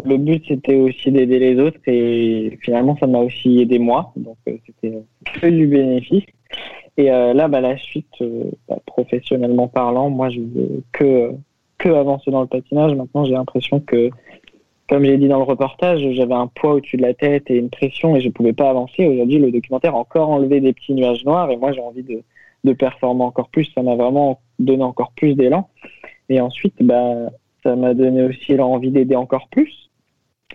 Le 0.05 0.15
but, 0.17 0.41
c'était 0.47 0.75
aussi 0.75 1.11
d'aider 1.11 1.39
les 1.39 1.59
autres 1.59 1.79
et 1.85 2.57
finalement, 2.61 2.95
ça 2.97 3.07
m'a 3.07 3.19
aussi 3.19 3.59
aidé 3.59 3.77
moi. 3.77 4.13
Donc, 4.15 4.37
c'était 4.45 5.03
que 5.41 5.47
du 5.47 5.67
bénéfice. 5.67 6.23
Et 6.95 7.05
là, 7.07 7.49
bah, 7.49 7.59
la 7.59 7.77
suite, 7.77 8.23
bah, 8.69 8.77
professionnellement 8.85 9.67
parlant, 9.67 10.09
moi, 10.09 10.29
je 10.29 10.39
veux 10.39 10.83
que, 10.93 11.31
que 11.77 11.89
avancer 11.89 12.31
dans 12.31 12.41
le 12.41 12.47
patinage. 12.47 12.95
Maintenant, 12.95 13.25
j'ai 13.25 13.33
l'impression 13.33 13.81
que 13.81 14.09
comme 14.89 15.05
j'ai 15.05 15.17
dit 15.17 15.27
dans 15.27 15.37
le 15.37 15.43
reportage, 15.43 16.01
j'avais 16.13 16.33
un 16.33 16.47
poids 16.47 16.73
au-dessus 16.73 16.97
de 16.97 17.03
la 17.03 17.13
tête 17.13 17.43
et 17.51 17.57
une 17.57 17.69
pression 17.69 18.15
et 18.15 18.21
je 18.21 18.27
ne 18.27 18.31
pouvais 18.31 18.53
pas 18.53 18.71
avancer. 18.71 19.05
Aujourd'hui, 19.05 19.37
le 19.37 19.51
documentaire 19.51 19.93
a 19.93 19.99
encore 19.99 20.29
enlevé 20.29 20.61
des 20.61 20.73
petits 20.73 20.93
nuages 20.93 21.23
noirs 21.25 21.51
et 21.51 21.57
moi, 21.57 21.71
j'ai 21.71 21.81
envie 21.81 22.03
de, 22.03 22.73
performer 22.73 23.23
encore 23.23 23.49
plus. 23.49 23.69
Ça 23.75 23.83
m'a 23.83 23.95
vraiment 23.95 24.41
donné 24.57 24.83
encore 24.83 25.11
plus 25.11 25.35
d'élan. 25.35 25.69
Et 26.27 26.41
ensuite, 26.41 26.73
bah, 26.81 27.29
ça 27.61 27.75
m'a 27.75 27.93
donné 27.93 28.23
aussi 28.23 28.55
l'envie 28.55 28.89
d'aider 28.89 29.15
encore 29.15 29.47
plus. 29.49 29.91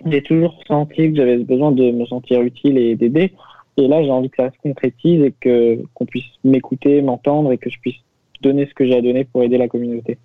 J'ai 0.04 0.22
toujours 0.22 0.60
senti 0.66 1.10
que 1.10 1.16
j'avais 1.16 1.38
besoin 1.38 1.70
de 1.70 1.92
me 1.92 2.04
sentir 2.04 2.42
utile 2.42 2.76
et 2.76 2.96
d'aider. 2.96 3.32
Et 3.76 3.86
là, 3.86 4.02
j'ai 4.02 4.10
envie 4.10 4.30
que 4.30 4.42
ça 4.42 4.50
se 4.50 4.58
concrétise 4.62 5.22
et 5.22 5.32
que 5.38 5.78
qu'on 5.94 6.06
puisse 6.06 6.26
m'écouter, 6.42 7.02
m'entendre 7.02 7.52
et 7.52 7.58
que 7.58 7.70
je 7.70 7.78
puisse 7.78 8.02
donner 8.40 8.66
ce 8.66 8.74
que 8.74 8.84
j'ai 8.84 8.96
à 8.96 9.00
donner 9.00 9.24
pour 9.24 9.44
aider 9.44 9.58
la 9.58 9.68
communauté. 9.68 10.18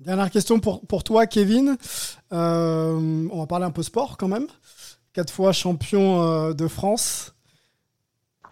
Dernière 0.00 0.30
question 0.30 0.60
pour, 0.60 0.86
pour 0.86 1.02
toi, 1.04 1.26
Kevin. 1.26 1.76
on 2.30 3.38
va 3.38 3.46
parler 3.46 3.64
un 3.64 3.70
peu 3.70 3.82
sport 3.82 4.16
quand 4.16 4.28
même. 4.28 4.46
Quatre 5.12 5.32
fois 5.32 5.52
champion 5.52 6.52
de 6.52 6.68
France 6.68 7.34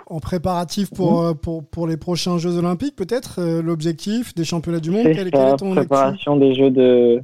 en 0.08 0.20
préparatif 0.20 0.90
pour, 0.90 1.22
mhm. 1.22 1.34
pour, 1.36 1.64
pour 1.68 1.86
les 1.86 1.96
prochains 1.96 2.38
Jeux 2.38 2.56
Olympiques, 2.56 2.96
peut-être 2.96 3.42
L'objectif 3.60 4.34
des 4.34 4.44
championnats 4.44 4.80
du 4.80 4.90
monde 4.90 5.04
Quelle, 5.04 5.28
est 5.28 5.56
ton 5.56 5.74
préparation 5.74 6.36
des 6.36 6.54
Jeux 6.54 6.70
de, 6.70 7.22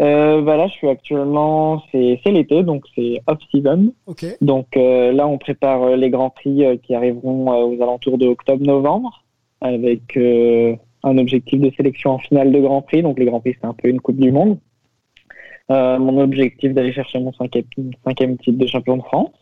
euh, 0.00 0.42
bah 0.42 0.56
là, 0.56 0.66
je 0.66 0.72
suis 0.72 0.88
actuellement, 0.88 1.82
c'est 1.92 2.18
l'été, 2.26 2.62
donc 2.62 2.84
c'est 2.94 3.20
off-season. 3.26 3.92
Donc 4.40 4.76
euh, 4.76 5.12
là, 5.12 5.26
on 5.26 5.38
prépare 5.38 5.82
euh, 5.82 5.96
les 5.96 6.10
grands 6.10 6.30
prix 6.30 6.64
euh, 6.64 6.76
qui 6.76 6.94
arriveront 6.94 7.48
aux 7.50 7.80
alentours 7.80 8.18
de 8.18 8.26
octobre-novembre, 8.26 9.24
avec 9.60 10.18
un 11.04 11.18
objectif 11.18 11.60
de 11.60 11.70
sélection 11.76 12.12
en 12.12 12.18
finale 12.18 12.50
de 12.50 12.58
grands 12.58 12.82
prix. 12.82 13.02
Donc 13.02 13.18
les 13.18 13.26
grands 13.26 13.40
prix, 13.40 13.56
c'est 13.60 13.66
un 13.66 13.74
peu 13.74 13.88
une 13.88 14.00
coupe 14.00 14.18
du 14.18 14.32
monde. 14.32 14.58
mon 15.68 16.18
objectif 16.18 16.72
d'aller 16.74 16.92
chercher 16.92 17.20
mon 17.20 17.32
cinquième, 17.32 18.36
titre 18.38 18.58
de 18.58 18.66
champion 18.66 18.96
de 18.96 19.02
France. 19.02 19.32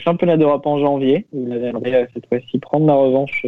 championnat 0.00 0.36
d'Europe 0.36 0.66
en 0.66 0.78
janvier. 0.78 1.26
J'aimerais 1.32 2.08
cette 2.14 2.26
fois-ci 2.26 2.58
prendre 2.58 2.86
ma 2.86 2.94
revanche 2.94 3.44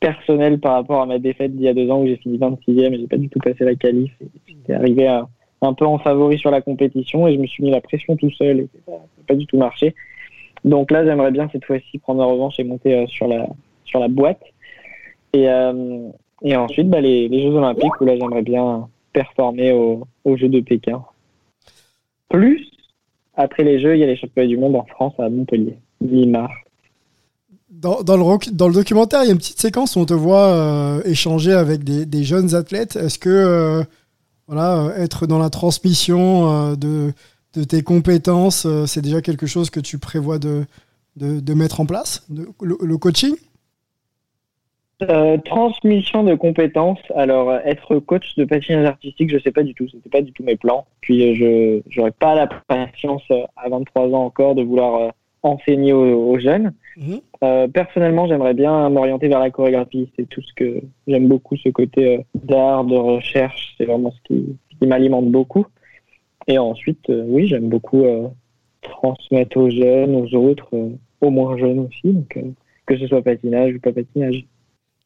personnel 0.00 0.60
par 0.60 0.74
rapport 0.74 1.00
à 1.02 1.06
ma 1.06 1.18
défaite 1.18 1.54
d'il 1.56 1.64
y 1.64 1.68
a 1.68 1.74
deux 1.74 1.90
ans 1.90 2.02
où 2.02 2.06
j'ai 2.06 2.16
fini 2.16 2.38
26e 2.38 2.94
et 2.94 2.98
j'ai 2.98 3.06
pas 3.06 3.16
du 3.16 3.28
tout 3.28 3.38
passé 3.38 3.64
la 3.64 3.74
qualif. 3.74 4.12
J'étais 4.46 4.74
arrivé 4.74 5.08
un 5.08 5.72
peu 5.72 5.86
en 5.86 5.98
favori 5.98 6.38
sur 6.38 6.50
la 6.50 6.60
compétition 6.60 7.26
et 7.26 7.34
je 7.34 7.38
me 7.38 7.46
suis 7.46 7.64
mis 7.64 7.70
la 7.70 7.80
pression 7.80 8.16
tout 8.16 8.30
seul 8.30 8.60
et 8.60 8.68
ça 8.86 8.92
n'a 8.92 8.98
pas 9.26 9.34
du 9.34 9.46
tout 9.46 9.56
marché. 9.56 9.94
Donc 10.64 10.90
là, 10.90 11.04
j'aimerais 11.04 11.30
bien 11.30 11.48
cette 11.52 11.64
fois-ci 11.64 11.98
prendre 11.98 12.20
ma 12.20 12.26
revanche 12.26 12.58
et 12.58 12.64
monter 12.64 12.94
euh, 12.94 13.06
sur, 13.06 13.28
la, 13.28 13.46
sur 13.84 14.00
la 14.00 14.08
boîte. 14.08 14.42
Et, 15.34 15.48
euh, 15.48 16.10
et 16.42 16.56
ensuite, 16.56 16.88
bah, 16.88 17.00
les, 17.00 17.28
les, 17.28 17.42
Jeux 17.42 17.54
Olympiques 17.56 18.00
où 18.00 18.04
là, 18.04 18.16
j'aimerais 18.16 18.42
bien 18.42 18.88
performer 19.12 19.72
aux 19.72 20.06
au 20.24 20.36
Jeux 20.36 20.48
de 20.48 20.60
Pékin. 20.60 21.02
Plus, 22.28 22.70
après 23.34 23.64
les 23.64 23.80
Jeux, 23.80 23.96
il 23.96 24.00
y 24.00 24.04
a 24.04 24.06
les 24.06 24.16
championnats 24.16 24.48
du 24.48 24.56
monde 24.56 24.76
en 24.76 24.84
France 24.84 25.12
à 25.18 25.28
Montpellier, 25.28 25.76
mi-mars. 26.00 26.54
Dans, 27.68 28.02
dans, 28.02 28.16
le, 28.16 28.52
dans 28.52 28.68
le 28.68 28.74
documentaire, 28.74 29.24
il 29.24 29.26
y 29.26 29.30
a 29.30 29.32
une 29.32 29.38
petite 29.38 29.60
séquence 29.60 29.96
où 29.96 29.98
on 29.98 30.06
te 30.06 30.14
voit 30.14 30.46
euh, 30.46 31.02
échanger 31.04 31.52
avec 31.52 31.82
des, 31.82 32.06
des 32.06 32.22
jeunes 32.22 32.54
athlètes. 32.54 32.94
Est-ce 32.94 33.18
que 33.18 33.28
euh, 33.28 33.82
voilà, 34.46 34.94
être 34.96 35.26
dans 35.26 35.40
la 35.40 35.50
transmission 35.50 36.76
de, 36.76 37.12
de, 37.54 37.64
tes 37.64 37.82
compétences, 37.82 38.68
c'est 38.86 39.02
déjà 39.02 39.20
quelque 39.20 39.46
chose 39.46 39.70
que 39.70 39.80
tu 39.80 39.98
prévois 39.98 40.38
de, 40.38 40.64
de, 41.16 41.40
de 41.40 41.54
mettre 41.54 41.80
en 41.80 41.86
place, 41.86 42.24
le, 42.30 42.96
coaching? 42.98 43.34
Transmission 45.44 46.24
de 46.24 46.34
compétences. 46.34 47.00
Alors, 47.14 47.52
être 47.52 47.98
coach 47.98 48.36
de 48.36 48.44
patinage 48.44 48.86
artistique, 48.86 49.30
je 49.30 49.38
sais 49.38 49.52
pas 49.52 49.62
du 49.62 49.74
tout. 49.74 49.88
C'était 49.88 50.10
pas 50.10 50.22
du 50.22 50.32
tout 50.32 50.42
mes 50.42 50.56
plans. 50.56 50.86
Puis, 51.00 51.34
je 51.34 51.82
n'aurais 51.96 52.12
pas 52.12 52.34
la 52.34 52.46
patience 52.46 53.22
à 53.30 53.68
23 53.68 54.08
ans 54.08 54.24
encore 54.24 54.54
de 54.54 54.62
vouloir 54.62 55.12
enseigner 55.44 55.92
aux, 55.92 56.38
jeunes. 56.38 56.72
Mhm. 56.96 57.20
Euh, 57.42 57.68
personnellement, 57.68 58.26
j'aimerais 58.26 58.54
bien 58.54 58.88
m'orienter 58.88 59.28
vers 59.28 59.40
la 59.40 59.50
chorégraphie. 59.50 60.10
C'est 60.16 60.28
tout 60.28 60.40
ce 60.40 60.52
que 60.54 60.80
j'aime 61.06 61.28
beaucoup, 61.28 61.56
ce 61.56 61.68
côté 61.68 62.16
euh, 62.16 62.22
d'art, 62.34 62.84
de 62.84 62.96
recherche. 62.96 63.74
C'est 63.76 63.84
vraiment 63.84 64.10
ce 64.10 64.18
qui, 64.24 64.56
qui 64.70 64.86
m'alimente 64.86 65.30
beaucoup. 65.30 65.66
Et 66.46 66.58
ensuite, 66.58 67.08
euh, 67.10 67.24
oui, 67.26 67.46
j'aime 67.46 67.68
beaucoup 67.68 68.04
transmettre 68.80 69.56
aux 69.56 69.70
jeunes, 69.70 70.14
aux 70.14 70.34
autres, 70.34 70.68
aux 71.20 71.30
moins 71.30 71.56
jeunes 71.56 71.80
aussi, 71.80 72.12
donc, 72.12 72.38
que 72.86 72.98
ce 72.98 73.06
soit 73.06 73.22
patinage 73.22 73.74
ou 73.74 73.80
pas 73.80 73.92
patinage. 73.92 74.44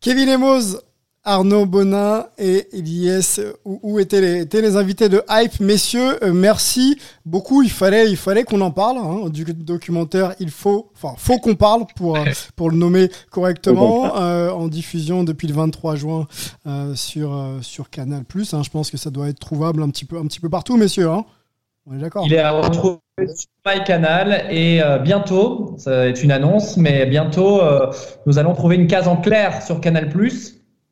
Kevin 0.01 0.28
Emos, 0.28 0.76
Arnaud 1.24 1.66
Bonin 1.66 2.24
et 2.38 2.68
Elias, 2.72 3.40
où, 3.64 3.99
étaient, 3.99 4.20
les, 4.20 4.42
étaient, 4.42 4.62
les, 4.62 4.76
invités 4.76 5.09
de 5.09 5.24
Hype. 5.28 5.59
Messieurs, 5.59 6.22
euh, 6.24 6.32
merci 6.32 6.96
beaucoup. 7.26 7.62
Il 7.62 7.70
fallait, 7.70 8.09
il 8.09 8.16
fallait 8.16 8.44
qu'on 8.44 8.61
en 8.61 8.70
parle 8.70 8.99
hein, 8.99 9.28
du 9.28 9.44
documentaire. 9.44 10.36
Il 10.38 10.51
faut, 10.51 10.92
enfin, 10.94 11.16
faut 11.18 11.38
qu'on 11.38 11.57
parle 11.57 11.84
pour, 11.96 12.16
euh, 12.16 12.24
pour 12.57 12.70
le 12.70 12.76
nommer 12.76 13.11
correctement. 13.30 14.16
Euh, 14.16 14.51
en 14.51 14.68
diffusion 14.68 15.24
depuis 15.24 15.49
le 15.49 15.55
23 15.55 15.96
juin 15.96 16.26
sur, 16.94 17.57
sur 17.61 17.90
Canal+. 17.90 18.22
Hein. 18.53 18.62
Je 18.62 18.70
pense 18.70 18.90
que 18.90 18.96
ça 18.96 19.11
doit 19.11 19.28
être 19.28 19.40
trouvable 19.40 19.82
un 19.82 19.90
petit 19.90 20.05
peu, 20.05 20.16
un 20.16 20.26
petit 20.26 20.40
peu 20.40 20.49
partout, 20.49 20.76
messieurs. 20.76 21.11
Hein. 21.11 21.24
Il 22.24 22.34
est 22.34 22.39
à 22.39 22.51
retrouver 22.51 22.99
sur 23.34 23.49
MyCanal 23.66 24.47
et 24.51 24.80
bientôt, 25.03 25.74
ça 25.78 25.91
va 25.91 26.07
être 26.07 26.22
une 26.22 26.32
annonce, 26.32 26.76
mais 26.76 27.07
bientôt, 27.07 27.61
nous 28.26 28.39
allons 28.39 28.55
trouver 28.55 28.76
une 28.76 28.86
case 28.86 29.09
en 29.09 29.16
clair 29.16 29.62
sur 29.62 29.80
Canal+. 29.80 30.11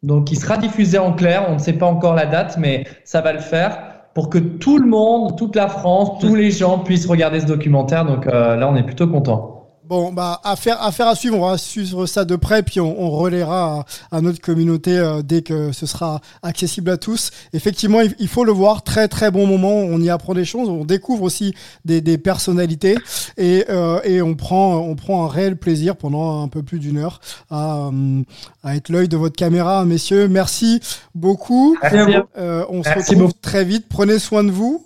Donc, 0.02 0.30
il 0.30 0.36
sera 0.36 0.56
diffusé 0.56 0.98
en 0.98 1.12
clair. 1.12 1.46
On 1.48 1.54
ne 1.54 1.58
sait 1.58 1.74
pas 1.74 1.86
encore 1.86 2.14
la 2.14 2.26
date, 2.26 2.56
mais 2.58 2.84
ça 3.04 3.20
va 3.20 3.32
le 3.32 3.40
faire 3.40 3.78
pour 4.16 4.30
que 4.30 4.38
tout 4.38 4.78
le 4.78 4.86
monde, 4.86 5.36
toute 5.36 5.54
la 5.56 5.68
France, 5.68 6.18
tous 6.20 6.34
les 6.34 6.50
gens 6.50 6.78
puissent 6.78 7.04
regarder 7.04 7.38
ce 7.38 7.44
documentaire. 7.44 8.06
Donc 8.06 8.26
euh, 8.26 8.56
là, 8.56 8.66
on 8.66 8.74
est 8.74 8.82
plutôt 8.82 9.06
content. 9.06 9.55
Bon, 9.88 10.12
bah, 10.12 10.40
affaire, 10.42 10.82
affaire 10.82 11.06
à 11.06 11.14
suivre. 11.14 11.38
On 11.38 11.48
va 11.48 11.58
suivre 11.58 12.06
ça 12.06 12.24
de 12.24 12.34
près, 12.34 12.64
puis 12.64 12.80
on, 12.80 13.00
on 13.00 13.10
relaiera 13.10 13.84
à, 14.10 14.20
notre 14.20 14.40
communauté 14.40 14.98
euh, 14.98 15.22
dès 15.22 15.42
que 15.42 15.70
ce 15.70 15.86
sera 15.86 16.20
accessible 16.42 16.90
à 16.90 16.96
tous. 16.96 17.30
Effectivement, 17.52 18.00
il, 18.18 18.28
faut 18.28 18.44
le 18.44 18.50
voir. 18.50 18.82
Très, 18.82 19.06
très 19.06 19.30
bon 19.30 19.46
moment. 19.46 19.74
On 19.74 20.00
y 20.00 20.10
apprend 20.10 20.34
des 20.34 20.44
choses. 20.44 20.68
On 20.68 20.84
découvre 20.84 21.22
aussi 21.22 21.54
des, 21.84 22.00
des 22.00 22.18
personnalités 22.18 22.96
et, 23.36 23.64
euh, 23.68 24.00
et 24.02 24.22
on 24.22 24.34
prend, 24.34 24.76
on 24.78 24.96
prend 24.96 25.24
un 25.24 25.28
réel 25.28 25.56
plaisir 25.56 25.94
pendant 25.94 26.42
un 26.42 26.48
peu 26.48 26.64
plus 26.64 26.80
d'une 26.80 26.98
heure 26.98 27.20
à, 27.50 27.86
euh, 27.86 28.22
à 28.64 28.74
être 28.74 28.88
l'œil 28.88 29.08
de 29.08 29.16
votre 29.16 29.36
caméra, 29.36 29.84
messieurs. 29.84 30.26
Merci 30.26 30.80
beaucoup. 31.14 31.76
Euh, 31.84 32.64
on 32.68 32.82
se 32.82 32.90
retrouve 32.90 33.34
très 33.34 33.64
vite. 33.64 33.86
Prenez 33.88 34.18
soin 34.18 34.42
de 34.42 34.50
vous. 34.50 34.82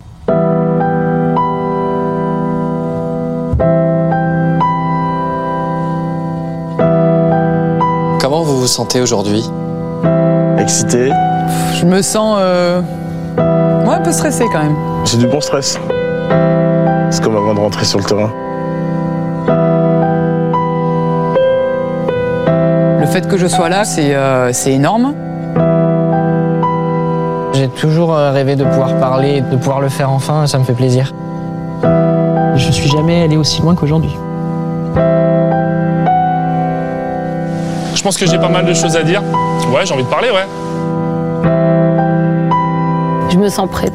Vous 8.61 8.67
vous 8.67 8.73
sentez 8.73 9.01
aujourd'hui 9.01 9.43
Excité. 10.59 11.09
Je 11.79 11.83
me 11.83 12.03
sens 12.03 12.37
euh... 12.39 12.79
un 13.39 14.01
peu 14.01 14.11
stressé 14.11 14.45
quand 14.53 14.61
même. 14.61 14.75
J'ai 15.03 15.17
du 15.17 15.25
bon 15.25 15.41
stress. 15.41 15.79
C'est 17.09 17.23
comme 17.23 17.35
avant 17.35 17.55
de 17.55 17.59
rentrer 17.59 17.85
sur 17.85 17.97
le 17.97 18.05
terrain. 18.05 18.29
Le 22.99 23.07
fait 23.07 23.27
que 23.27 23.35
je 23.35 23.47
sois 23.47 23.67
là, 23.67 23.83
c'est 23.83 24.13
euh, 24.13 24.51
énorme. 24.67 25.15
J'ai 27.53 27.67
toujours 27.67 28.13
euh, 28.13 28.29
rêvé 28.29 28.55
de 28.55 28.63
pouvoir 28.63 28.99
parler, 28.99 29.41
de 29.41 29.55
pouvoir 29.55 29.81
le 29.81 29.89
faire 29.89 30.11
enfin, 30.11 30.45
ça 30.45 30.59
me 30.59 30.63
fait 30.63 30.73
plaisir. 30.73 31.15
Je 31.83 32.71
suis 32.71 32.91
jamais 32.91 33.23
allé 33.23 33.37
aussi 33.37 33.59
loin 33.63 33.73
qu'aujourd'hui. 33.73 34.15
Je 38.01 38.03
pense 38.03 38.17
que 38.17 38.25
j'ai 38.25 38.39
pas 38.39 38.49
mal 38.49 38.65
de 38.65 38.73
choses 38.73 38.95
à 38.95 39.03
dire. 39.03 39.21
Ouais, 39.71 39.85
j'ai 39.85 39.93
envie 39.93 40.01
de 40.01 40.09
parler, 40.09 40.31
ouais. 40.31 40.47
Je 43.29 43.37
me 43.37 43.47
sens 43.47 43.69
prête. 43.69 43.93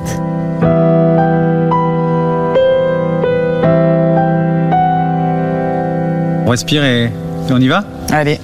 On 6.47 6.51
respire 6.51 6.85
et, 6.85 7.11
on 7.51 7.61
y 7.61 7.67
va? 7.67 7.83
Allez. 8.13 8.39